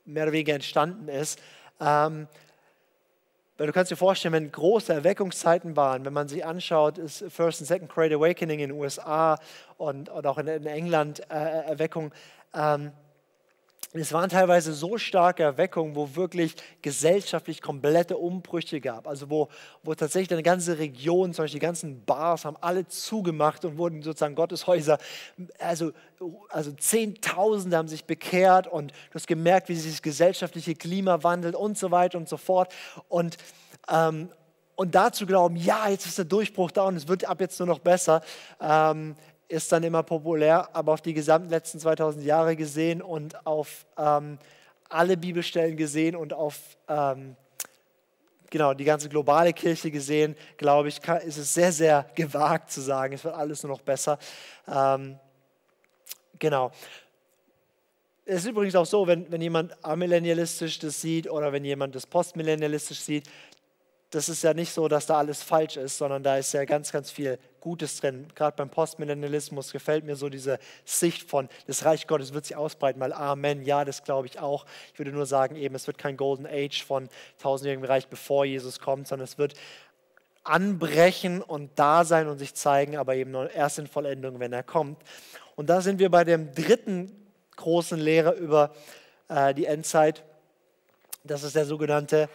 mehr 0.04 0.24
oder 0.24 0.34
weniger 0.34 0.56
entstanden 0.56 1.08
ist. 1.08 1.40
Ähm, 1.80 2.28
Weil 3.58 3.68
du 3.68 3.72
kannst 3.72 3.92
dir 3.92 3.96
vorstellen, 3.96 4.34
wenn 4.34 4.52
große 4.52 4.92
Erweckungszeiten 4.92 5.78
waren, 5.78 6.04
wenn 6.04 6.14
man 6.14 6.28
sich 6.28 6.46
anschaut, 6.46 6.98
ist 6.98 7.24
First 7.30 7.62
and 7.62 7.68
Second 7.70 7.90
Great 7.90 8.12
Awakening 8.12 8.60
in 8.60 8.70
den 8.72 8.78
USA 8.78 9.40
und, 9.78 10.10
und 10.10 10.28
auch 10.28 10.38
in, 10.38 10.48
in 10.48 10.66
England 10.66 11.22
äh, 11.30 11.36
Erweckung, 11.36 12.12
ähm, 12.54 12.92
es 13.94 14.14
waren 14.14 14.30
teilweise 14.30 14.74
so 14.74 14.98
starke 14.98 15.44
Erweckungen, 15.44 15.96
wo 15.96 16.16
wirklich 16.16 16.56
gesellschaftlich 16.82 17.62
komplette 17.62 18.18
Umbrüche 18.18 18.80
gab. 18.80 19.06
Also 19.06 19.30
wo, 19.30 19.50
wo 19.84 19.94
tatsächlich 19.94 20.32
eine 20.32 20.44
ganze 20.44 20.78
Region, 20.78 21.34
zum 21.34 21.44
Beispiel 21.44 21.60
die 21.60 21.66
ganzen 21.66 22.06
Bars, 22.06 22.46
haben 22.46 22.56
alle 22.62 22.88
zugemacht 22.88 23.66
und 23.66 23.78
wurden 23.78 24.02
sozusagen 24.02 24.36
Gotteshäuser, 24.36 24.98
also, 25.60 25.92
also 26.50 26.72
Zehntausende 26.72 27.76
haben 27.76 27.90
sich 27.90 28.06
bekehrt 28.06 28.68
und 28.68 28.92
du 28.92 29.16
hast 29.16 29.28
gemerkt, 29.28 29.68
wie 29.68 29.76
sich 29.76 29.92
das 29.92 30.02
gesellschaftliche 30.02 30.74
Klima 30.74 31.22
wandelt 31.24 31.56
und 31.56 31.78
so 31.78 31.92
weiter 31.92 32.18
und 32.18 32.30
so 32.30 32.38
fort. 32.38 32.74
Und, 33.10 33.36
ähm, 33.90 34.30
und 34.76 34.96
dazu 34.96 35.26
glauben, 35.26 35.58
ja, 35.58 35.90
jetzt 35.90 36.06
ist 36.06 36.18
der 36.18 36.26
Durchbruch 36.26 36.72
da 36.72 36.86
und 36.86 36.96
es 36.96 37.10
wird 37.10 37.26
ab 37.26 37.42
jetzt 37.42 37.60
nur 37.60 37.68
noch 37.68 37.80
besser. 37.80 38.22
Ähm, 38.62 39.16
ist 39.52 39.72
dann 39.72 39.84
immer 39.84 40.02
populär, 40.02 40.70
aber 40.74 40.94
auf 40.94 41.02
die 41.02 41.14
gesamten 41.14 41.50
letzten 41.50 41.80
2000 41.80 42.24
Jahre 42.24 42.56
gesehen 42.56 43.02
und 43.02 43.46
auf 43.46 43.86
ähm, 43.98 44.38
alle 44.90 45.18
Bibelstellen 45.18 45.76
gesehen 45.76 46.16
und 46.16 46.34
auf 46.34 46.78
ähm, 46.88 47.36
genau, 48.50 48.74
die 48.74 48.86
ganze 48.86 49.10
globale 49.10 49.52
Kirche 49.54 49.92
gesehen, 49.92 50.36
glaube 50.58 50.88
ich, 50.88 51.02
kann, 51.02 51.22
ist 51.22 51.38
es 51.38 51.54
sehr, 51.54 51.72
sehr 51.72 52.10
gewagt 52.16 52.72
zu 52.72 52.82
sagen, 52.82 53.14
es 53.14 53.24
wird 53.24 53.36
alles 53.36 53.64
nur 53.64 53.74
noch 53.74 53.82
besser. 53.82 54.18
Ähm, 54.68 55.20
genau. 56.40 56.72
Es 58.24 58.44
ist 58.44 58.50
übrigens 58.50 58.76
auch 58.76 58.86
so, 58.86 59.06
wenn, 59.08 59.30
wenn 59.32 59.42
jemand 59.42 59.74
amillennialistisch 59.84 60.80
das 60.80 61.02
sieht 61.02 61.30
oder 61.30 61.52
wenn 61.52 61.66
jemand 61.66 61.96
das 61.96 62.06
postmillennialistisch 62.06 63.02
sieht, 63.02 63.28
das 64.12 64.28
ist 64.28 64.44
ja 64.44 64.54
nicht 64.54 64.74
so, 64.74 64.90
dass 64.90 65.06
da 65.06 65.18
alles 65.18 65.42
falsch 65.42 65.78
ist, 65.78 65.98
sondern 65.98 66.22
da 66.22 66.38
ist 66.38 66.54
ja 66.54 66.66
ganz, 66.66 66.92
ganz 66.92 67.10
viel 67.10 67.40
Gutes 67.62 68.02
drin. 68.02 68.28
Gerade 68.36 68.58
beim 68.58 68.70
Postmillennialismus 68.70 69.72
gefällt 69.72 70.04
mir 70.04 70.18
so 70.18 70.28
diese 70.28 70.60
Sicht 70.84 71.30
von, 71.30 71.48
das 71.66 71.86
Reich 71.86 72.08
Gottes 72.08 72.34
wird 72.34 72.46
sich 72.46 72.58
ausbreiten, 72.58 73.00
weil 73.00 73.14
Amen, 73.14 73.64
ja, 73.64 73.86
das 73.86 74.04
glaube 74.04 74.28
ich 74.28 74.40
auch. 74.40 74.66
Ich 74.92 75.00
würde 75.00 75.14
nur 75.14 75.26
sagen, 75.26 75.56
eben, 75.56 75.76
es 75.76 75.88
wird 75.88 75.98
kein 75.98 76.18
Golden 76.18 76.46
Age 76.46 76.84
von 76.84 77.08
tausendjährigem 77.40 77.86
Reich, 77.86 78.08
bevor 78.10 78.44
Jesus 78.44 78.80
kommt, 78.80 79.08
sondern 79.08 79.24
es 79.24 79.38
wird 79.38 79.54
anbrechen 80.44 81.42
und 81.42 81.72
da 81.78 82.04
sein 82.04 82.28
und 82.28 82.38
sich 82.38 82.54
zeigen, 82.54 82.98
aber 82.98 83.16
eben 83.16 83.32
nur 83.32 83.50
erst 83.52 83.80
in 83.80 83.88
Vollendung, 83.88 84.40
wenn 84.40 84.52
er 84.52 84.64
kommt. 84.64 85.02
Und 85.56 85.70
da 85.70 85.80
sind 85.80 86.00
wir 86.00 86.10
bei 86.10 86.26
dem 86.26 86.54
dritten 86.54 87.16
großen 87.56 88.00
Lehre 88.00 88.32
über 88.32 88.74
äh, 89.30 89.54
die 89.54 89.68
Endzeit. 89.68 90.24
Das 91.24 91.44
ist 91.44 91.56
der 91.56 91.66
sogenannte 91.66 92.28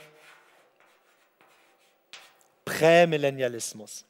Prämillennialismus. 2.67 4.05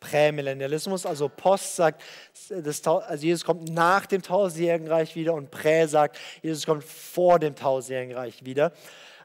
Prämillennialismus, 0.00 1.06
also 1.06 1.28
Post 1.28 1.76
sagt, 1.76 2.02
das, 2.50 2.84
also 2.84 3.24
Jesus 3.24 3.44
kommt 3.44 3.72
nach 3.72 4.06
dem 4.06 4.20
tausendjährigen 4.20 4.88
Reich 4.88 5.14
wieder 5.14 5.34
und 5.34 5.52
Prä 5.52 5.86
sagt, 5.86 6.18
Jesus 6.42 6.66
kommt 6.66 6.82
vor 6.82 7.38
dem 7.38 7.54
tausendjährigen 7.54 8.16
Reich 8.16 8.44
wieder. 8.44 8.72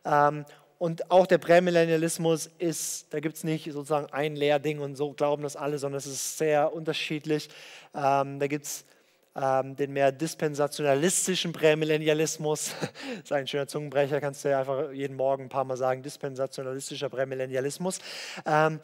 Ähm, 0.06 0.46
und 0.78 1.10
auch 1.10 1.26
der 1.26 1.40
Prämillennialismus 1.40 2.52
ist, 2.60 3.12
da 3.12 3.20
gibt 3.20 3.38
es 3.38 3.44
nicht 3.44 3.66
sozusagen 3.66 4.14
ein 4.14 4.36
Lehrding 4.36 4.80
und 4.80 4.96
so 4.96 5.14
glauben 5.14 5.42
das 5.42 5.56
alle, 5.56 5.80
sondern 5.80 5.98
es 5.98 6.06
ist 6.06 6.38
sehr 6.38 6.72
unterschiedlich. 6.72 7.50
Ähm, 7.96 8.38
da 8.38 8.46
gibt 8.46 8.66
es 8.66 8.86
den 9.40 9.94
mehr 9.94 10.12
dispensationalistischen 10.12 11.54
Prämillennialismus. 11.54 12.74
das 12.80 12.90
ist 13.24 13.32
ein 13.32 13.48
schöner 13.48 13.68
Zungenbrecher, 13.68 14.20
kannst 14.20 14.44
du 14.44 14.50
ja 14.50 14.60
einfach 14.62 14.92
jeden 14.92 15.16
Morgen 15.16 15.44
ein 15.44 15.50
paar 15.50 15.64
Mal 15.64 15.78
sagen, 15.78 16.02
dispensationalistischer 16.02 17.10
Prämillennialismus. 17.10 18.00
Ähm, 18.48 18.80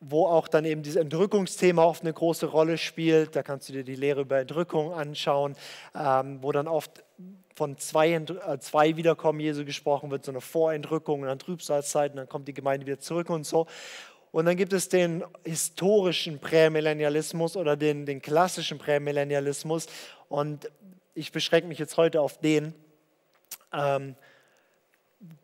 wo 0.00 0.26
auch 0.26 0.48
dann 0.48 0.64
eben 0.64 0.82
dieses 0.82 1.00
Entrückungsthema 1.00 1.84
oft 1.84 2.02
eine 2.02 2.12
große 2.12 2.46
Rolle 2.46 2.76
spielt. 2.76 3.36
Da 3.36 3.42
kannst 3.42 3.68
du 3.68 3.72
dir 3.72 3.84
die 3.84 3.94
Lehre 3.94 4.22
über 4.22 4.38
Entrückung 4.38 4.92
anschauen, 4.92 5.56
ähm, 5.94 6.38
wo 6.42 6.52
dann 6.52 6.68
oft 6.68 7.04
von 7.54 7.78
zwei, 7.78 8.12
äh, 8.12 8.58
zwei 8.58 8.96
Wiederkommen 8.96 9.40
Jesu 9.40 9.64
gesprochen 9.64 10.10
wird, 10.10 10.24
so 10.24 10.32
eine 10.32 10.40
Vorentrückung 10.40 11.20
und 11.20 11.28
dann 11.28 11.38
Trübsalzeit 11.38 12.12
und 12.12 12.16
dann 12.16 12.28
kommt 12.28 12.48
die 12.48 12.54
Gemeinde 12.54 12.86
wieder 12.86 12.98
zurück 12.98 13.30
und 13.30 13.46
so. 13.46 13.66
Und 14.34 14.46
dann 14.46 14.56
gibt 14.56 14.72
es 14.72 14.88
den 14.88 15.22
historischen 15.44 16.40
Prämillennialismus 16.40 17.56
oder 17.56 17.76
den, 17.76 18.04
den 18.04 18.20
klassischen 18.20 18.78
Prämillennialismus. 18.78 19.86
Und 20.28 20.68
ich 21.14 21.30
beschränke 21.30 21.68
mich 21.68 21.78
jetzt 21.78 21.96
heute 21.96 22.20
auf 22.20 22.40
den, 22.40 22.74
ähm, 23.72 24.16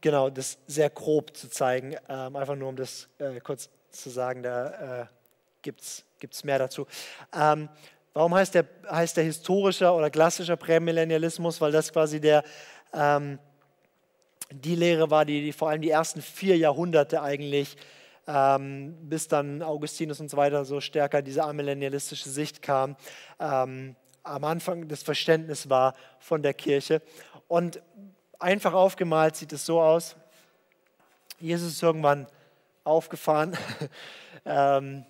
genau, 0.01 0.29
das 0.29 0.59
sehr 0.67 0.91
grob 0.91 1.37
zu 1.37 1.49
zeigen, 1.49 1.95
ähm, 2.09 2.35
einfach 2.35 2.57
nur 2.57 2.69
um 2.69 2.75
das 2.75 3.09
äh, 3.19 3.39
kurz 3.39 3.71
zu 3.93 4.11
sagen, 4.11 4.43
da 4.43 5.03
äh, 5.03 5.07
gibt 5.63 5.83
es 5.83 6.43
mehr 6.43 6.59
dazu. 6.59 6.89
Ähm, 7.33 7.69
warum 8.13 8.35
heißt 8.35 8.57
der, 8.57 8.67
heißt 8.91 9.17
der 9.17 9.23
historischer 9.23 9.95
oder 9.95 10.11
klassischer 10.11 10.57
Prämillennialismus? 10.57 11.61
Weil 11.61 11.71
das 11.71 11.93
quasi 11.93 12.21
der, 12.21 12.43
ähm, 12.93 13.39
die 14.51 14.75
Lehre 14.75 15.13
war, 15.13 15.25
die, 15.25 15.43
die 15.43 15.53
vor 15.53 15.71
allem 15.71 15.81
die 15.81 15.91
ersten 15.91 16.21
vier 16.21 16.57
Jahrhunderte 16.57 17.23
eigentlich 17.23 17.77
ähm, 18.33 18.97
bis 19.09 19.27
dann 19.27 19.61
Augustinus 19.61 20.21
und 20.21 20.31
so 20.31 20.37
weiter 20.37 20.65
so 20.65 20.81
stärker 20.81 21.21
diese 21.21 21.43
amillennialistische 21.43 22.29
Sicht 22.29 22.63
kam, 22.63 22.97
ähm, 23.41 23.97
am 24.23 24.45
Anfang 24.45 24.87
das 24.87 25.03
Verständnis 25.03 25.69
war 25.69 25.95
von 26.21 26.43
der 26.43 26.55
Kirche. 26.55 27.03
Und 27.49 27.83
einfach 28.39 28.73
aufgemalt 28.73 29.35
sieht 29.35 29.53
es 29.53 29.67
so 29.67 29.81
aus, 29.81 30.15
Jesus 31.41 31.73
ist 31.73 31.83
irgendwann 31.83 32.27
aufgefahren 32.85 33.57
ähm, 34.45 35.05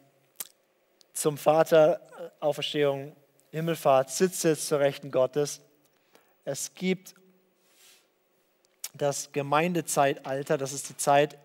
zum 1.12 1.36
Vater, 1.36 2.00
Auferstehung, 2.38 3.14
Himmelfahrt, 3.50 4.10
sitzt 4.10 4.44
jetzt 4.44 4.68
zur 4.68 4.80
Rechten 4.80 5.10
Gottes. 5.10 5.60
Es 6.44 6.72
gibt 6.72 7.14
das 8.94 9.30
Gemeindezeitalter, 9.32 10.56
das 10.56 10.72
ist 10.72 10.88
die 10.88 10.96
Zeit, 10.96 11.36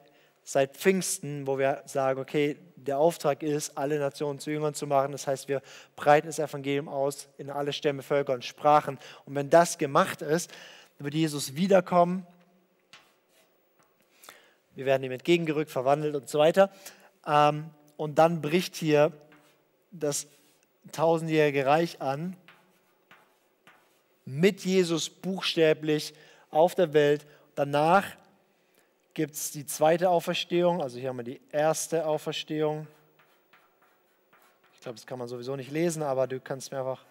seit 0.46 0.78
Pfingsten, 0.78 1.48
wo 1.48 1.58
wir 1.58 1.82
sagen, 1.86 2.22
okay, 2.22 2.58
der 2.76 3.00
Auftrag 3.00 3.42
ist, 3.42 3.78
alle 3.78 3.98
Nationen 3.98 4.40
zu 4.40 4.52
Jüngern 4.52 4.76
zu 4.76 4.86
machen. 4.86 5.12
Das 5.12 5.26
heißt, 5.26 5.48
wir 5.48 5.62
breiten 5.96 6.28
das 6.28 6.38
Evangelium 6.38 6.88
aus 6.88 7.28
in 7.40 7.50
alle 7.50 7.74
Stämme, 7.74 8.04
Völker 8.04 8.34
und 8.34 8.46
Sprachen. 8.46 9.00
Und 9.26 9.34
wenn 9.34 9.50
das 9.50 9.80
gemacht 9.80 10.22
ist, 10.22 10.52
wird 11.00 11.16
Jesus 11.16 11.56
wiederkommen. 11.56 12.26
Wir 14.76 14.86
werden 14.86 15.04
ihm 15.04 15.12
entgegengerückt, 15.12 15.72
verwandelt 15.72 16.16
und 16.16 16.30
so 16.30 16.38
weiter. 16.38 16.70
Ähm, 17.26 17.72
und 17.98 18.20
dann 18.20 18.42
bricht 18.42 18.76
hier 18.76 19.12
das 19.92 20.28
tausendjährige 20.92 21.66
Reich 21.66 22.02
an, 22.02 22.38
mit 24.26 24.64
Jesus 24.64 25.10
buchstäblich 25.10 26.14
auf 26.52 26.76
der 26.76 26.94
Welt. 26.94 27.26
Danach 27.56 28.06
gibt 29.16 29.34
es 29.34 29.50
die 29.50 29.66
zweite 29.66 30.10
Auferstehung. 30.10 30.84
Also 30.84 31.00
hier 31.00 31.10
haben 31.10 31.18
wir 31.18 31.24
die 31.24 31.42
erste 31.52 32.06
Auferstehung. 32.06 32.86
Ich 34.76 34.82
glaube, 34.82 34.98
das 34.98 35.08
kann 35.08 35.18
man 35.18 35.28
sowieso 35.28 35.56
nicht 35.56 35.72
lesen, 35.72 36.04
aber 36.04 36.28
du 36.28 36.40
kannst 36.40 36.72
mir 36.72 36.80
einfach, 36.80 37.04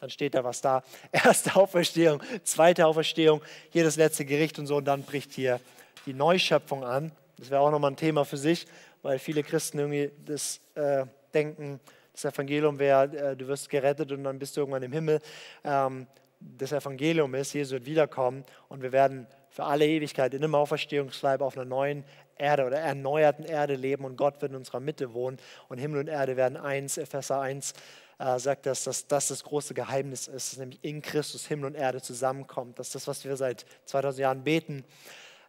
dann 0.00 0.10
steht 0.10 0.34
da 0.34 0.44
was 0.44 0.60
da. 0.60 0.84
Erste 1.12 1.56
Auferstehung, 1.56 2.22
zweite 2.44 2.86
Auferstehung, 2.86 3.42
hier 3.70 3.82
das 3.82 3.96
letzte 3.96 4.24
Gericht 4.24 4.58
und 4.60 4.66
so. 4.66 4.76
Und 4.76 4.84
dann 4.84 5.02
bricht 5.02 5.32
hier 5.32 5.60
die 6.06 6.12
Neuschöpfung 6.12 6.84
an. 6.84 7.10
Das 7.38 7.50
wäre 7.50 7.62
auch 7.62 7.70
nochmal 7.70 7.90
ein 7.90 7.96
Thema 7.96 8.24
für 8.24 8.36
sich, 8.36 8.66
weil 9.02 9.18
viele 9.18 9.42
Christen 9.42 9.78
irgendwie 9.78 10.10
das 10.26 10.60
äh, 10.74 11.06
denken, 11.32 11.80
das 12.12 12.26
Evangelium 12.26 12.78
wäre, 12.78 13.16
äh, 13.16 13.36
du 13.36 13.48
wirst 13.48 13.70
gerettet 13.70 14.12
und 14.12 14.24
dann 14.24 14.38
bist 14.38 14.56
du 14.56 14.60
irgendwann 14.60 14.82
im 14.82 14.92
Himmel. 14.92 15.20
Ähm, 15.64 16.06
das 16.38 16.70
Evangelium 16.70 17.34
ist, 17.34 17.54
Jesus 17.54 17.72
wird 17.72 17.86
wiederkommen 17.86 18.44
und 18.68 18.82
wir 18.82 18.92
werden 18.92 19.26
für 19.58 19.64
alle 19.64 19.88
Ewigkeit 19.88 20.34
in 20.34 20.44
einem 20.44 20.54
Auferstehungsleib 20.54 21.40
auf 21.40 21.56
einer 21.56 21.64
neuen 21.64 22.04
Erde 22.36 22.64
oder 22.64 22.78
erneuerten 22.78 23.44
Erde 23.44 23.74
leben 23.74 24.04
und 24.04 24.14
Gott 24.14 24.40
wird 24.40 24.52
in 24.52 24.56
unserer 24.56 24.78
Mitte 24.78 25.14
wohnen 25.14 25.36
und 25.68 25.78
Himmel 25.78 25.98
und 25.98 26.06
Erde 26.06 26.36
werden 26.36 26.56
eins. 26.56 26.96
Epheser 26.96 27.40
1 27.40 27.74
äh, 28.20 28.38
sagt, 28.38 28.66
dass 28.66 28.84
das, 28.84 29.08
dass 29.08 29.26
das 29.26 29.42
große 29.42 29.74
Geheimnis 29.74 30.28
ist, 30.28 30.52
dass 30.52 30.58
nämlich 30.60 30.78
in 30.82 31.02
Christus 31.02 31.48
Himmel 31.48 31.64
und 31.64 31.74
Erde 31.74 32.00
zusammenkommt. 32.00 32.78
Das 32.78 32.86
ist 32.86 32.94
das, 32.94 33.08
was 33.08 33.24
wir 33.24 33.36
seit 33.36 33.66
2000 33.86 34.20
Jahren 34.20 34.44
beten, 34.44 34.84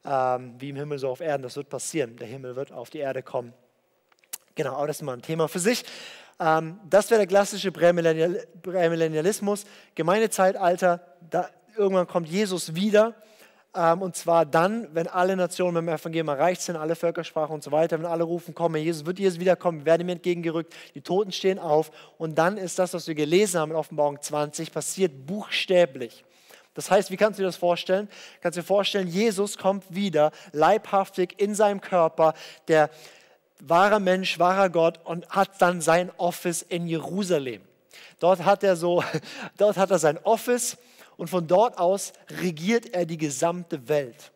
ähm, 0.04 0.56
wie 0.58 0.70
im 0.70 0.76
Himmel 0.76 0.98
so 0.98 1.10
auf 1.10 1.20
Erden. 1.20 1.44
Das 1.44 1.56
wird 1.56 1.70
passieren. 1.70 2.18
Der 2.18 2.26
Himmel 2.26 2.56
wird 2.56 2.72
auf 2.72 2.90
die 2.90 2.98
Erde 2.98 3.22
kommen. 3.22 3.54
Genau, 4.56 4.74
aber 4.74 4.88
das 4.88 4.96
ist 4.96 5.04
mal 5.04 5.14
ein 5.14 5.22
Thema 5.22 5.48
für 5.48 5.60
sich. 5.60 5.86
Ähm, 6.40 6.80
das 6.90 7.12
wäre 7.12 7.20
der 7.20 7.28
klassische 7.28 7.72
Prämillennialismus. 7.72 9.66
Gemeindezeitalter, 9.94 11.00
da, 11.30 11.52
irgendwann 11.78 12.08
kommt 12.08 12.28
Jesus 12.28 12.74
wieder 12.74 13.14
und 14.02 14.16
zwar 14.16 14.46
dann, 14.46 14.88
wenn 14.94 15.08
alle 15.08 15.36
Nationen 15.36 15.86
mit 15.86 15.94
dem 15.94 16.00
Evangelium 16.00 16.28
erreicht 16.28 16.62
sind, 16.62 16.76
alle 16.76 16.96
Völkersprachen 16.96 17.54
und 17.54 17.64
so 17.64 17.72
weiter, 17.72 17.98
wenn 17.98 18.06
alle 18.06 18.24
rufen, 18.24 18.54
komme, 18.54 18.80
Jesus 18.80 19.06
wird 19.06 19.20
Jesus 19.20 19.40
wiederkommen, 19.40 19.80
wir 19.80 19.86
werden 19.86 20.02
ihm 20.02 20.10
entgegengerückt, 20.10 20.74
die 20.96 21.02
Toten 21.02 21.32
stehen 21.32 21.60
auf. 21.60 21.92
Und 22.18 22.38
dann 22.38 22.58
ist 22.58 22.78
das, 22.78 22.94
was 22.94 23.08
wir 23.08 23.16
gelesen 23.16 23.60
haben 23.60 23.72
in 23.72 23.78
Offenbarung 23.78 24.22
20, 24.22 24.72
passiert 24.72 25.26
buchstäblich. 25.26 26.26
Das 26.74 26.92
heißt, 26.92 27.10
wie 27.12 27.18
kannst 27.18 27.40
du 27.40 27.44
dir 27.44 27.48
das 27.48 27.56
vorstellen? 27.56 28.10
Kannst 28.42 28.58
du 28.58 28.62
dir 28.62 28.68
vorstellen, 28.68 29.08
Jesus 29.08 29.58
kommt 29.58 29.84
wieder 29.94 30.32
leibhaftig 30.52 31.36
in 31.38 31.56
seinem 31.56 31.82
Körper, 31.82 32.34
der 32.68 32.90
wahrer 33.60 34.00
Mensch, 34.00 34.40
wahrer 34.40 34.70
Gott 34.70 35.00
und 35.04 35.30
hat 35.30 35.62
dann 35.62 35.82
sein 35.82 36.12
Office 36.18 36.62
in 36.62 36.88
Jerusalem. 36.88 37.62
Dort 38.20 38.46
hat 38.46 38.64
er 38.64 38.76
so, 38.76 39.04
dort 39.58 39.78
hat 39.78 39.92
er 39.92 40.00
sein 40.00 40.18
Office 40.24 40.78
und 41.20 41.30
von 41.30 41.48
dort 41.48 41.78
aus 41.78 42.14
regiert 42.42 42.94
er 42.94 43.06
die 43.06 43.18
gesamte 43.18 43.90
Welt. 43.90 44.32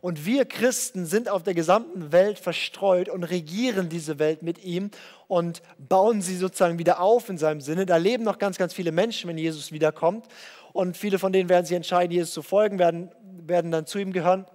Und 0.00 0.24
wir 0.24 0.46
Christen 0.46 1.04
sind 1.04 1.28
auf 1.28 1.42
der 1.42 1.52
gesamten 1.52 2.10
Welt 2.10 2.38
verstreut 2.38 3.10
und 3.10 3.22
regieren 3.22 3.90
diese 3.90 4.18
Welt 4.18 4.42
mit 4.42 4.64
ihm 4.64 4.90
und 5.28 5.60
bauen 5.78 6.22
sie 6.22 6.36
sozusagen 6.36 6.78
wieder 6.78 7.00
auf 7.00 7.28
in 7.28 7.36
seinem 7.36 7.60
Sinne. 7.60 7.84
Da 7.84 7.98
leben 7.98 8.24
noch 8.24 8.38
ganz, 8.38 8.56
ganz 8.56 8.72
viele 8.72 8.92
Menschen, 8.92 9.28
wenn 9.28 9.36
Jesus 9.36 9.72
wiederkommt. 9.72 10.26
Und 10.72 10.96
viele 10.96 11.18
von 11.18 11.34
denen 11.34 11.50
werden 11.50 11.66
sich 11.66 11.76
entscheiden, 11.76 12.12
Jesus 12.12 12.32
zu 12.32 12.42
folgen, 12.42 12.78
werden, 12.78 13.10
werden 13.46 13.70
dann 13.70 13.84
zu 13.84 13.98
ihm 13.98 14.14
gehören 14.14 14.46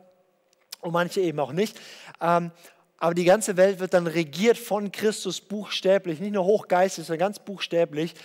und 0.81 0.93
manche 0.93 1.21
eben 1.21 1.39
auch 1.39 1.53
nicht. 1.53 1.79
Ähm, 2.21 2.49
aber 2.97 3.13
die 3.13 3.25
ganze 3.25 3.55
Welt 3.57 3.79
wird 3.79 3.93
dann 3.93 4.07
regiert 4.07 4.57
von 4.57 4.91
Christus 4.91 5.41
buchstäblich, 5.41 6.19
nicht 6.19 6.33
nur 6.33 6.45
hochgeistig, 6.45 7.05
sondern 7.05 7.19
ganz 7.19 7.39
buchstäblich. 7.39 8.15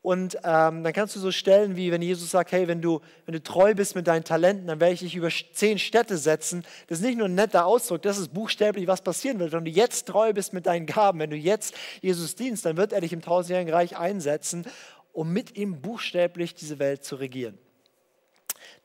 Und 0.00 0.36
ähm, 0.44 0.84
dann 0.84 0.92
kannst 0.92 1.16
du 1.16 1.20
so 1.20 1.32
stellen, 1.32 1.76
wie 1.76 1.90
wenn 1.90 2.00
Jesus 2.00 2.30
sagt, 2.30 2.52
hey, 2.52 2.68
wenn 2.68 2.80
du, 2.80 3.00
wenn 3.26 3.32
du 3.32 3.42
treu 3.42 3.74
bist 3.74 3.96
mit 3.96 4.06
deinen 4.06 4.24
Talenten, 4.24 4.68
dann 4.68 4.80
werde 4.80 4.94
ich 4.94 5.00
dich 5.00 5.16
über 5.16 5.28
zehn 5.28 5.78
Städte 5.78 6.16
setzen. 6.16 6.64
Das 6.86 6.98
ist 6.98 7.04
nicht 7.04 7.18
nur 7.18 7.28
ein 7.28 7.34
netter 7.34 7.66
Ausdruck, 7.66 8.02
das 8.02 8.16
ist 8.16 8.32
buchstäblich, 8.32 8.86
was 8.86 9.02
passieren 9.02 9.40
wird. 9.40 9.52
Wenn 9.52 9.64
du 9.64 9.70
jetzt 9.70 10.06
treu 10.06 10.32
bist 10.32 10.52
mit 10.52 10.66
deinen 10.66 10.86
Gaben, 10.86 11.18
wenn 11.18 11.30
du 11.30 11.36
jetzt 11.36 11.74
Jesus 12.00 12.36
dienst, 12.36 12.64
dann 12.64 12.76
wird 12.76 12.92
er 12.92 13.00
dich 13.00 13.12
im 13.12 13.22
tausendjährigen 13.22 13.74
Reich 13.74 13.96
einsetzen, 13.96 14.66
um 15.12 15.32
mit 15.32 15.56
ihm 15.56 15.80
buchstäblich 15.80 16.54
diese 16.54 16.78
Welt 16.78 17.04
zu 17.04 17.16
regieren. 17.16 17.58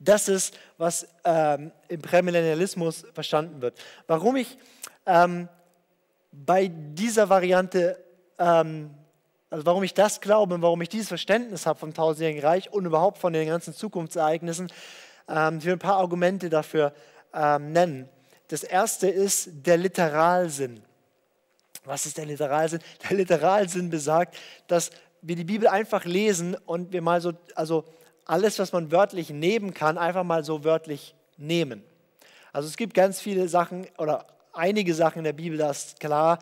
Das 0.00 0.28
ist, 0.28 0.58
was 0.78 1.06
ähm, 1.24 1.70
im 1.88 2.02
Prämillennialismus 2.02 3.06
verstanden 3.14 3.62
wird. 3.62 3.78
Warum 4.08 4.34
ich 4.36 4.58
ähm, 5.06 5.48
bei 6.32 6.68
dieser 6.68 7.28
Variante, 7.28 8.02
ähm, 8.38 8.90
also 9.54 9.66
warum 9.66 9.84
ich 9.84 9.94
das 9.94 10.20
glaube 10.20 10.52
und 10.52 10.62
warum 10.62 10.82
ich 10.82 10.88
dieses 10.88 11.06
Verständnis 11.06 11.64
habe 11.64 11.78
vom 11.78 11.94
tausendjährigen 11.94 12.42
Reich 12.42 12.72
und 12.72 12.86
überhaupt 12.86 13.18
von 13.18 13.32
den 13.32 13.46
ganzen 13.46 13.72
Zukunftsereignissen, 13.72 14.66
ähm, 15.28 15.58
ich 15.58 15.64
will 15.64 15.74
ein 15.74 15.78
paar 15.78 15.98
Argumente 15.98 16.50
dafür 16.50 16.92
ähm, 17.32 17.70
nennen. 17.70 18.08
Das 18.48 18.64
erste 18.64 19.08
ist 19.08 19.48
der 19.64 19.76
Literalsinn. 19.76 20.82
Was 21.84 22.04
ist 22.04 22.18
der 22.18 22.26
Literalsinn? 22.26 22.80
Der 23.08 23.16
Literalsinn 23.16 23.90
besagt, 23.90 24.36
dass 24.66 24.90
wir 25.22 25.36
die 25.36 25.44
Bibel 25.44 25.68
einfach 25.68 26.04
lesen 26.04 26.56
und 26.66 26.92
wir 26.92 27.00
mal 27.00 27.20
so, 27.20 27.34
also 27.54 27.84
alles, 28.24 28.58
was 28.58 28.72
man 28.72 28.90
wörtlich 28.90 29.30
nehmen 29.30 29.72
kann, 29.72 29.98
einfach 29.98 30.24
mal 30.24 30.42
so 30.42 30.64
wörtlich 30.64 31.14
nehmen. 31.36 31.84
Also 32.52 32.66
es 32.66 32.76
gibt 32.76 32.92
ganz 32.92 33.20
viele 33.20 33.46
Sachen 33.46 33.86
oder 33.98 34.26
einige 34.52 34.94
Sachen 34.94 35.18
in 35.18 35.24
der 35.24 35.32
Bibel, 35.32 35.58
da 35.58 35.70
ist 35.70 36.00
klar, 36.00 36.40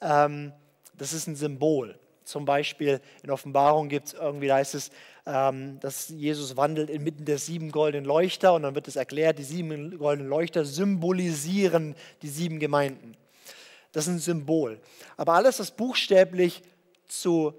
ähm, 0.00 0.52
das 0.96 1.12
ist 1.12 1.26
ein 1.26 1.34
Symbol. 1.34 1.98
Zum 2.32 2.46
Beispiel 2.46 3.02
in 3.22 3.30
Offenbarung 3.30 3.90
gibt 3.90 4.06
es 4.08 4.14
irgendwie, 4.14 4.46
da 4.46 4.54
heißt 4.54 4.74
es, 4.74 4.90
ähm, 5.26 5.78
dass 5.80 6.08
Jesus 6.08 6.56
wandelt 6.56 6.88
inmitten 6.88 7.26
der 7.26 7.36
sieben 7.36 7.70
goldenen 7.70 8.06
Leuchter 8.06 8.54
und 8.54 8.62
dann 8.62 8.74
wird 8.74 8.88
es 8.88 8.96
erklärt, 8.96 9.38
die 9.38 9.44
sieben 9.44 9.98
goldenen 9.98 10.30
Leuchter 10.30 10.64
symbolisieren 10.64 11.94
die 12.22 12.28
sieben 12.28 12.58
Gemeinden. 12.58 13.18
Das 13.92 14.06
ist 14.06 14.14
ein 14.14 14.18
Symbol. 14.18 14.80
Aber 15.18 15.34
alles, 15.34 15.60
was 15.60 15.70
buchstäblich 15.72 16.62
zu 17.06 17.52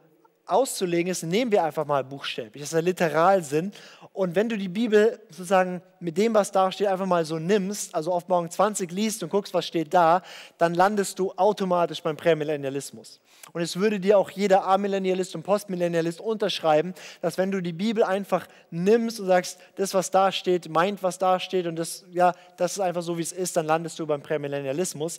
auszulegen 0.47 1.11
ist, 1.11 1.21
nehmen 1.21 1.51
wir 1.51 1.63
einfach 1.63 1.85
mal 1.85 2.03
buchstäblich. 2.03 2.63
Das 2.63 2.69
ist 2.69 2.73
der 2.73 2.81
Literalsinn. 2.81 3.71
Und 4.11 4.35
wenn 4.35 4.49
du 4.49 4.57
die 4.57 4.69
Bibel 4.69 5.19
sozusagen 5.29 5.81
mit 5.99 6.17
dem, 6.17 6.33
was 6.33 6.51
da 6.51 6.71
steht, 6.71 6.87
einfach 6.87 7.05
mal 7.05 7.25
so 7.25 7.39
nimmst, 7.39 7.95
also 7.95 8.11
auf 8.11 8.27
Morgen 8.27 8.49
20 8.49 8.91
liest 8.91 9.23
und 9.23 9.29
guckst, 9.29 9.53
was 9.53 9.65
steht 9.65 9.93
da, 9.93 10.21
dann 10.57 10.73
landest 10.73 11.19
du 11.19 11.31
automatisch 11.33 12.01
beim 12.01 12.17
Prämillennialismus. 12.17 13.19
Und 13.51 13.61
es 13.61 13.75
würde 13.75 13.99
dir 13.99 14.17
auch 14.17 14.31
jeder 14.31 14.65
Amillennialist 14.65 15.35
und 15.35 15.43
Postmillennialist 15.43 16.21
unterschreiben, 16.21 16.93
dass 17.21 17.37
wenn 17.37 17.51
du 17.51 17.61
die 17.61 17.73
Bibel 17.73 18.03
einfach 18.03 18.47
nimmst 18.71 19.19
und 19.19 19.27
sagst, 19.27 19.59
das, 19.75 19.93
was 19.93 20.11
da 20.11 20.31
steht, 20.31 20.69
meint, 20.69 21.03
was 21.03 21.17
da 21.19 21.39
steht 21.39 21.67
und 21.67 21.75
das, 21.75 22.05
ja, 22.11 22.33
das 22.57 22.73
ist 22.73 22.79
einfach 22.79 23.01
so, 23.01 23.17
wie 23.17 23.21
es 23.21 23.33
ist, 23.33 23.57
dann 23.57 23.65
landest 23.65 23.99
du 23.99 24.07
beim 24.07 24.21
Prämillennialismus. 24.21 25.17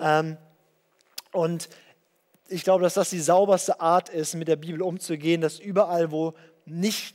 Ähm, 0.00 0.38
und 1.32 1.68
ich 2.48 2.64
glaube, 2.64 2.82
dass 2.82 2.94
das 2.94 3.10
die 3.10 3.20
sauberste 3.20 3.80
Art 3.80 4.08
ist, 4.08 4.34
mit 4.34 4.48
der 4.48 4.56
Bibel 4.56 4.80
umzugehen, 4.80 5.40
dass 5.40 5.58
überall, 5.58 6.10
wo 6.10 6.34
nicht 6.64 7.14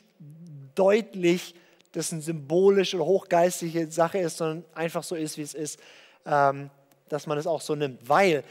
deutlich 0.76 1.56
das 1.92 2.14
eine 2.14 2.22
symbolische 2.22 2.98
oder 2.98 3.06
hochgeistige 3.06 3.92
Sache 3.92 4.20
ist, 4.20 4.38
sondern 4.38 4.64
einfach 4.74 5.04
so 5.04 5.16
ist, 5.16 5.38
wie 5.38 5.42
es 5.42 5.54
ist, 5.54 5.80
ähm, 6.26 6.70
dass 7.10 7.28
man 7.28 7.38
es 7.38 7.48
auch 7.48 7.62
so 7.62 7.76
nimmt. 7.76 8.08
Weil 8.08 8.44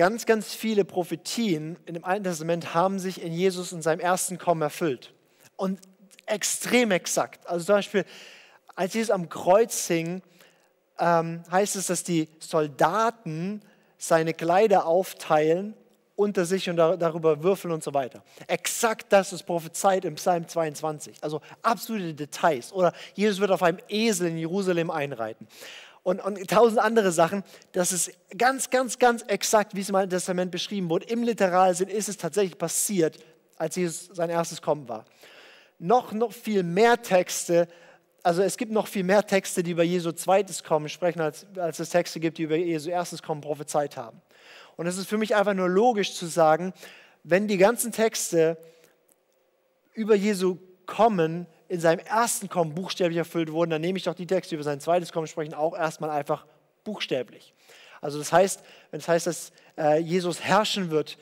ganz, 0.00 0.24
ganz 0.24 0.54
viele 0.54 0.86
Prophetien 0.86 1.76
dem 1.86 2.06
Alten 2.06 2.24
Testament 2.24 2.72
haben 2.72 2.98
sich 2.98 3.20
in 3.20 3.34
Jesus 3.34 3.70
in 3.70 3.82
seinem 3.82 4.00
ersten 4.00 4.38
Kommen 4.38 4.62
erfüllt. 4.62 5.12
Und 5.56 5.78
extrem 6.24 6.90
exakt. 6.90 7.46
Also 7.46 7.66
zum 7.66 7.74
Beispiel, 7.74 8.06
als 8.74 8.94
Jesus 8.94 9.10
am 9.10 9.28
Kreuz 9.28 9.86
hing, 9.88 10.22
ähm, 10.98 11.42
heißt 11.50 11.76
es, 11.76 11.88
dass 11.88 12.02
die 12.02 12.30
Soldaten 12.38 13.60
seine 13.98 14.32
Kleider 14.32 14.86
aufteilen 14.86 15.74
unter 16.16 16.46
sich 16.46 16.70
und 16.70 16.76
darüber 16.78 17.42
würfeln 17.42 17.74
und 17.74 17.84
so 17.84 17.92
weiter. 17.92 18.22
Exakt 18.46 19.12
das 19.12 19.34
ist 19.34 19.42
prophezeit 19.42 20.06
im 20.06 20.14
Psalm 20.14 20.48
22. 20.48 21.16
Also 21.20 21.42
absolute 21.60 22.14
Details. 22.14 22.72
Oder 22.72 22.94
Jesus 23.12 23.38
wird 23.38 23.50
auf 23.50 23.62
einem 23.62 23.80
Esel 23.90 24.28
in 24.28 24.38
Jerusalem 24.38 24.90
einreiten. 24.90 25.46
Und, 26.02 26.20
und 26.20 26.48
tausend 26.48 26.78
andere 26.78 27.12
Sachen. 27.12 27.44
Das 27.72 27.92
ist 27.92 28.10
ganz, 28.36 28.70
ganz, 28.70 28.98
ganz 28.98 29.22
exakt, 29.22 29.74
wie 29.74 29.80
es 29.80 29.90
im 29.90 29.94
Alten 29.94 30.10
Testament 30.10 30.50
beschrieben 30.50 30.88
wurde. 30.88 31.06
Im 31.06 31.22
Literalsinn 31.22 31.88
ist 31.88 32.08
es 32.08 32.16
tatsächlich 32.16 32.56
passiert, 32.56 33.18
als 33.58 33.76
Jesus 33.76 34.08
sein 34.12 34.30
erstes 34.30 34.62
Kommen 34.62 34.88
war. 34.88 35.04
Noch, 35.78 36.12
noch 36.12 36.32
viel 36.32 36.62
mehr 36.62 37.00
Texte 37.02 37.68
also 38.22 38.42
es 38.42 38.56
gibt 38.56 38.72
noch 38.72 38.86
viel 38.86 39.04
mehr 39.04 39.26
Texte, 39.26 39.62
die 39.62 39.72
über 39.72 39.82
Jesu 39.82 40.12
zweites 40.12 40.62
Kommen 40.62 40.88
sprechen, 40.88 41.20
als, 41.20 41.46
als 41.56 41.78
es 41.78 41.90
Texte 41.90 42.20
gibt, 42.20 42.38
die 42.38 42.42
über 42.42 42.56
Jesu 42.56 42.90
erstes 42.90 43.22
Kommen 43.22 43.40
prophezeit 43.40 43.96
haben. 43.96 44.20
Und 44.76 44.86
es 44.86 44.98
ist 44.98 45.08
für 45.08 45.18
mich 45.18 45.34
einfach 45.34 45.54
nur 45.54 45.68
logisch 45.68 46.14
zu 46.14 46.26
sagen, 46.26 46.72
wenn 47.22 47.48
die 47.48 47.58
ganzen 47.58 47.92
Texte 47.92 48.56
über 49.94 50.14
Jesu 50.14 50.58
Kommen 50.86 51.46
in 51.70 51.78
seinem 51.78 52.00
ersten 52.00 52.48
Kommen 52.48 52.74
buchstäblich 52.74 53.16
erfüllt 53.16 53.52
wurden, 53.52 53.70
dann 53.70 53.80
nehme 53.80 53.96
ich 53.96 54.02
doch 54.02 54.14
die 54.14 54.26
Texte, 54.26 54.50
die 54.50 54.54
über 54.56 54.64
sein 54.64 54.80
zweites 54.80 55.12
Kommen 55.12 55.28
sprechen, 55.28 55.54
auch 55.54 55.78
erstmal 55.78 56.10
einfach 56.10 56.44
buchstäblich. 56.82 57.54
Also 58.00 58.18
das 58.18 58.32
heißt, 58.32 58.64
wenn 58.90 58.98
es 58.98 59.06
heißt, 59.06 59.28
dass 59.28 59.52
äh, 59.78 60.00
Jesus 60.00 60.40
herrschen 60.40 60.90
wird 60.90 61.16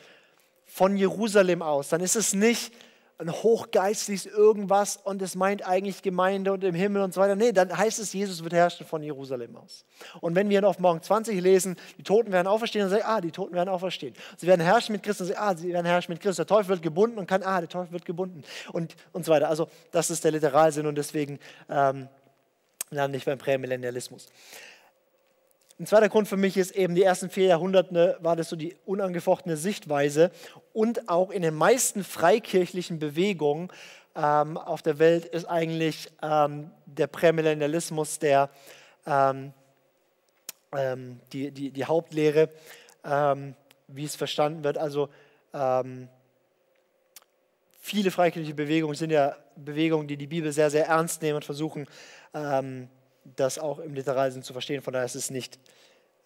von 0.64 0.96
Jerusalem 0.96 1.60
aus, 1.60 1.90
dann 1.90 2.00
ist 2.00 2.16
es 2.16 2.32
nicht 2.32 2.72
ein 3.18 3.32
hochgeistliches 3.32 4.26
irgendwas 4.26 4.96
und 4.96 5.20
es 5.22 5.34
meint 5.34 5.66
eigentlich 5.66 6.02
Gemeinde 6.02 6.52
und 6.52 6.62
im 6.62 6.74
Himmel 6.74 7.02
und 7.02 7.12
so 7.12 7.20
weiter. 7.20 7.34
Nee, 7.34 7.50
dann 7.50 7.76
heißt 7.76 7.98
es, 7.98 8.12
Jesus 8.12 8.44
wird 8.44 8.52
herrschen 8.52 8.86
von 8.86 9.02
Jerusalem 9.02 9.56
aus. 9.56 9.84
Und 10.20 10.36
wenn 10.36 10.48
wir 10.48 10.66
auf 10.66 10.78
Morgen 10.78 11.02
20 11.02 11.40
lesen, 11.40 11.76
die 11.98 12.04
Toten 12.04 12.30
werden 12.30 12.46
auferstehen, 12.46 12.84
dann 12.84 12.90
sagen 12.90 13.02
ah, 13.04 13.20
die 13.20 13.32
Toten 13.32 13.54
werden 13.54 13.68
auferstehen. 13.68 14.14
Sie 14.36 14.46
werden 14.46 14.60
herrschen 14.60 14.92
mit 14.92 15.02
Christus, 15.02 15.32
ah, 15.34 15.56
sie 15.56 15.72
werden 15.72 15.86
herrschen 15.86 16.12
mit 16.12 16.22
Christus. 16.22 16.36
Der 16.36 16.46
Teufel 16.46 16.68
wird 16.68 16.82
gebunden 16.82 17.18
und 17.18 17.26
kann, 17.26 17.42
ah, 17.42 17.58
der 17.58 17.68
Teufel 17.68 17.92
wird 17.92 18.04
gebunden 18.04 18.44
und, 18.72 18.94
und 19.12 19.24
so 19.24 19.32
weiter. 19.32 19.48
Also 19.48 19.68
das 19.90 20.10
ist 20.10 20.22
der 20.22 20.30
Literalsinn 20.30 20.86
und 20.86 20.96
deswegen 20.96 21.40
ähm, 21.68 22.08
lande 22.90 23.18
ich 23.18 23.24
beim 23.24 23.38
Prämillennialismus. 23.38 24.28
Ein 25.80 25.86
zweiter 25.86 26.08
Grund 26.08 26.26
für 26.26 26.36
mich 26.36 26.56
ist 26.56 26.72
eben, 26.72 26.96
die 26.96 27.04
ersten 27.04 27.30
vier 27.30 27.46
Jahrhunderte 27.46 28.16
war 28.20 28.34
das 28.34 28.48
so 28.48 28.56
die 28.56 28.74
unangefochtene 28.84 29.56
Sichtweise 29.56 30.32
und 30.72 31.08
auch 31.08 31.30
in 31.30 31.42
den 31.42 31.54
meisten 31.54 32.02
freikirchlichen 32.02 32.98
Bewegungen 32.98 33.70
ähm, 34.16 34.56
auf 34.56 34.82
der 34.82 34.98
Welt 34.98 35.24
ist 35.24 35.44
eigentlich 35.44 36.10
ähm, 36.20 36.72
der 36.86 37.06
Prämillennialismus 37.06 38.18
der, 38.18 38.50
ähm, 39.06 39.52
ähm 40.76 41.20
die, 41.32 41.52
die, 41.52 41.70
die 41.70 41.84
Hauptlehre, 41.84 42.48
ähm, 43.04 43.54
wie 43.86 44.04
es 44.04 44.16
verstanden 44.16 44.64
wird. 44.64 44.78
Also 44.78 45.08
ähm, 45.54 46.08
viele 47.80 48.10
freikirchliche 48.10 48.56
Bewegungen 48.56 48.96
sind 48.96 49.10
ja 49.10 49.36
Bewegungen, 49.54 50.08
die 50.08 50.16
die 50.16 50.26
Bibel 50.26 50.50
sehr, 50.50 50.70
sehr 50.70 50.88
ernst 50.88 51.22
nehmen 51.22 51.36
und 51.36 51.44
versuchen, 51.44 51.86
das 53.36 53.58
auch 53.58 53.78
im 53.78 53.94
Literalsinn 53.94 54.42
zu 54.42 54.52
verstehen. 54.52 54.82
Von 54.82 54.92
daher 54.92 55.06
ist 55.06 55.14
es 55.14 55.30
nicht, 55.30 55.58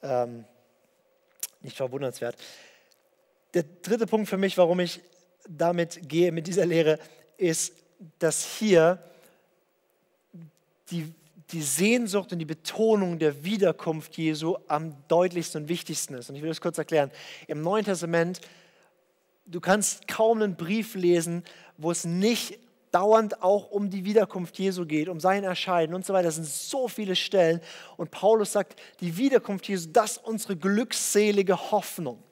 ähm, 0.03 0.45
nicht 1.61 1.77
verwundernswert. 1.77 2.37
Der 3.55 3.65
dritte 3.83 4.07
Punkt 4.07 4.29
für 4.29 4.39
mich, 4.39 4.57
warum 4.57 4.81
ich 4.81 5.01
damit 5.49 6.09
gehe, 6.09 6.33
mit 6.33 6.47
dieser 6.47 6.67
Lehre, 6.67 6.99
ist, 7.37 7.75
dass 8.19 8.45
hier 8.45 8.99
die, 10.91 11.13
die 11.51 11.63
Sehnsucht 11.63 12.33
und 12.33 12.39
die 12.39 12.45
Betonung 12.45 13.19
der 13.19 13.45
Wiederkunft 13.45 14.17
Jesu 14.17 14.57
am 14.69 14.97
deutlichsten 15.09 15.63
und 15.63 15.69
wichtigsten 15.69 16.15
ist. 16.15 16.31
Und 16.31 16.37
ich 16.37 16.43
will 16.43 16.49
das 16.49 16.61
kurz 16.61 16.79
erklären. 16.79 17.11
Im 17.47 17.63
Neuen 17.63 17.85
Testament, 17.85 18.41
du 19.47 19.61
kannst 19.61 20.09
kaum 20.09 20.43
einen 20.43 20.57
Brief 20.57 20.95
lesen, 20.95 21.45
wo 21.77 21.91
es 21.91 22.05
nicht 22.05 22.59
dauernd 22.93 23.43
auch 23.43 23.71
um 23.71 23.91
die 23.91 24.05
Wiederkunft 24.05 24.59
Jesu 24.59 24.87
geht, 24.87 25.09
um 25.09 25.19
sein 25.19 25.45
Erscheinen 25.45 25.95
und 25.95 26.07
so 26.07 26.13
weiter. 26.13 26.25
Das 26.25 26.37
sind 26.37 26.47
so 26.47 26.89
viele 26.89 27.17
Stellen. 27.17 27.61
Und 27.97 28.11
Paulus 28.11 28.53
sagt, 28.53 28.79
die 29.01 29.17
Wiederkunft 29.17 29.67
Jesu, 29.67 29.89
das 29.93 30.13
ist 30.13 30.25
unsere 30.25 30.57
glückselige 30.57 31.73
Hoffnung. 31.73 32.23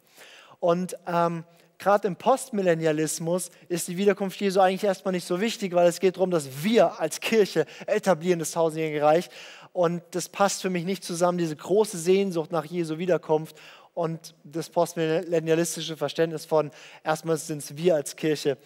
Und 0.61 0.97
ähm, 1.07 1.45
gerade 1.79 2.07
im 2.07 2.17
Postmillennialismus 2.17 3.51
ist 3.69 3.89
die 3.89 3.97
Wiederkunft 3.97 4.41
Jesu 4.41 4.61
eigentlich 4.61 4.85
erstmal 4.85 5.13
nicht 5.13 5.27
so 5.27 5.41
wichtig, 5.41 5.75
weil 5.75 5.89
es 5.89 5.99
geht 5.99 6.17
darum, 6.17 6.31
dass 6.31 6.63
wir 6.63 7.01
als 7.01 7.21
Kirche 7.21 7.67
etablieren 7.87 8.39
das 8.39 8.53
tausendjährige 8.53 9.03
Reich. 9.03 9.31
Und 9.73 10.03
das 10.11 10.29
passt 10.29 10.63
für 10.63 10.71
mich 10.71 10.85
nicht 10.85 11.03
zusammen, 11.03 11.39
diese 11.39 11.57
große 11.57 11.97
Sehnsucht 11.97 12.53
nach 12.53 12.65
Jesu 12.65 12.99
Wiederkunft 12.99 13.57
und 13.95 14.35
das 14.45 14.71
postmillennialistische 14.71 15.97
Verständnis 15.97 16.45
von, 16.45 16.71
erstmal 17.05 17.37
sind 17.37 17.59
es 17.59 17.77
wir 17.77 17.95
als 17.95 18.17
Kirche, 18.17 18.57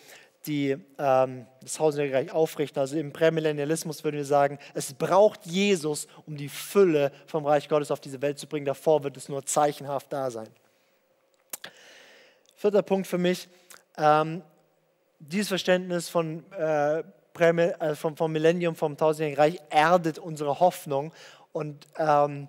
die 0.47 0.77
ähm, 0.99 1.47
das 1.63 1.75
tausendjährige 1.75 2.17
Reich 2.17 2.33
aufrichten. 2.33 2.79
Also 2.81 2.97
im 2.97 3.13
Prämillennialismus 3.13 4.05
würden 4.05 4.17
wir 4.17 4.25
sagen, 4.25 4.59
es 4.75 4.93
braucht 4.93 5.47
Jesus, 5.47 6.07
um 6.27 6.37
die 6.37 6.49
Fülle 6.49 7.13
vom 7.27 7.47
Reich 7.47 7.69
Gottes 7.69 7.91
auf 7.91 8.01
diese 8.01 8.21
Welt 8.23 8.39
zu 8.39 8.47
bringen. 8.47 8.67
Davor 8.67 9.05
wird 9.05 9.17
es 9.17 9.29
nur 9.29 9.45
zeichenhaft 9.47 10.13
da 10.13 10.31
sein. 10.31 10.49
Vierter 12.57 12.83
Punkt 12.83 13.07
für 13.07 13.19
mich, 13.19 13.49
ähm, 13.97 14.43
dieses 15.19 15.49
Verständnis 15.49 16.09
von, 16.09 16.45
äh, 16.53 17.01
äh, 17.01 17.95
vom, 17.95 18.17
vom 18.17 18.33
Millennium, 18.33 18.75
vom 18.75 18.97
tausendjährigen 18.97 19.39
Reich 19.39 19.61
erdet 19.71 20.19
unsere 20.19 20.61
Hoffnung 20.61 21.13
und 21.53 21.87
ähm, 21.99 22.49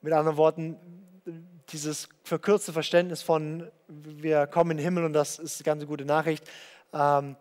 mit 0.00 0.12
anderen 0.12 0.36
Worten, 0.36 0.76
dieses 1.74 2.08
verkürzte 2.22 2.72
Verständnis 2.72 3.22
von 3.22 3.68
wir 3.88 4.46
kommen 4.46 4.72
in 4.72 4.76
den 4.78 4.84
Himmel 4.84 5.04
und 5.04 5.12
das 5.12 5.38
ist 5.38 5.58
eine 5.58 5.64
ganz 5.64 5.86
gute 5.86 6.04
Nachricht, 6.04 6.44
ähm, 6.92 7.36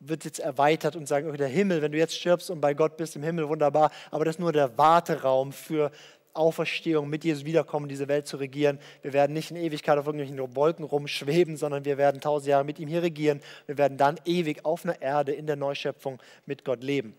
wird 0.00 0.24
jetzt 0.24 0.38
erweitert 0.38 0.94
und 0.94 1.08
sagen, 1.08 1.28
okay, 1.28 1.36
der 1.36 1.48
Himmel, 1.48 1.82
wenn 1.82 1.92
du 1.92 1.98
jetzt 1.98 2.14
stirbst 2.14 2.50
und 2.50 2.60
bei 2.60 2.74
Gott 2.74 2.96
bist 2.96 3.16
im 3.16 3.22
Himmel, 3.22 3.48
wunderbar, 3.48 3.90
aber 4.10 4.24
das 4.24 4.36
ist 4.36 4.40
nur 4.40 4.52
der 4.52 4.78
Warteraum 4.78 5.52
für 5.52 5.90
Auferstehung, 6.34 7.08
mit 7.08 7.24
Jesus 7.24 7.44
Wiederkommen, 7.44 7.88
diese 7.88 8.06
Welt 8.06 8.26
zu 8.26 8.36
regieren. 8.36 8.78
Wir 9.02 9.12
werden 9.12 9.32
nicht 9.32 9.50
in 9.50 9.56
Ewigkeit 9.56 9.98
auf 9.98 10.06
irgendwelchen 10.06 10.54
Wolken 10.54 10.84
rumschweben, 10.84 11.56
sondern 11.56 11.84
wir 11.84 11.98
werden 11.98 12.20
tausend 12.20 12.48
Jahre 12.48 12.64
mit 12.64 12.78
ihm 12.78 12.86
hier 12.86 13.02
regieren. 13.02 13.40
Wir 13.66 13.76
werden 13.76 13.98
dann 13.98 14.20
ewig 14.24 14.64
auf 14.64 14.84
einer 14.84 15.02
Erde 15.02 15.32
in 15.32 15.46
der 15.46 15.56
Neuschöpfung 15.56 16.20
mit 16.46 16.64
Gott 16.64 16.84
leben. 16.84 17.16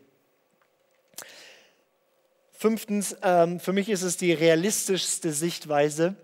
Fünftens, 2.62 3.16
ähm, 3.24 3.62
für 3.62 3.72
mich 3.72 3.88
ist 3.88 4.02
es 4.02 4.18
die 4.18 4.34
realistischste 4.34 5.32
Sichtweise. 5.32 6.16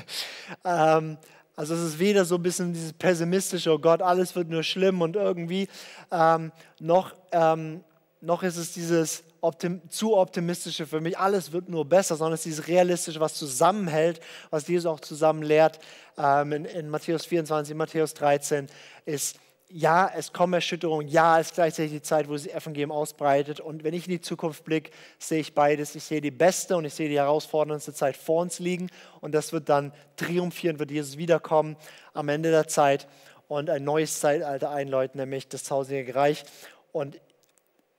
ähm, 0.64 1.18
also 1.56 1.74
es 1.74 1.82
ist 1.82 1.98
weder 1.98 2.24
so 2.24 2.36
ein 2.36 2.42
bisschen 2.42 2.72
dieses 2.72 2.94
pessimistische, 2.94 3.70
oh 3.70 3.78
Gott, 3.78 4.00
alles 4.00 4.34
wird 4.34 4.48
nur 4.48 4.62
schlimm 4.62 5.02
und 5.02 5.14
irgendwie, 5.14 5.68
ähm, 6.10 6.52
noch, 6.80 7.14
ähm, 7.32 7.84
noch 8.22 8.42
ist 8.42 8.56
es 8.56 8.72
dieses 8.72 9.24
optim 9.42 9.82
zu 9.90 10.16
optimistische 10.16 10.86
für 10.86 11.02
mich, 11.02 11.18
alles 11.18 11.52
wird 11.52 11.68
nur 11.68 11.84
besser, 11.84 12.16
sondern 12.16 12.32
es 12.32 12.40
ist 12.40 12.46
dieses 12.46 12.66
realistische, 12.66 13.20
was 13.20 13.34
zusammenhält, 13.34 14.20
was 14.48 14.66
Jesus 14.66 14.86
auch 14.86 15.00
zusammen 15.00 15.42
lehrt 15.42 15.80
ähm, 16.16 16.52
in, 16.52 16.64
in 16.64 16.88
Matthäus 16.88 17.26
24, 17.26 17.72
in 17.72 17.76
Matthäus 17.76 18.14
13, 18.14 18.68
ist, 19.04 19.38
ja, 19.76 20.08
es 20.14 20.32
kommen 20.32 20.52
Erschütterungen, 20.52 21.08
ja, 21.08 21.40
es 21.40 21.48
ist 21.48 21.54
gleichzeitig 21.56 21.90
die 21.90 22.02
Zeit, 22.02 22.28
wo 22.28 22.36
sich 22.36 22.54
Evangelium 22.54 22.92
ausbreitet. 22.92 23.58
Und 23.58 23.82
wenn 23.82 23.92
ich 23.92 24.06
in 24.06 24.12
die 24.12 24.20
Zukunft 24.20 24.62
blicke, 24.62 24.92
sehe 25.18 25.40
ich 25.40 25.52
beides. 25.52 25.96
Ich 25.96 26.04
sehe 26.04 26.20
die 26.20 26.30
beste 26.30 26.76
und 26.76 26.84
ich 26.84 26.94
sehe 26.94 27.08
die 27.08 27.18
herausforderndste 27.18 27.92
Zeit 27.92 28.16
vor 28.16 28.40
uns 28.40 28.60
liegen. 28.60 28.88
Und 29.20 29.34
das 29.34 29.52
wird 29.52 29.68
dann 29.68 29.92
triumphieren, 30.14 30.78
wird 30.78 30.92
Jesus 30.92 31.18
wiederkommen 31.18 31.76
am 32.12 32.28
Ende 32.28 32.52
der 32.52 32.68
Zeit 32.68 33.08
und 33.48 33.68
ein 33.68 33.82
neues 33.82 34.20
Zeitalter 34.20 34.70
einläuten, 34.70 35.18
nämlich 35.18 35.48
das 35.48 35.64
tausendjährige 35.64 36.14
Reich. 36.14 36.44
Und 36.92 37.20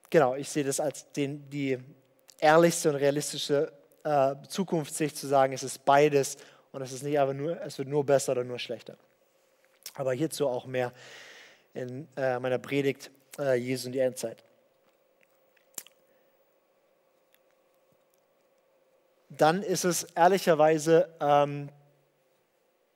genau, 0.10 0.34
ich 0.36 0.48
sehe 0.48 0.64
das 0.64 0.80
als 0.80 1.12
den, 1.12 1.50
die 1.50 1.78
ehrlichste 2.40 2.90
und 2.90 2.96
realistische 2.96 3.74
äh, 4.06 4.36
Zukunftssicht 4.48 5.18
zu 5.18 5.28
sagen, 5.28 5.52
es 5.52 5.64
ist 5.64 5.84
beides 5.84 6.38
und 6.72 6.82
es 6.82 6.94
ist 6.94 7.04
nicht 7.04 7.20
aber 7.20 7.34
nur, 7.34 7.62
es 7.64 7.78
wird 7.78 7.90
nur 7.90 8.06
besser 8.06 8.32
oder 8.32 8.46
nur 8.46 8.60
schlechter. 8.60 8.96
Aber 9.96 10.14
hierzu 10.14 10.48
auch 10.48 10.66
mehr 10.66 10.94
in 11.76 12.08
äh, 12.16 12.40
meiner 12.40 12.58
Predigt 12.58 13.12
äh, 13.38 13.56
Jesu 13.56 13.88
in 13.88 13.94
die 13.94 14.00
Endzeit. 14.00 14.44
Dann 19.30 19.62
ist 19.64 19.84
es 19.84 20.04
ehrlicherweise 20.16 21.10
ähm, 21.20 21.70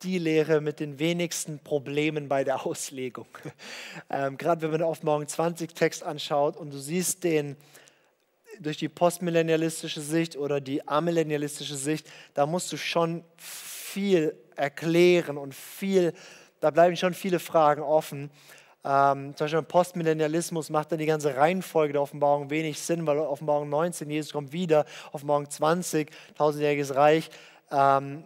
die 0.03 0.17
Lehre 0.17 0.61
mit 0.61 0.79
den 0.79 0.97
wenigsten 0.99 1.59
Problemen 1.59 2.29
bei 2.29 2.43
der 2.43 2.65
Auslegung. 2.65 3.27
ähm, 4.09 4.37
Gerade 4.37 4.61
wenn 4.61 4.71
man 4.71 4.79
den 4.79 4.87
Offenbarung 4.87 5.27
20 5.27 5.73
Text 5.73 6.03
anschaut 6.03 6.55
und 6.55 6.71
du 6.71 6.77
siehst 6.77 7.23
den 7.23 7.57
durch 8.59 8.77
die 8.77 8.89
postmillennialistische 8.89 10.01
Sicht 10.01 10.35
oder 10.35 10.59
die 10.59 10.85
amillennialistische 10.87 11.75
Sicht, 11.75 12.07
da 12.33 12.45
musst 12.45 12.71
du 12.71 12.77
schon 12.77 13.23
viel 13.37 14.35
erklären 14.55 15.37
und 15.37 15.55
viel, 15.55 16.13
da 16.59 16.69
bleiben 16.69 16.95
schon 16.97 17.13
viele 17.13 17.39
Fragen 17.39 17.81
offen. 17.81 18.29
Ähm, 18.85 19.35
zum 19.35 19.45
Beispiel 19.45 19.59
im 19.59 19.65
Postmillennialismus 19.65 20.69
macht 20.69 20.91
dann 20.91 20.99
die 20.99 21.05
ganze 21.05 21.35
Reihenfolge 21.35 21.93
der 21.93 22.01
Offenbarung 22.01 22.49
wenig 22.49 22.79
Sinn, 22.79 23.05
weil 23.05 23.17
Offenbarung 23.19 23.69
19, 23.69 24.09
Jesus 24.09 24.31
kommt 24.31 24.53
wieder, 24.53 24.85
Offenbarung 25.11 25.49
20, 25.49 26.09
tausendjähriges 26.35 26.95
Reich. 26.95 27.29
Ähm, 27.71 28.23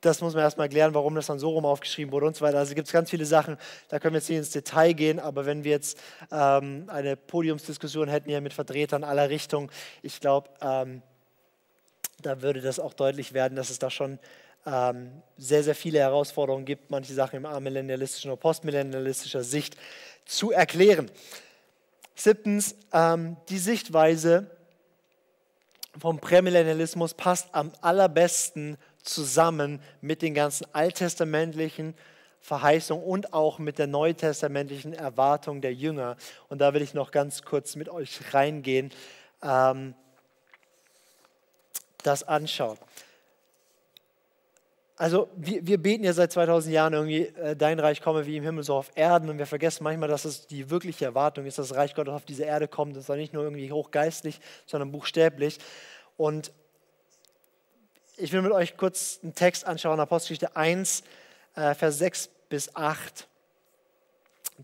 das 0.00 0.20
muss 0.20 0.34
man 0.34 0.44
erstmal 0.44 0.66
erklären, 0.66 0.94
warum 0.94 1.16
das 1.16 1.26
dann 1.26 1.40
so 1.40 1.50
rum 1.50 1.64
aufgeschrieben 1.64 2.12
wurde 2.12 2.26
und 2.26 2.36
so 2.36 2.44
weiter. 2.44 2.58
Also 2.58 2.74
gibt 2.74 2.86
es 2.86 2.92
ganz 2.92 3.10
viele 3.10 3.26
Sachen, 3.26 3.56
da 3.88 3.98
können 3.98 4.14
wir 4.14 4.18
jetzt 4.18 4.28
nicht 4.28 4.38
ins 4.38 4.50
Detail 4.50 4.92
gehen, 4.92 5.18
aber 5.18 5.46
wenn 5.46 5.64
wir 5.64 5.72
jetzt 5.72 5.98
ähm, 6.30 6.84
eine 6.88 7.16
Podiumsdiskussion 7.16 8.08
hätten 8.08 8.28
hier 8.28 8.40
mit 8.40 8.52
Vertretern 8.52 9.02
aller 9.02 9.28
Richtungen, 9.28 9.70
ich 10.02 10.20
glaube, 10.20 10.50
ähm, 10.60 11.02
da 12.22 12.42
würde 12.42 12.60
das 12.60 12.78
auch 12.78 12.94
deutlich 12.94 13.32
werden, 13.32 13.56
dass 13.56 13.70
es 13.70 13.78
da 13.78 13.90
schon 13.90 14.18
ähm, 14.66 15.22
sehr, 15.38 15.62
sehr 15.62 15.74
viele 15.74 16.00
Herausforderungen 16.00 16.64
gibt, 16.64 16.90
manche 16.90 17.14
Sachen 17.14 17.36
im 17.36 17.46
amillennialistischen 17.46 18.30
oder 18.30 18.40
postmillennialistischer 18.40 19.44
Sicht 19.44 19.76
zu 20.24 20.50
erklären. 20.50 21.10
Siebtens, 22.14 22.74
ähm, 22.92 23.36
die 23.48 23.58
Sichtweise 23.58 24.50
vom 25.98 26.18
Prämillennialismus 26.18 27.14
passt 27.14 27.48
am 27.52 27.72
allerbesten 27.80 28.76
zusammen 29.02 29.80
mit 30.00 30.22
den 30.22 30.34
ganzen 30.34 30.66
alttestamentlichen 30.74 31.94
Verheißungen 32.40 33.04
und 33.04 33.32
auch 33.32 33.58
mit 33.58 33.78
der 33.78 33.86
neutestamentlichen 33.86 34.92
Erwartung 34.92 35.60
der 35.60 35.74
Jünger. 35.74 36.16
Und 36.48 36.58
da 36.58 36.74
will 36.74 36.82
ich 36.82 36.94
noch 36.94 37.10
ganz 37.10 37.42
kurz 37.42 37.76
mit 37.76 37.88
euch 37.88 38.20
reingehen, 38.32 38.90
ähm, 39.42 39.94
das 42.02 42.22
anschauen. 42.22 42.78
Also 44.98 45.28
wir, 45.36 45.66
wir, 45.66 45.76
beten 45.76 46.04
ja 46.04 46.14
seit 46.14 46.32
2000 46.32 46.72
Jahren 46.72 46.94
irgendwie, 46.94 47.26
äh, 47.26 47.54
dein 47.54 47.78
Reich 47.78 48.00
komme 48.00 48.24
wie 48.24 48.38
im 48.38 48.44
Himmel 48.44 48.64
so 48.64 48.74
auf 48.74 48.90
Erden 48.94 49.28
und 49.28 49.36
wir 49.36 49.46
vergessen 49.46 49.84
manchmal, 49.84 50.08
dass 50.08 50.24
es 50.24 50.46
die 50.46 50.70
wirkliche 50.70 51.04
Erwartung 51.04 51.44
ist, 51.44 51.58
dass 51.58 51.68
das 51.68 51.76
Reich 51.76 51.94
Gottes 51.94 52.14
auf 52.14 52.24
diese 52.24 52.44
Erde 52.44 52.66
kommt. 52.66 52.96
Das 52.96 53.06
ist 53.06 53.14
nicht 53.14 53.34
nur 53.34 53.44
irgendwie 53.44 53.70
hochgeistlich, 53.70 54.40
sondern 54.64 54.90
buchstäblich. 54.92 55.58
Und 56.16 56.50
ich 58.16 58.32
will 58.32 58.40
mit 58.40 58.52
euch 58.52 58.78
kurz 58.78 59.20
einen 59.22 59.34
Text 59.34 59.66
anschauen, 59.66 60.00
Apostelgeschichte 60.00 60.56
1, 60.56 61.02
äh, 61.56 61.74
Vers 61.74 61.98
6 61.98 62.30
bis 62.48 62.74
8. 62.74 63.28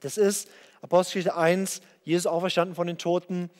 Das 0.01 0.17
ist 0.17 0.49
Apostelgeschichte 0.81 1.37
1, 1.37 1.83
Jesus 2.05 2.27
auferstanden 2.27 2.75
von 2.75 2.87
den 2.87 2.97
Toten 2.97 3.51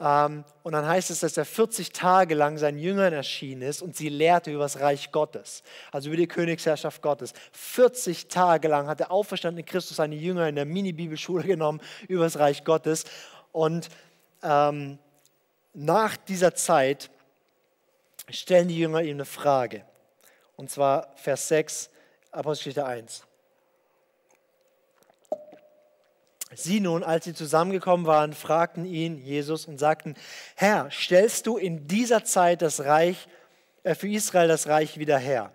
und 0.00 0.72
dann 0.72 0.86
heißt 0.86 1.10
es, 1.10 1.20
dass 1.20 1.36
er 1.36 1.44
40 1.44 1.92
Tage 1.92 2.34
lang 2.34 2.56
seinen 2.56 2.78
Jüngern 2.78 3.12
erschienen 3.12 3.60
ist 3.60 3.82
und 3.82 3.94
sie 3.94 4.08
lehrte 4.08 4.50
über 4.50 4.62
das 4.62 4.80
Reich 4.80 5.12
Gottes, 5.12 5.62
also 5.92 6.08
über 6.08 6.16
die 6.16 6.26
Königsherrschaft 6.26 7.02
Gottes. 7.02 7.34
40 7.52 8.28
Tage 8.28 8.68
lang 8.68 8.86
hat 8.86 9.00
der 9.00 9.10
auferstandene 9.10 9.62
Christus 9.62 9.98
seine 9.98 10.14
Jünger 10.14 10.48
in 10.48 10.54
der 10.54 10.64
Mini-Bibelschule 10.64 11.44
genommen 11.44 11.82
über 12.08 12.24
das 12.24 12.38
Reich 12.38 12.64
Gottes. 12.64 13.04
Und 13.52 13.90
ähm, 14.42 14.98
nach 15.74 16.16
dieser 16.16 16.54
Zeit 16.54 17.10
stellen 18.30 18.68
die 18.68 18.78
Jünger 18.78 19.02
ihm 19.02 19.16
eine 19.16 19.26
Frage. 19.26 19.84
Und 20.56 20.70
zwar 20.70 21.12
Vers 21.16 21.48
6, 21.48 21.90
Apostelgeschichte 22.30 22.86
1. 22.86 23.26
Sie 26.54 26.80
nun, 26.80 27.04
als 27.04 27.24
sie 27.24 27.34
zusammengekommen 27.34 28.06
waren, 28.06 28.32
fragten 28.32 28.84
ihn, 28.84 29.18
Jesus, 29.18 29.66
und 29.66 29.78
sagten, 29.78 30.14
Herr, 30.56 30.90
stellst 30.90 31.46
du 31.46 31.56
in 31.56 31.86
dieser 31.86 32.24
Zeit 32.24 32.60
das 32.60 32.80
Reich, 32.80 33.28
äh, 33.84 33.94
für 33.94 34.08
Israel 34.08 34.48
das 34.48 34.66
Reich 34.66 34.98
wieder 34.98 35.18
her? 35.18 35.52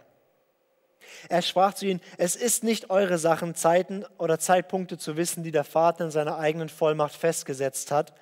Er 1.28 1.41
sprach 1.41 1.74
zu 1.74 1.86
ihnen, 1.86 2.02
es 2.18 2.36
ist 2.36 2.64
nicht 2.64 2.89
eure 2.89 3.18
Sachen, 3.18 3.56
Zeiten 3.56 4.06
oder 4.18 4.39
Zeitpunkte 4.39 4.98
zu 4.98 5.18
wissen, 5.18 5.43
die 5.43 5.52
der 5.52 5.64
Vater 5.64 6.06
in 6.06 6.12
seiner 6.12 6.38
eigenen 6.38 6.70
Vollmacht 6.70 7.16
festgesetzt 7.16 7.91
hat. 7.91 8.14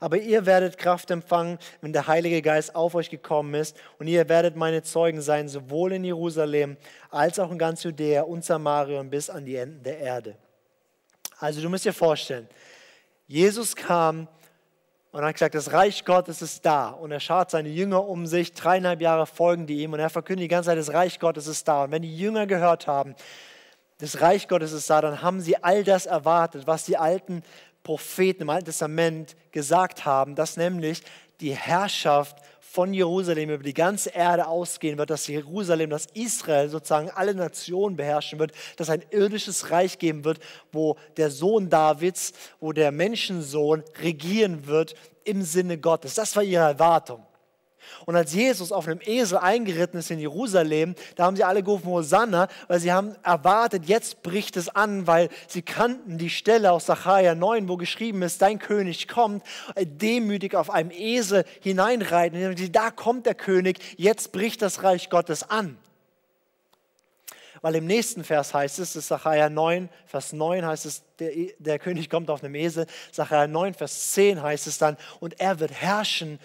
Aber 0.00 0.16
ihr 0.18 0.46
werdet 0.46 0.78
Kraft 0.78 1.10
empfangen, 1.10 1.58
wenn 1.80 1.92
der 1.92 2.06
Heilige 2.06 2.42
Geist 2.42 2.74
auf 2.74 2.94
euch 2.94 3.10
gekommen 3.10 3.54
ist. 3.54 3.76
Und 3.98 4.06
ihr 4.06 4.28
werdet 4.28 4.56
meine 4.56 4.82
Zeugen 4.82 5.20
sein, 5.20 5.48
sowohl 5.48 5.92
in 5.92 6.04
Jerusalem 6.04 6.76
als 7.10 7.38
auch 7.38 7.50
in 7.50 7.58
ganz 7.58 7.82
Judäa 7.82 8.22
und 8.22 8.44
Samarien 8.44 9.10
bis 9.10 9.30
an 9.30 9.44
die 9.44 9.56
Enden 9.56 9.82
der 9.82 9.98
Erde. 9.98 10.36
Also 11.38 11.60
du 11.62 11.68
musst 11.68 11.84
dir 11.84 11.92
vorstellen, 11.92 12.48
Jesus 13.26 13.76
kam 13.76 14.26
und 15.12 15.24
hat 15.24 15.34
gesagt, 15.34 15.54
das 15.54 15.72
Reich 15.72 16.04
Gottes 16.04 16.42
ist 16.42 16.66
da. 16.66 16.88
Und 16.88 17.12
er 17.12 17.20
schaut 17.20 17.50
seine 17.50 17.68
Jünger 17.68 18.06
um 18.06 18.26
sich, 18.26 18.52
dreieinhalb 18.52 19.00
Jahre 19.00 19.26
folgen 19.26 19.66
die 19.66 19.82
ihm 19.82 19.92
und 19.92 20.00
er 20.00 20.10
verkündet 20.10 20.44
die 20.44 20.48
ganze 20.48 20.68
Zeit, 20.68 20.78
das 20.78 20.92
Reich 20.92 21.18
Gottes 21.20 21.46
ist 21.46 21.66
da. 21.68 21.84
Und 21.84 21.92
wenn 21.92 22.02
die 22.02 22.16
Jünger 22.16 22.46
gehört 22.46 22.86
haben, 22.86 23.14
das 23.98 24.20
Reich 24.20 24.48
Gottes 24.48 24.72
ist 24.72 24.88
da, 24.90 25.00
dann 25.00 25.22
haben 25.22 25.40
sie 25.40 25.62
all 25.62 25.84
das 25.84 26.06
erwartet, 26.06 26.66
was 26.66 26.84
die 26.84 26.96
alten 26.96 27.42
Propheten 27.82 28.42
im 28.42 28.50
Alten 28.50 28.66
Testament 28.66 29.36
gesagt 29.50 30.04
haben, 30.04 30.34
dass 30.34 30.56
nämlich 30.56 31.02
die 31.40 31.54
Herrschaft 31.54 32.36
von 32.70 32.92
Jerusalem 32.92 33.50
über 33.50 33.62
die 33.62 33.74
ganze 33.74 34.10
Erde 34.10 34.46
ausgehen 34.46 34.98
wird, 34.98 35.10
dass 35.10 35.26
Jerusalem, 35.26 35.90
dass 35.90 36.06
Israel 36.12 36.68
sozusagen 36.68 37.10
alle 37.10 37.34
Nationen 37.34 37.96
beherrschen 37.96 38.38
wird, 38.38 38.52
dass 38.76 38.90
ein 38.90 39.02
irdisches 39.10 39.70
Reich 39.70 39.98
geben 39.98 40.24
wird, 40.24 40.38
wo 40.70 40.96
der 41.16 41.30
Sohn 41.30 41.70
Davids, 41.70 42.32
wo 42.60 42.72
der 42.72 42.92
Menschensohn 42.92 43.82
regieren 44.02 44.66
wird 44.66 44.94
im 45.24 45.42
Sinne 45.42 45.78
Gottes. 45.78 46.14
Das 46.14 46.36
war 46.36 46.42
ihre 46.42 46.64
Erwartung. 46.64 47.27
Und 48.06 48.16
als 48.16 48.32
Jesus 48.34 48.72
auf 48.72 48.86
einem 48.86 49.00
Esel 49.04 49.38
eingeritten 49.38 49.98
ist 49.98 50.10
in 50.10 50.18
Jerusalem, 50.18 50.94
da 51.16 51.24
haben 51.24 51.36
sie 51.36 51.44
alle 51.44 51.62
gerufen, 51.62 51.86
Hosanna, 51.86 52.48
weil 52.66 52.80
sie 52.80 52.92
haben 52.92 53.14
erwartet, 53.22 53.84
jetzt 53.86 54.22
bricht 54.22 54.56
es 54.56 54.68
an, 54.68 55.06
weil 55.06 55.28
sie 55.46 55.62
kannten 55.62 56.18
die 56.18 56.30
Stelle 56.30 56.72
aus 56.72 56.86
Sacharja 56.86 57.34
9, 57.34 57.68
wo 57.68 57.76
geschrieben 57.76 58.22
ist, 58.22 58.42
dein 58.42 58.58
König 58.58 59.08
kommt, 59.08 59.44
demütig 59.76 60.54
auf 60.54 60.70
einem 60.70 60.90
Esel 60.90 61.44
hineinreiten. 61.60 62.44
Und 62.46 62.76
da 62.76 62.90
kommt 62.90 63.26
der 63.26 63.34
König, 63.34 63.78
jetzt 63.96 64.32
bricht 64.32 64.62
das 64.62 64.82
Reich 64.82 65.10
Gottes 65.10 65.48
an. 65.48 65.78
Weil 67.60 67.76
im 67.76 67.86
nächsten 67.86 68.24
Vers 68.24 68.54
heißt 68.54 68.78
es, 68.78 68.94
ist 68.94 69.08
Sacharja 69.08 69.50
9, 69.50 69.88
Vers 70.06 70.32
9 70.32 70.64
heißt 70.64 70.86
es, 70.86 71.02
der, 71.18 71.32
der 71.58 71.78
König 71.78 72.08
kommt 72.08 72.30
auf 72.30 72.42
einem 72.42 72.54
Esel. 72.54 72.86
Sacharja 73.10 73.48
9, 73.48 73.74
Vers 73.74 74.12
10 74.12 74.42
heißt 74.42 74.66
es 74.66 74.78
dann, 74.78 74.96
und 75.20 75.40
er 75.40 75.58
wird 75.58 75.72
herrschen 75.72 76.38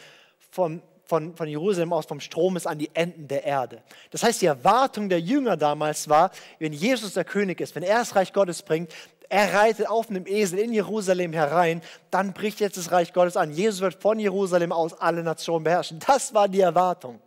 vom 0.49 0.81
von, 1.06 1.36
von 1.36 1.47
Jerusalem 1.47 1.93
aus 1.93 2.06
vom 2.06 2.20
Strom 2.20 2.56
ist 2.56 2.66
an 2.66 2.78
die 2.78 2.89
Enden 2.93 3.28
der 3.28 3.43
Erde. 3.43 3.84
Das 4.12 4.24
heißt, 4.24 4.41
die 4.41 4.45
Erwartung 4.45 5.10
der 5.10 5.20
Jünger 5.20 5.58
damals 5.58 6.08
war, 6.08 6.32
wenn 6.60 6.74
Jesus 6.74 7.14
der 7.14 7.26
König 7.26 7.60
ist, 7.60 7.76
wenn 7.76 7.84
er 7.84 7.99
das 7.99 8.16
Reich 8.16 8.32
Gottes 8.34 8.62
bringt, 8.62 8.91
er 9.30 9.54
reitet 9.54 9.89
auf 9.89 10.10
einem 10.10 10.28
Esel 10.28 10.60
in 10.60 10.74
Jerusalem 10.74 11.34
herein, 11.34 11.82
dann 12.12 12.34
bricht 12.34 12.60
jetzt 12.60 12.78
das 12.78 12.91
Reich 12.91 13.14
Gottes 13.14 13.36
an. 13.36 13.51
Jesus 13.51 13.82
wird 13.82 14.01
von 14.01 14.20
Jerusalem 14.20 14.72
aus 14.72 14.93
alle 14.93 15.24
Nationen 15.24 15.64
beherrschen. 15.64 15.99
Das 16.06 16.34
war 16.34 16.47
die 16.47 16.62
Erwartung. 16.62 17.20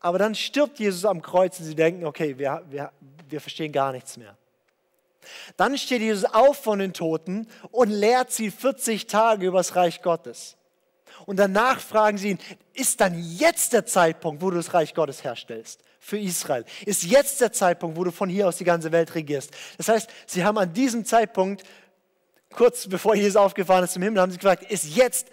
Aber 0.00 0.18
dann 0.18 0.34
stirbt 0.34 0.78
Jesus 0.78 1.04
am 1.04 1.20
Kreuz 1.22 1.58
und 1.58 1.66
sie 1.66 1.74
denken, 1.74 2.04
okay, 2.04 2.38
wir, 2.38 2.62
wir, 2.70 2.92
wir 3.28 3.40
verstehen 3.40 3.72
gar 3.72 3.92
nichts 3.92 4.16
mehr. 4.16 4.36
Dann 5.56 5.76
steht 5.76 6.00
Jesus 6.00 6.24
auf 6.24 6.56
von 6.62 6.78
den 6.78 6.92
Toten 6.92 7.46
und 7.70 7.90
lehrt 7.90 8.32
sie 8.32 8.50
40 8.50 9.06
Tage 9.06 9.46
über 9.46 9.58
das 9.58 9.76
Reich 9.76 10.02
Gottes. 10.02 10.57
Und 11.28 11.36
danach 11.36 11.78
fragen 11.78 12.16
sie 12.16 12.30
ihn, 12.30 12.38
ist 12.72 13.02
dann 13.02 13.22
jetzt 13.22 13.74
der 13.74 13.84
Zeitpunkt, 13.84 14.40
wo 14.40 14.48
du 14.48 14.56
das 14.56 14.72
Reich 14.72 14.94
Gottes 14.94 15.24
herstellst 15.24 15.84
für 16.00 16.18
Israel? 16.18 16.64
Ist 16.86 17.02
jetzt 17.02 17.42
der 17.42 17.52
Zeitpunkt, 17.52 17.98
wo 17.98 18.04
du 18.04 18.10
von 18.10 18.30
hier 18.30 18.48
aus 18.48 18.56
die 18.56 18.64
ganze 18.64 18.92
Welt 18.92 19.14
regierst? 19.14 19.50
Das 19.76 19.90
heißt, 19.90 20.08
sie 20.24 20.42
haben 20.42 20.56
an 20.56 20.72
diesem 20.72 21.04
Zeitpunkt, 21.04 21.64
kurz 22.54 22.86
bevor 22.86 23.14
Jesus 23.14 23.36
aufgefahren 23.36 23.84
ist 23.84 23.92
zum 23.92 24.02
Himmel, 24.02 24.22
haben 24.22 24.32
sie 24.32 24.38
gefragt, 24.38 24.62
ist 24.70 24.96
jetzt 24.96 25.28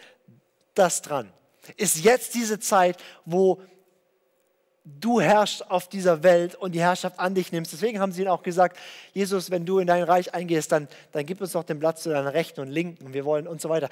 das 0.74 1.02
dran? 1.02 1.32
Ist 1.78 2.04
jetzt 2.04 2.34
diese 2.34 2.60
Zeit, 2.60 3.02
wo 3.24 3.62
du 4.84 5.22
herrschst 5.22 5.72
auf 5.72 5.88
dieser 5.88 6.24
Welt 6.24 6.56
und 6.56 6.74
die 6.74 6.82
Herrschaft 6.82 7.18
an 7.22 7.36
dich 7.36 7.54
nimmst. 7.54 7.72
Deswegen 7.72 8.02
haben 8.02 8.12
sie 8.12 8.24
ihn 8.24 8.28
auch 8.28 8.44
gesagt, 8.44 8.78
Jesus, 9.14 9.50
wenn 9.50 9.66
du 9.66 9.80
in 9.80 9.88
dein 9.88 10.04
Reich 10.04 10.34
eingehst, 10.34 10.74
dann, 10.74 10.90
dann 11.14 11.26
gib 11.26 11.40
uns 11.40 11.54
doch 11.54 11.64
den 11.64 11.80
Platz 11.80 12.04
zu 12.04 12.10
deiner 12.10 12.34
Rechten 12.34 12.60
und 12.60 12.68
Linken. 12.68 13.14
Wir 13.14 13.24
wollen 13.24 13.48
und 13.48 13.62
so 13.62 13.70
weiter. 13.70 13.88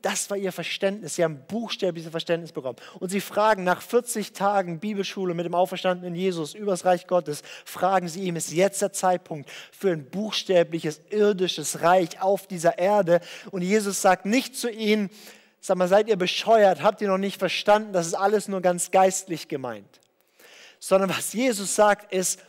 Das 0.00 0.30
war 0.30 0.36
ihr 0.36 0.52
Verständnis. 0.52 1.16
Sie 1.16 1.24
haben 1.24 1.42
buchstäbliches 1.48 2.10
Verständnis 2.10 2.52
bekommen. 2.52 2.76
Und 3.00 3.08
sie 3.08 3.20
fragen 3.20 3.64
nach 3.64 3.82
40 3.82 4.32
Tagen 4.32 4.78
Bibelschule 4.78 5.34
mit 5.34 5.44
dem 5.44 5.56
auferstandenen 5.56 6.14
Jesus 6.14 6.54
über 6.54 6.70
das 6.70 6.84
Reich 6.84 7.08
Gottes, 7.08 7.42
fragen 7.64 8.06
sie 8.06 8.22
ihm, 8.22 8.36
ist 8.36 8.52
jetzt 8.52 8.80
der 8.80 8.92
Zeitpunkt 8.92 9.50
für 9.72 9.90
ein 9.90 10.08
buchstäbliches 10.08 11.00
irdisches 11.10 11.82
Reich 11.82 12.20
auf 12.20 12.46
dieser 12.46 12.78
Erde? 12.78 13.20
Und 13.50 13.62
Jesus 13.62 14.00
sagt 14.00 14.24
nicht 14.24 14.54
zu 14.54 14.70
ihnen, 14.70 15.10
sag 15.60 15.76
mal, 15.76 15.88
seid 15.88 16.08
ihr 16.08 16.16
bescheuert? 16.16 16.80
Habt 16.80 17.00
ihr 17.00 17.08
noch 17.08 17.18
nicht 17.18 17.38
verstanden? 17.38 17.92
Das 17.92 18.06
ist 18.06 18.14
alles 18.14 18.46
nur 18.46 18.60
ganz 18.60 18.92
geistlich 18.92 19.48
gemeint. 19.48 20.00
Sondern 20.78 21.10
was 21.10 21.32
Jesus 21.32 21.74
sagt 21.74 22.12
ist, 22.12 22.40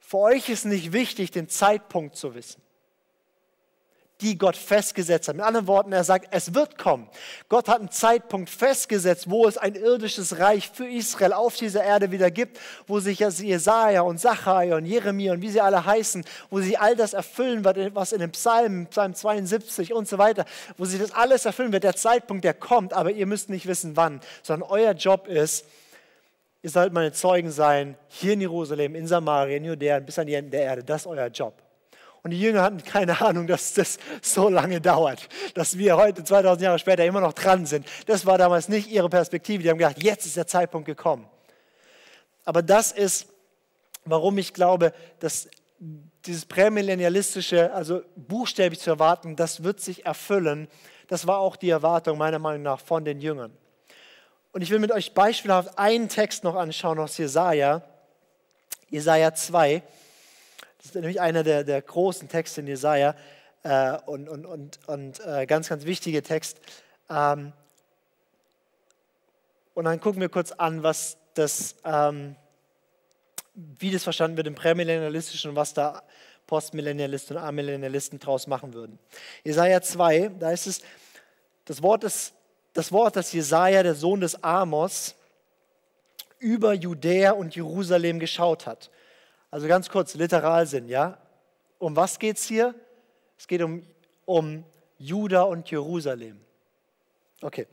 für 0.00 0.18
euch 0.18 0.50
ist 0.50 0.66
nicht 0.66 0.92
wichtig, 0.92 1.30
den 1.30 1.48
Zeitpunkt 1.48 2.16
zu 2.16 2.34
wissen 2.34 2.60
die 4.20 4.36
Gott 4.36 4.56
festgesetzt 4.56 5.28
hat. 5.28 5.36
Mit 5.36 5.44
anderen 5.44 5.66
Worten, 5.66 5.92
er 5.92 6.04
sagt, 6.04 6.28
es 6.30 6.54
wird 6.54 6.78
kommen. 6.78 7.08
Gott 7.48 7.68
hat 7.68 7.80
einen 7.80 7.90
Zeitpunkt 7.90 8.50
festgesetzt, 8.50 9.30
wo 9.30 9.46
es 9.46 9.58
ein 9.58 9.74
irdisches 9.74 10.38
Reich 10.38 10.70
für 10.72 10.88
Israel 10.88 11.32
auf 11.32 11.56
dieser 11.56 11.82
Erde 11.82 12.10
wieder 12.10 12.30
gibt, 12.30 12.58
wo 12.86 13.00
sich 13.00 13.18
Jesaja 13.18 14.02
und 14.02 14.18
Zachariah 14.18 14.76
und 14.76 14.86
Jeremia 14.86 15.32
und 15.32 15.42
wie 15.42 15.50
sie 15.50 15.60
alle 15.60 15.84
heißen, 15.84 16.24
wo 16.50 16.60
sie 16.60 16.76
all 16.76 16.96
das 16.96 17.12
erfüllen 17.12 17.64
wird, 17.64 17.94
was 17.94 18.12
in 18.12 18.20
den 18.20 18.30
Psalmen, 18.32 18.86
Psalm 18.86 19.14
72 19.14 19.92
und 19.92 20.08
so 20.08 20.18
weiter, 20.18 20.44
wo 20.76 20.84
sie 20.84 20.98
das 20.98 21.12
alles 21.12 21.44
erfüllen 21.44 21.72
wird. 21.72 21.84
Der 21.84 21.96
Zeitpunkt, 21.96 22.44
der 22.44 22.54
kommt, 22.54 22.92
aber 22.92 23.10
ihr 23.10 23.26
müsst 23.26 23.50
nicht 23.50 23.66
wissen, 23.66 23.96
wann, 23.96 24.20
sondern 24.42 24.68
euer 24.70 24.92
Job 24.92 25.26
ist, 25.26 25.66
ihr 26.62 26.70
sollt 26.70 26.92
meine 26.92 27.12
Zeugen 27.12 27.50
sein, 27.50 27.96
hier 28.08 28.34
in 28.34 28.40
Jerusalem, 28.40 28.94
in 28.94 29.06
Samaria, 29.06 29.56
in 29.56 29.64
Judäa, 29.64 30.00
bis 30.00 30.18
an 30.18 30.26
die 30.26 30.34
Enden 30.34 30.50
der 30.50 30.62
Erde. 30.62 30.84
Das 30.84 31.02
ist 31.02 31.06
euer 31.06 31.28
Job. 31.28 31.54
Und 32.22 32.32
die 32.32 32.40
Jünger 32.40 32.62
hatten 32.62 32.82
keine 32.84 33.20
Ahnung, 33.20 33.46
dass 33.46 33.72
das 33.74 33.98
so 34.20 34.48
lange 34.48 34.80
dauert, 34.80 35.28
dass 35.54 35.78
wir 35.78 35.96
heute 35.96 36.22
2000 36.22 36.62
Jahre 36.62 36.78
später 36.78 37.04
immer 37.04 37.20
noch 37.20 37.32
dran 37.32 37.66
sind. 37.66 37.86
Das 38.06 38.26
war 38.26 38.36
damals 38.36 38.68
nicht 38.68 38.90
ihre 38.90 39.08
Perspektive. 39.08 39.62
Die 39.62 39.70
haben 39.70 39.78
gedacht, 39.78 40.02
jetzt 40.02 40.26
ist 40.26 40.36
der 40.36 40.46
Zeitpunkt 40.46 40.86
gekommen. 40.86 41.28
Aber 42.44 42.62
das 42.62 42.92
ist, 42.92 43.26
warum 44.04 44.36
ich 44.38 44.52
glaube, 44.52 44.92
dass 45.18 45.48
dieses 46.26 46.44
prämillennialistische, 46.44 47.72
also 47.72 48.02
buchstäblich 48.16 48.80
zu 48.80 48.90
erwarten, 48.90 49.36
das 49.36 49.62
wird 49.62 49.80
sich 49.80 50.04
erfüllen. 50.04 50.68
Das 51.08 51.26
war 51.26 51.38
auch 51.38 51.56
die 51.56 51.70
Erwartung 51.70 52.18
meiner 52.18 52.38
Meinung 52.38 52.62
nach 52.62 52.80
von 52.80 53.04
den 53.04 53.20
Jüngern. 53.20 53.56
Und 54.52 54.62
ich 54.62 54.70
will 54.70 54.78
mit 54.78 54.92
euch 54.92 55.14
beispielhaft 55.14 55.78
einen 55.78 56.08
Text 56.08 56.44
noch 56.44 56.56
anschauen 56.56 56.98
aus 56.98 57.16
Jesaja, 57.16 57.82
Jesaja 58.88 59.32
2. 59.32 59.82
Das 60.80 60.86
ist 60.86 60.94
nämlich 60.94 61.20
einer 61.20 61.42
der, 61.42 61.62
der 61.62 61.82
großen 61.82 62.28
Texte 62.30 62.62
in 62.62 62.66
Jesaja 62.66 63.14
äh, 63.64 63.98
und, 64.06 64.30
und, 64.30 64.46
und, 64.46 64.78
und 64.86 65.20
äh, 65.26 65.44
ganz, 65.44 65.68
ganz 65.68 65.84
wichtige 65.84 66.22
Text. 66.22 66.58
Ähm, 67.10 67.52
und 69.74 69.84
dann 69.84 70.00
gucken 70.00 70.22
wir 70.22 70.30
kurz 70.30 70.52
an, 70.52 70.82
was 70.82 71.18
das, 71.34 71.76
ähm, 71.84 72.34
wie 73.54 73.90
das 73.90 74.04
verstanden 74.04 74.38
wird 74.38 74.46
im 74.46 74.54
Prämillennialistischen 74.54 75.50
und 75.50 75.56
was 75.56 75.74
da 75.74 76.02
Postmillennialisten 76.46 77.36
und 77.36 77.42
Amillennialisten 77.42 78.18
draus 78.18 78.46
machen 78.46 78.72
würden. 78.72 78.98
Jesaja 79.44 79.82
2, 79.82 80.32
da 80.38 80.50
ist 80.50 80.66
es, 80.66 80.80
das 81.66 81.82
Wort, 81.82 82.04
ist, 82.04 82.32
das 82.72 82.90
Wort, 82.90 83.16
das 83.16 83.32
Jesaja, 83.32 83.82
der 83.82 83.94
Sohn 83.94 84.22
des 84.22 84.42
Amos, 84.42 85.14
über 86.38 86.72
Judäa 86.72 87.32
und 87.32 87.54
Jerusalem 87.54 88.18
geschaut 88.18 88.66
hat. 88.66 88.90
Also 89.50 89.66
ganz 89.66 89.88
kurz, 89.88 90.14
Literalsinn, 90.14 90.88
ja? 90.88 91.18
Um 91.78 91.96
was 91.96 92.18
geht 92.18 92.36
es 92.36 92.44
hier? 92.44 92.74
Es 93.38 93.46
geht 93.46 93.62
um, 93.62 93.86
um 94.24 94.64
Juda 94.98 95.42
und 95.42 95.70
Jerusalem. 95.70 96.40
Okay. 97.42 97.66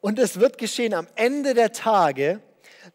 Und 0.00 0.18
es 0.18 0.40
wird 0.40 0.58
geschehen 0.58 0.94
am 0.94 1.06
Ende 1.14 1.54
der 1.54 1.72
Tage, 1.72 2.40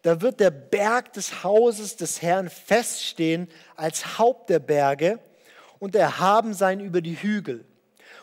da 0.02 0.20
wird 0.20 0.40
der 0.40 0.50
Berg 0.50 1.12
des 1.14 1.42
Hauses 1.44 1.96
des 1.96 2.20
Herrn 2.20 2.50
feststehen 2.50 3.48
als 3.76 4.18
Haupt 4.18 4.50
der 4.50 4.58
Berge 4.58 5.20
und 5.78 5.94
erhaben 5.94 6.52
sein 6.54 6.80
über 6.80 7.00
die 7.00 7.14
Hügel. 7.14 7.64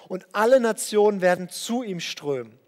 Und 0.07 0.27
alle 0.33 0.59
Nationen 0.59 1.21
werden 1.21 1.49
zu 1.49 1.81
ihm 1.81 1.99
strömen. 1.99 2.59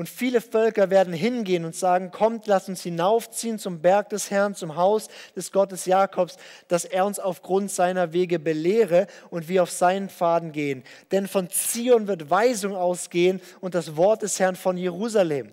Und 0.00 0.08
viele 0.08 0.40
Völker 0.40 0.88
werden 0.88 1.12
hingehen 1.12 1.66
und 1.66 1.76
sagen, 1.76 2.10
kommt, 2.10 2.46
lass 2.46 2.70
uns 2.70 2.82
hinaufziehen 2.82 3.58
zum 3.58 3.82
Berg 3.82 4.08
des 4.08 4.30
Herrn, 4.30 4.54
zum 4.54 4.76
Haus 4.76 5.08
des 5.36 5.52
Gottes 5.52 5.84
Jakobs, 5.84 6.38
dass 6.68 6.86
er 6.86 7.04
uns 7.04 7.18
aufgrund 7.18 7.70
seiner 7.70 8.14
Wege 8.14 8.38
belehre 8.38 9.08
und 9.28 9.46
wir 9.50 9.62
auf 9.62 9.70
seinen 9.70 10.08
Pfaden 10.08 10.52
gehen. 10.52 10.84
Denn 11.12 11.28
von 11.28 11.50
Zion 11.50 12.06
wird 12.06 12.30
Weisung 12.30 12.76
ausgehen 12.76 13.42
und 13.60 13.74
das 13.74 13.94
Wort 13.94 14.22
des 14.22 14.40
Herrn 14.40 14.56
von 14.56 14.78
Jerusalem. 14.78 15.52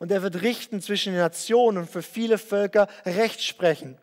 Und 0.00 0.10
er 0.10 0.24
wird 0.24 0.42
richten 0.42 0.80
zwischen 0.80 1.12
den 1.12 1.22
Nationen 1.22 1.78
und 1.78 1.88
für 1.88 2.02
viele 2.02 2.38
Völker 2.38 2.88
Recht 3.04 3.40
sprechen. 3.40 3.96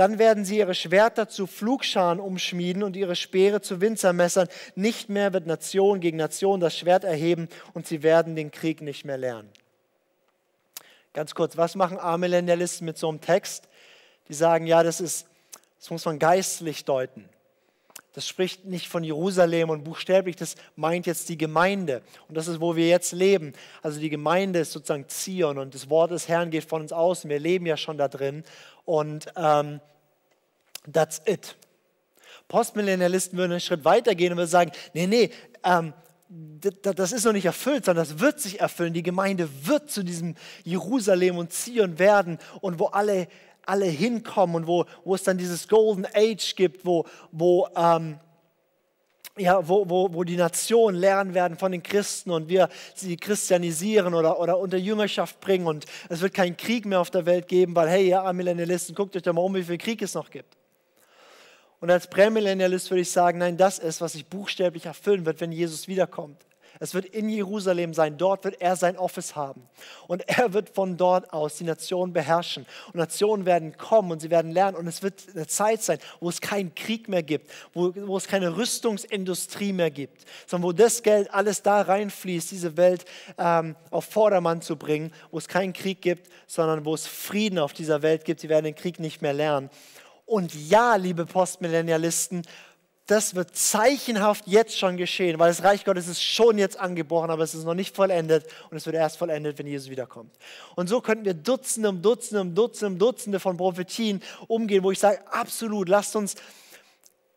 Dann 0.00 0.18
werden 0.18 0.46
sie 0.46 0.56
ihre 0.56 0.74
Schwerter 0.74 1.28
zu 1.28 1.46
Flugscharen 1.46 2.20
umschmieden 2.20 2.82
und 2.82 2.96
ihre 2.96 3.14
Speere 3.14 3.60
zu 3.60 3.82
Winzermessern. 3.82 4.48
Nicht 4.74 5.10
mehr 5.10 5.34
wird 5.34 5.46
Nation 5.46 6.00
gegen 6.00 6.16
Nation 6.16 6.58
das 6.58 6.74
Schwert 6.74 7.04
erheben 7.04 7.50
und 7.74 7.86
sie 7.86 8.02
werden 8.02 8.34
den 8.34 8.50
Krieg 8.50 8.80
nicht 8.80 9.04
mehr 9.04 9.18
lernen. 9.18 9.50
Ganz 11.12 11.34
kurz, 11.34 11.58
was 11.58 11.74
machen 11.74 11.98
Amillennialisten 11.98 12.86
mit 12.86 12.96
so 12.96 13.10
einem 13.10 13.20
Text? 13.20 13.68
Die 14.28 14.32
sagen, 14.32 14.66
ja, 14.66 14.82
das, 14.82 15.02
ist, 15.02 15.26
das 15.78 15.90
muss 15.90 16.06
man 16.06 16.18
geistlich 16.18 16.86
deuten. 16.86 17.28
Das 18.12 18.26
spricht 18.26 18.64
nicht 18.64 18.88
von 18.88 19.04
Jerusalem 19.04 19.70
und 19.70 19.84
buchstäblich, 19.84 20.34
das 20.34 20.56
meint 20.74 21.06
jetzt 21.06 21.28
die 21.28 21.38
Gemeinde. 21.38 22.02
Und 22.28 22.36
das 22.36 22.48
ist, 22.48 22.60
wo 22.60 22.74
wir 22.74 22.88
jetzt 22.88 23.12
leben. 23.12 23.52
Also 23.82 24.00
die 24.00 24.10
Gemeinde 24.10 24.60
ist 24.60 24.72
sozusagen 24.72 25.08
Zion 25.08 25.58
und 25.58 25.74
das 25.74 25.88
Wort 25.88 26.10
des 26.10 26.26
Herrn 26.26 26.50
geht 26.50 26.64
von 26.64 26.82
uns 26.82 26.92
aus 26.92 27.24
und 27.24 27.30
wir 27.30 27.38
leben 27.38 27.66
ja 27.66 27.76
schon 27.76 27.98
da 27.98 28.08
drin. 28.08 28.42
Und 28.84 29.26
ähm, 29.36 29.80
that's 30.92 31.22
it. 31.26 31.56
Postmillennialisten 32.48 33.38
würden 33.38 33.52
einen 33.52 33.60
Schritt 33.60 33.84
weiter 33.84 34.16
gehen 34.16 34.32
und 34.32 34.38
würden 34.38 34.50
sagen, 34.50 34.72
nee, 34.92 35.06
nee, 35.06 35.30
ähm, 35.62 35.92
das 36.82 37.10
ist 37.10 37.24
noch 37.24 37.32
nicht 37.32 37.46
erfüllt, 37.46 37.84
sondern 37.84 38.04
das 38.04 38.20
wird 38.20 38.40
sich 38.40 38.60
erfüllen. 38.60 38.92
Die 38.92 39.02
Gemeinde 39.02 39.48
wird 39.66 39.90
zu 39.90 40.04
diesem 40.04 40.36
Jerusalem 40.62 41.38
und 41.38 41.52
Zion 41.52 41.98
werden 41.98 42.38
und 42.60 42.78
wo 42.78 42.86
alle, 42.86 43.26
alle 43.66 43.86
hinkommen 43.86 44.56
und 44.56 44.66
wo, 44.66 44.84
wo 45.04 45.14
es 45.14 45.22
dann 45.22 45.38
dieses 45.38 45.68
Golden 45.68 46.06
Age 46.14 46.54
gibt, 46.56 46.84
wo, 46.84 47.04
wo, 47.32 47.68
ähm, 47.76 48.18
ja, 49.36 49.66
wo, 49.66 49.88
wo, 49.88 50.12
wo 50.12 50.24
die 50.24 50.36
Nationen 50.36 50.98
lernen 50.98 51.34
werden 51.34 51.56
von 51.56 51.72
den 51.72 51.82
Christen 51.82 52.30
und 52.30 52.48
wir 52.48 52.68
sie 52.94 53.16
christianisieren 53.16 54.14
oder, 54.14 54.38
oder 54.38 54.58
unter 54.58 54.76
Jüngerschaft 54.76 55.40
bringen 55.40 55.66
und 55.66 55.86
es 56.08 56.20
wird 56.20 56.34
keinen 56.34 56.56
Krieg 56.56 56.84
mehr 56.84 57.00
auf 57.00 57.10
der 57.10 57.26
Welt 57.26 57.48
geben, 57.48 57.74
weil 57.74 57.88
hey, 57.88 58.08
ja, 58.08 58.32
Millennialisten, 58.32 58.94
guckt 58.94 59.16
euch 59.16 59.22
doch 59.22 59.32
mal 59.32 59.42
um, 59.42 59.54
wie 59.54 59.62
viel 59.62 59.78
Krieg 59.78 60.02
es 60.02 60.14
noch 60.14 60.30
gibt. 60.30 60.56
Und 61.80 61.90
als 61.90 62.06
Prämillennialist 62.08 62.90
würde 62.90 63.00
ich 63.00 63.10
sagen, 63.10 63.38
nein, 63.38 63.56
das 63.56 63.78
ist, 63.78 64.00
was 64.00 64.12
sich 64.12 64.26
buchstäblich 64.26 64.84
erfüllen 64.86 65.24
wird, 65.24 65.40
wenn 65.40 65.50
Jesus 65.50 65.88
wiederkommt. 65.88 66.44
Es 66.82 66.94
wird 66.94 67.04
in 67.04 67.28
Jerusalem 67.28 67.92
sein, 67.92 68.16
dort 68.16 68.42
wird 68.44 68.62
er 68.62 68.74
sein 68.74 68.96
Office 68.96 69.36
haben. 69.36 69.68
Und 70.06 70.26
er 70.26 70.54
wird 70.54 70.70
von 70.70 70.96
dort 70.96 71.30
aus 71.30 71.56
die 71.56 71.64
Nationen 71.64 72.14
beherrschen. 72.14 72.64
Und 72.86 72.94
Nationen 72.94 73.44
werden 73.44 73.76
kommen 73.76 74.10
und 74.10 74.20
sie 74.20 74.30
werden 74.30 74.50
lernen. 74.50 74.78
Und 74.78 74.86
es 74.86 75.02
wird 75.02 75.26
eine 75.34 75.46
Zeit 75.46 75.82
sein, 75.82 75.98
wo 76.20 76.30
es 76.30 76.40
keinen 76.40 76.74
Krieg 76.74 77.06
mehr 77.06 77.22
gibt, 77.22 77.50
wo, 77.74 77.92
wo 77.94 78.16
es 78.16 78.26
keine 78.26 78.56
Rüstungsindustrie 78.56 79.74
mehr 79.74 79.90
gibt, 79.90 80.24
sondern 80.46 80.68
wo 80.68 80.72
das 80.72 81.02
Geld 81.02 81.32
alles 81.34 81.62
da 81.62 81.82
reinfließt, 81.82 82.50
diese 82.50 82.78
Welt 82.78 83.04
ähm, 83.36 83.76
auf 83.90 84.06
Vordermann 84.06 84.62
zu 84.62 84.76
bringen, 84.76 85.12
wo 85.30 85.36
es 85.36 85.48
keinen 85.48 85.74
Krieg 85.74 86.00
gibt, 86.00 86.30
sondern 86.46 86.86
wo 86.86 86.94
es 86.94 87.06
Frieden 87.06 87.58
auf 87.58 87.74
dieser 87.74 88.00
Welt 88.00 88.24
gibt. 88.24 88.40
Sie 88.40 88.48
werden 88.48 88.64
den 88.64 88.74
Krieg 88.74 88.98
nicht 88.98 89.20
mehr 89.20 89.34
lernen. 89.34 89.68
Und 90.24 90.54
ja, 90.54 90.94
liebe 90.94 91.26
Postmillennialisten, 91.26 92.42
das 93.10 93.34
wird 93.34 93.56
zeichenhaft 93.56 94.46
jetzt 94.46 94.78
schon 94.78 94.96
geschehen, 94.96 95.38
weil 95.40 95.50
das 95.50 95.64
Reich 95.64 95.84
Gottes 95.84 96.06
ist 96.06 96.22
schon 96.22 96.58
jetzt 96.58 96.78
angebrochen, 96.78 97.30
aber 97.30 97.42
es 97.42 97.54
ist 97.54 97.64
noch 97.64 97.74
nicht 97.74 97.96
vollendet 97.96 98.46
und 98.70 98.76
es 98.76 98.86
wird 98.86 98.94
erst 98.94 99.16
vollendet, 99.16 99.58
wenn 99.58 99.66
Jesus 99.66 99.90
wiederkommt. 99.90 100.32
Und 100.76 100.88
so 100.88 101.00
könnten 101.00 101.24
wir 101.24 101.34
Dutzende 101.34 101.88
um 101.88 102.00
Dutzende 102.00 102.40
um 102.40 102.54
Dutzende 102.54 102.86
um 102.92 102.98
Dutzende 102.98 103.40
von 103.40 103.56
Prophetien 103.56 104.22
umgehen, 104.46 104.84
wo 104.84 104.92
ich 104.92 105.00
sage, 105.00 105.18
absolut, 105.32 105.88
lasst 105.88 106.14
uns 106.14 106.36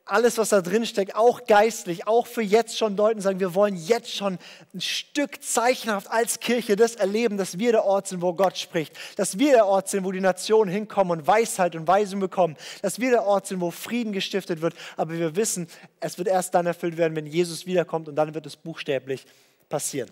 alles, 0.05 0.37
was 0.37 0.49
da 0.49 0.61
drin 0.61 0.85
steckt, 0.85 1.15
auch 1.15 1.45
geistlich, 1.45 2.07
auch 2.07 2.27
für 2.27 2.41
jetzt 2.41 2.77
schon 2.77 2.97
deuten, 2.97 3.21
sagen, 3.21 3.39
wir 3.39 3.55
wollen 3.55 3.75
jetzt 3.75 4.13
schon 4.13 4.37
ein 4.73 4.81
Stück 4.81 5.41
zeichenhaft 5.41 6.11
als 6.11 6.41
Kirche 6.41 6.75
das 6.75 6.95
erleben, 6.95 7.37
dass 7.37 7.57
wir 7.57 7.71
der 7.71 7.85
Ort 7.85 8.07
sind, 8.07 8.21
wo 8.21 8.33
Gott 8.33 8.57
spricht, 8.57 8.97
dass 9.15 9.39
wir 9.39 9.53
der 9.53 9.65
Ort 9.65 9.87
sind, 9.87 10.03
wo 10.03 10.11
die 10.11 10.19
Nationen 10.19 10.69
hinkommen 10.69 11.19
und 11.19 11.27
Weisheit 11.27 11.75
und 11.75 11.87
Weisung 11.87 12.19
bekommen, 12.19 12.57
dass 12.81 12.99
wir 12.99 13.11
der 13.11 13.23
Ort 13.23 13.47
sind, 13.47 13.61
wo 13.61 13.71
Frieden 13.71 14.11
gestiftet 14.11 14.61
wird, 14.61 14.73
aber 14.97 15.13
wir 15.13 15.37
wissen, 15.37 15.69
es 16.01 16.17
wird 16.17 16.27
erst 16.27 16.53
dann 16.53 16.65
erfüllt 16.65 16.97
werden, 16.97 17.15
wenn 17.15 17.25
Jesus 17.25 17.65
wiederkommt 17.65 18.09
und 18.09 18.15
dann 18.15 18.33
wird 18.33 18.45
es 18.45 18.57
buchstäblich 18.57 19.25
passieren. 19.69 20.11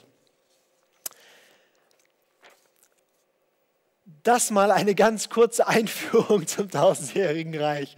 Das 4.24 4.52
mal 4.52 4.72
eine 4.72 4.96
ganz 4.96 5.30
kurze 5.30 5.68
Einführung 5.68 6.48
zum 6.48 6.70
tausendjährigen 6.70 7.60
Reich 7.60 7.96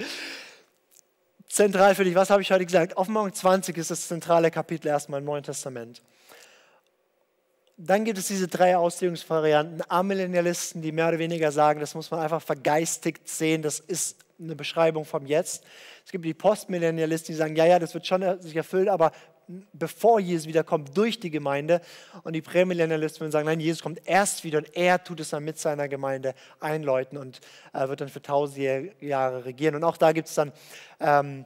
zentral 1.53 1.93
für 1.93 2.03
dich. 2.03 2.15
Was 2.15 2.31
habe 2.31 2.41
ich 2.41 2.51
heute 2.51 2.65
gesagt? 2.65 2.97
Offenbarung 2.97 3.31
20 3.31 3.77
ist 3.77 3.91
das 3.91 4.07
zentrale 4.07 4.49
Kapitel 4.49 4.87
erstmal 4.87 5.19
im 5.19 5.25
Neuen 5.25 5.43
Testament. 5.43 6.01
Dann 7.77 8.05
gibt 8.05 8.17
es 8.17 8.27
diese 8.27 8.47
drei 8.47 8.75
Auslegungsvarianten. 8.75 9.83
Amillennialisten, 9.87 10.81
die 10.81 10.91
mehr 10.91 11.09
oder 11.09 11.19
weniger 11.19 11.51
sagen, 11.51 11.79
das 11.79 11.95
muss 11.95 12.09
man 12.11 12.21
einfach 12.21 12.41
vergeistigt 12.41 13.27
sehen, 13.27 13.61
das 13.61 13.79
ist 13.79 14.17
eine 14.39 14.55
Beschreibung 14.55 15.05
vom 15.05 15.25
Jetzt. 15.25 15.63
Es 16.05 16.11
gibt 16.11 16.25
die 16.25 16.33
Postmillennialisten, 16.33 17.33
die 17.33 17.37
sagen, 17.37 17.55
ja, 17.55 17.65
ja, 17.65 17.79
das 17.79 17.93
wird 17.93 18.05
schon 18.05 18.41
sich 18.41 18.55
erfüllen, 18.55 18.89
aber 18.89 19.11
bevor 19.73 20.19
Jesus 20.19 20.47
wiederkommt, 20.47 20.95
durch 20.97 21.19
die 21.19 21.29
Gemeinde. 21.29 21.81
Und 22.23 22.33
die 22.33 22.41
Prämillennialisten 22.41 23.21
würden 23.21 23.31
sagen, 23.31 23.45
nein, 23.45 23.59
Jesus 23.59 23.81
kommt 23.81 24.01
erst 24.07 24.43
wieder 24.43 24.59
und 24.59 24.75
er 24.75 25.03
tut 25.03 25.19
es 25.19 25.29
dann 25.29 25.43
mit 25.43 25.57
seiner 25.57 25.87
Gemeinde 25.87 26.33
einläuten 26.59 27.17
und 27.17 27.39
äh, 27.73 27.87
wird 27.87 28.01
dann 28.01 28.09
für 28.09 28.21
tausend 28.21 28.57
Jahre 29.01 29.45
regieren. 29.45 29.75
Und 29.75 29.83
auch 29.83 29.97
da 29.97 30.11
gibt 30.11 30.27
es 30.27 30.35
dann 30.35 30.51
ähm, 30.99 31.45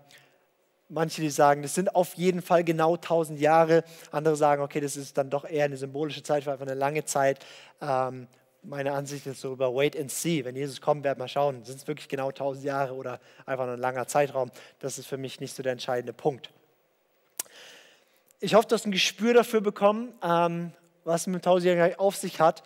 manche, 0.90 1.22
die 1.22 1.30
sagen, 1.30 1.62
das 1.62 1.76
sind 1.76 1.96
auf 1.96 2.14
jeden 2.16 2.42
Fall 2.42 2.64
genau 2.64 2.98
tausend 2.98 3.40
Jahre. 3.40 3.84
Andere 4.12 4.36
sagen, 4.36 4.62
okay, 4.62 4.80
das 4.80 4.96
ist 4.96 5.18
dann 5.18 5.30
doch 5.30 5.46
eher 5.46 5.66
eine 5.66 5.78
symbolische 5.78 6.24
Zeit, 6.24 6.48
einfach 6.48 6.66
eine 6.66 6.76
lange 6.76 7.06
Zeit. 7.06 7.46
Ähm, 7.82 8.28
meine 8.64 8.94
Ansicht 8.94 9.26
ist 9.28 9.42
so 9.42 9.54
über 9.54 9.74
Wait 9.74 9.98
and 9.98 10.12
See. 10.12 10.44
Wenn 10.44 10.56
Jesus 10.56 10.82
kommt, 10.82 11.04
werden 11.04 11.20
wir 11.20 11.28
schauen, 11.28 11.64
sind 11.64 11.78
es 11.78 11.88
wirklich 11.88 12.10
genau 12.10 12.32
tausend 12.32 12.66
Jahre 12.66 12.96
oder 12.96 13.20
einfach 13.46 13.66
nur 13.66 13.76
ein 13.76 13.80
langer 13.80 14.08
Zeitraum. 14.08 14.52
Das 14.80 14.98
ist 14.98 15.08
für 15.08 15.18
mich 15.18 15.40
nicht 15.40 15.56
so 15.56 15.64
der 15.64 15.72
entscheidende 15.72 16.14
Punkt 16.14 16.52
ich 18.40 18.54
hoffe, 18.54 18.68
du 18.68 18.76
hast 18.76 18.86
ein 18.86 18.92
Gespür 18.92 19.34
dafür 19.34 19.62
bekommen, 19.62 20.14
ähm, 20.22 20.72
was 21.04 21.28
mit 21.28 21.36
dem 21.36 21.42
Tausendjährigen 21.42 22.00
auf 22.00 22.16
sich 22.16 22.40
hat 22.40 22.64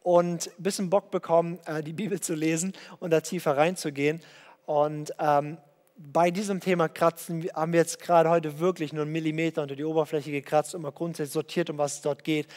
und 0.00 0.48
ein 0.58 0.62
bisschen 0.62 0.90
Bock 0.90 1.10
bekommen, 1.10 1.60
äh, 1.66 1.82
die 1.82 1.92
Bibel 1.92 2.20
zu 2.20 2.34
lesen 2.34 2.72
und 2.98 3.10
da 3.10 3.20
tiefer 3.20 3.56
reinzugehen. 3.56 4.20
Und 4.66 5.12
ähm, 5.20 5.58
bei 5.96 6.30
diesem 6.30 6.60
Thema 6.60 6.88
kratzen 6.88 7.48
haben 7.54 7.72
wir 7.72 7.80
jetzt 7.80 8.00
gerade 8.00 8.30
heute 8.30 8.58
wirklich 8.58 8.92
nur 8.92 9.02
einen 9.02 9.12
Millimeter 9.12 9.62
unter 9.62 9.76
die 9.76 9.84
Oberfläche 9.84 10.32
gekratzt 10.32 10.74
und 10.74 10.82
mal 10.82 10.90
grundsätzlich 10.90 11.32
sortiert, 11.32 11.70
um 11.70 11.78
was 11.78 11.96
es 11.96 12.00
dort 12.00 12.24
geht. 12.24 12.48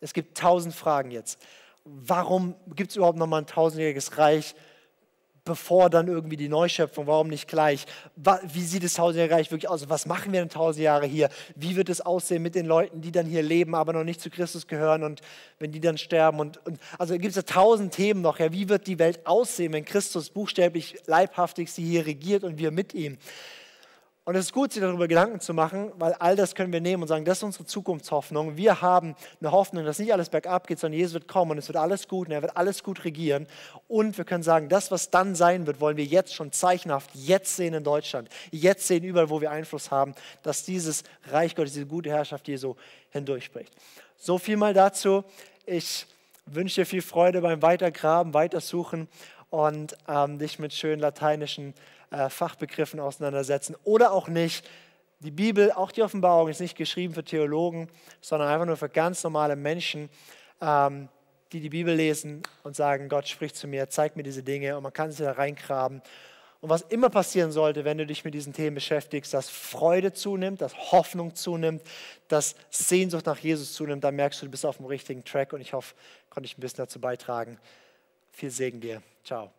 Es 0.00 0.12
gibt 0.12 0.36
tausend 0.36 0.74
Fragen 0.74 1.10
jetzt. 1.10 1.40
Warum 1.84 2.54
gibt 2.74 2.90
es 2.90 2.96
überhaupt 2.96 3.18
noch 3.18 3.26
mal 3.26 3.38
ein 3.38 3.46
tausendjähriges 3.46 4.18
Reich? 4.18 4.54
Bevor 5.48 5.88
dann 5.88 6.08
irgendwie 6.08 6.36
die 6.36 6.48
Neuschöpfung, 6.48 7.06
warum 7.06 7.28
nicht 7.28 7.48
gleich? 7.48 7.86
Wie 8.52 8.62
sieht 8.62 8.84
das 8.84 8.94
tausendjährige 8.94 9.34
Reich 9.34 9.50
wirklich 9.50 9.68
aus? 9.68 9.88
Was 9.88 10.04
machen 10.04 10.30
wir 10.32 10.42
in 10.42 10.50
tausend 10.50 10.84
Jahre 10.84 11.06
hier? 11.06 11.30
Wie 11.56 11.74
wird 11.74 11.88
es 11.88 12.02
aussehen 12.02 12.42
mit 12.42 12.54
den 12.54 12.66
Leuten, 12.66 13.00
die 13.00 13.10
dann 13.10 13.24
hier 13.24 13.42
leben, 13.42 13.74
aber 13.74 13.94
noch 13.94 14.04
nicht 14.04 14.20
zu 14.20 14.28
Christus 14.28 14.66
gehören 14.66 15.02
und 15.02 15.22
wenn 15.58 15.72
die 15.72 15.80
dann 15.80 15.96
sterben? 15.96 16.38
Und, 16.38 16.64
und 16.66 16.78
also 16.98 17.14
gibt 17.14 17.30
es 17.30 17.36
ja 17.36 17.42
tausend 17.42 17.94
Themen 17.94 18.20
noch. 18.20 18.38
Ja, 18.38 18.52
wie 18.52 18.68
wird 18.68 18.86
die 18.86 18.98
Welt 18.98 19.26
aussehen, 19.26 19.72
wenn 19.72 19.86
Christus 19.86 20.28
buchstäblich 20.28 20.98
leibhaftig 21.06 21.72
sie 21.72 21.82
hier 21.82 22.04
regiert 22.04 22.44
und 22.44 22.58
wir 22.58 22.70
mit 22.70 22.92
ihm? 22.92 23.16
Und 24.28 24.34
es 24.34 24.44
ist 24.44 24.52
gut, 24.52 24.74
sich 24.74 24.82
darüber 24.82 25.08
Gedanken 25.08 25.40
zu 25.40 25.54
machen, 25.54 25.90
weil 25.96 26.12
all 26.12 26.36
das 26.36 26.54
können 26.54 26.70
wir 26.70 26.82
nehmen 26.82 27.02
und 27.02 27.08
sagen, 27.08 27.24
das 27.24 27.38
ist 27.38 27.44
unsere 27.44 27.64
Zukunftshoffnung. 27.64 28.58
Wir 28.58 28.82
haben 28.82 29.16
eine 29.40 29.52
Hoffnung, 29.52 29.86
dass 29.86 29.98
nicht 29.98 30.12
alles 30.12 30.28
bergab 30.28 30.66
geht, 30.66 30.78
sondern 30.78 30.98
Jesus 30.98 31.14
wird 31.14 31.28
kommen 31.28 31.52
und 31.52 31.56
es 31.56 31.66
wird 31.66 31.78
alles 31.78 32.08
gut 32.08 32.28
und 32.28 32.34
er 32.34 32.42
wird 32.42 32.54
alles 32.54 32.82
gut 32.82 33.06
regieren. 33.06 33.46
Und 33.88 34.18
wir 34.18 34.26
können 34.26 34.42
sagen, 34.42 34.68
das, 34.68 34.90
was 34.90 35.08
dann 35.08 35.34
sein 35.34 35.66
wird, 35.66 35.80
wollen 35.80 35.96
wir 35.96 36.04
jetzt 36.04 36.34
schon 36.34 36.52
zeichenhaft 36.52 37.08
jetzt 37.14 37.56
sehen 37.56 37.72
in 37.72 37.84
Deutschland. 37.84 38.28
Jetzt 38.50 38.86
sehen 38.86 39.02
überall, 39.02 39.30
wo 39.30 39.40
wir 39.40 39.50
Einfluss 39.50 39.90
haben, 39.90 40.14
dass 40.42 40.62
dieses 40.62 41.04
Reich 41.30 41.56
Gottes, 41.56 41.72
diese 41.72 41.86
gute 41.86 42.10
Herrschaft 42.10 42.48
Jesu 42.48 42.74
hindurchbricht. 43.08 43.72
So 44.18 44.36
viel 44.36 44.58
mal 44.58 44.74
dazu. 44.74 45.24
Ich 45.64 46.06
wünsche 46.44 46.82
dir 46.82 46.84
viel 46.84 47.00
Freude 47.00 47.40
beim 47.40 47.62
Weitergraben, 47.62 48.34
Weitersuchen 48.34 49.08
und 49.48 49.96
ähm, 50.06 50.38
dich 50.38 50.58
mit 50.58 50.74
schönen 50.74 51.00
lateinischen 51.00 51.72
äh, 52.10 52.28
Fachbegriffen 52.28 53.00
auseinandersetzen 53.00 53.76
oder 53.84 54.12
auch 54.12 54.28
nicht. 54.28 54.68
Die 55.20 55.30
Bibel, 55.30 55.72
auch 55.72 55.90
die 55.90 56.02
Offenbarung, 56.02 56.48
ist 56.48 56.60
nicht 56.60 56.76
geschrieben 56.76 57.12
für 57.12 57.24
Theologen, 57.24 57.88
sondern 58.20 58.48
einfach 58.48 58.66
nur 58.66 58.76
für 58.76 58.88
ganz 58.88 59.24
normale 59.24 59.56
Menschen, 59.56 60.08
ähm, 60.60 61.08
die 61.52 61.60
die 61.60 61.70
Bibel 61.70 61.94
lesen 61.94 62.42
und 62.62 62.76
sagen, 62.76 63.08
Gott 63.08 63.26
spricht 63.26 63.56
zu 63.56 63.66
mir, 63.66 63.88
zeigt 63.88 64.16
mir 64.16 64.22
diese 64.22 64.42
Dinge 64.42 64.76
und 64.76 64.82
man 64.82 64.92
kann 64.92 65.10
sich 65.10 65.24
da 65.24 65.32
reingraben. 65.32 66.02
Und 66.60 66.70
was 66.70 66.82
immer 66.82 67.08
passieren 67.08 67.52
sollte, 67.52 67.84
wenn 67.84 67.98
du 67.98 68.06
dich 68.06 68.24
mit 68.24 68.34
diesen 68.34 68.52
Themen 68.52 68.74
beschäftigst, 68.74 69.32
dass 69.32 69.48
Freude 69.48 70.12
zunimmt, 70.12 70.60
dass 70.60 70.92
Hoffnung 70.92 71.34
zunimmt, 71.34 71.82
dass 72.26 72.56
Sehnsucht 72.70 73.26
nach 73.26 73.38
Jesus 73.38 73.74
zunimmt, 73.74 74.02
dann 74.02 74.16
merkst 74.16 74.42
du, 74.42 74.46
du 74.46 74.50
bist 74.50 74.66
auf 74.66 74.78
dem 74.78 74.86
richtigen 74.86 75.24
Track 75.24 75.52
und 75.52 75.60
ich 75.60 75.72
hoffe, 75.72 75.94
konnte 76.30 76.46
ich 76.46 76.58
ein 76.58 76.60
bisschen 76.60 76.78
dazu 76.78 77.00
beitragen. 77.00 77.58
Viel 78.32 78.50
Segen 78.50 78.80
dir. 78.80 79.02
Ciao. 79.24 79.57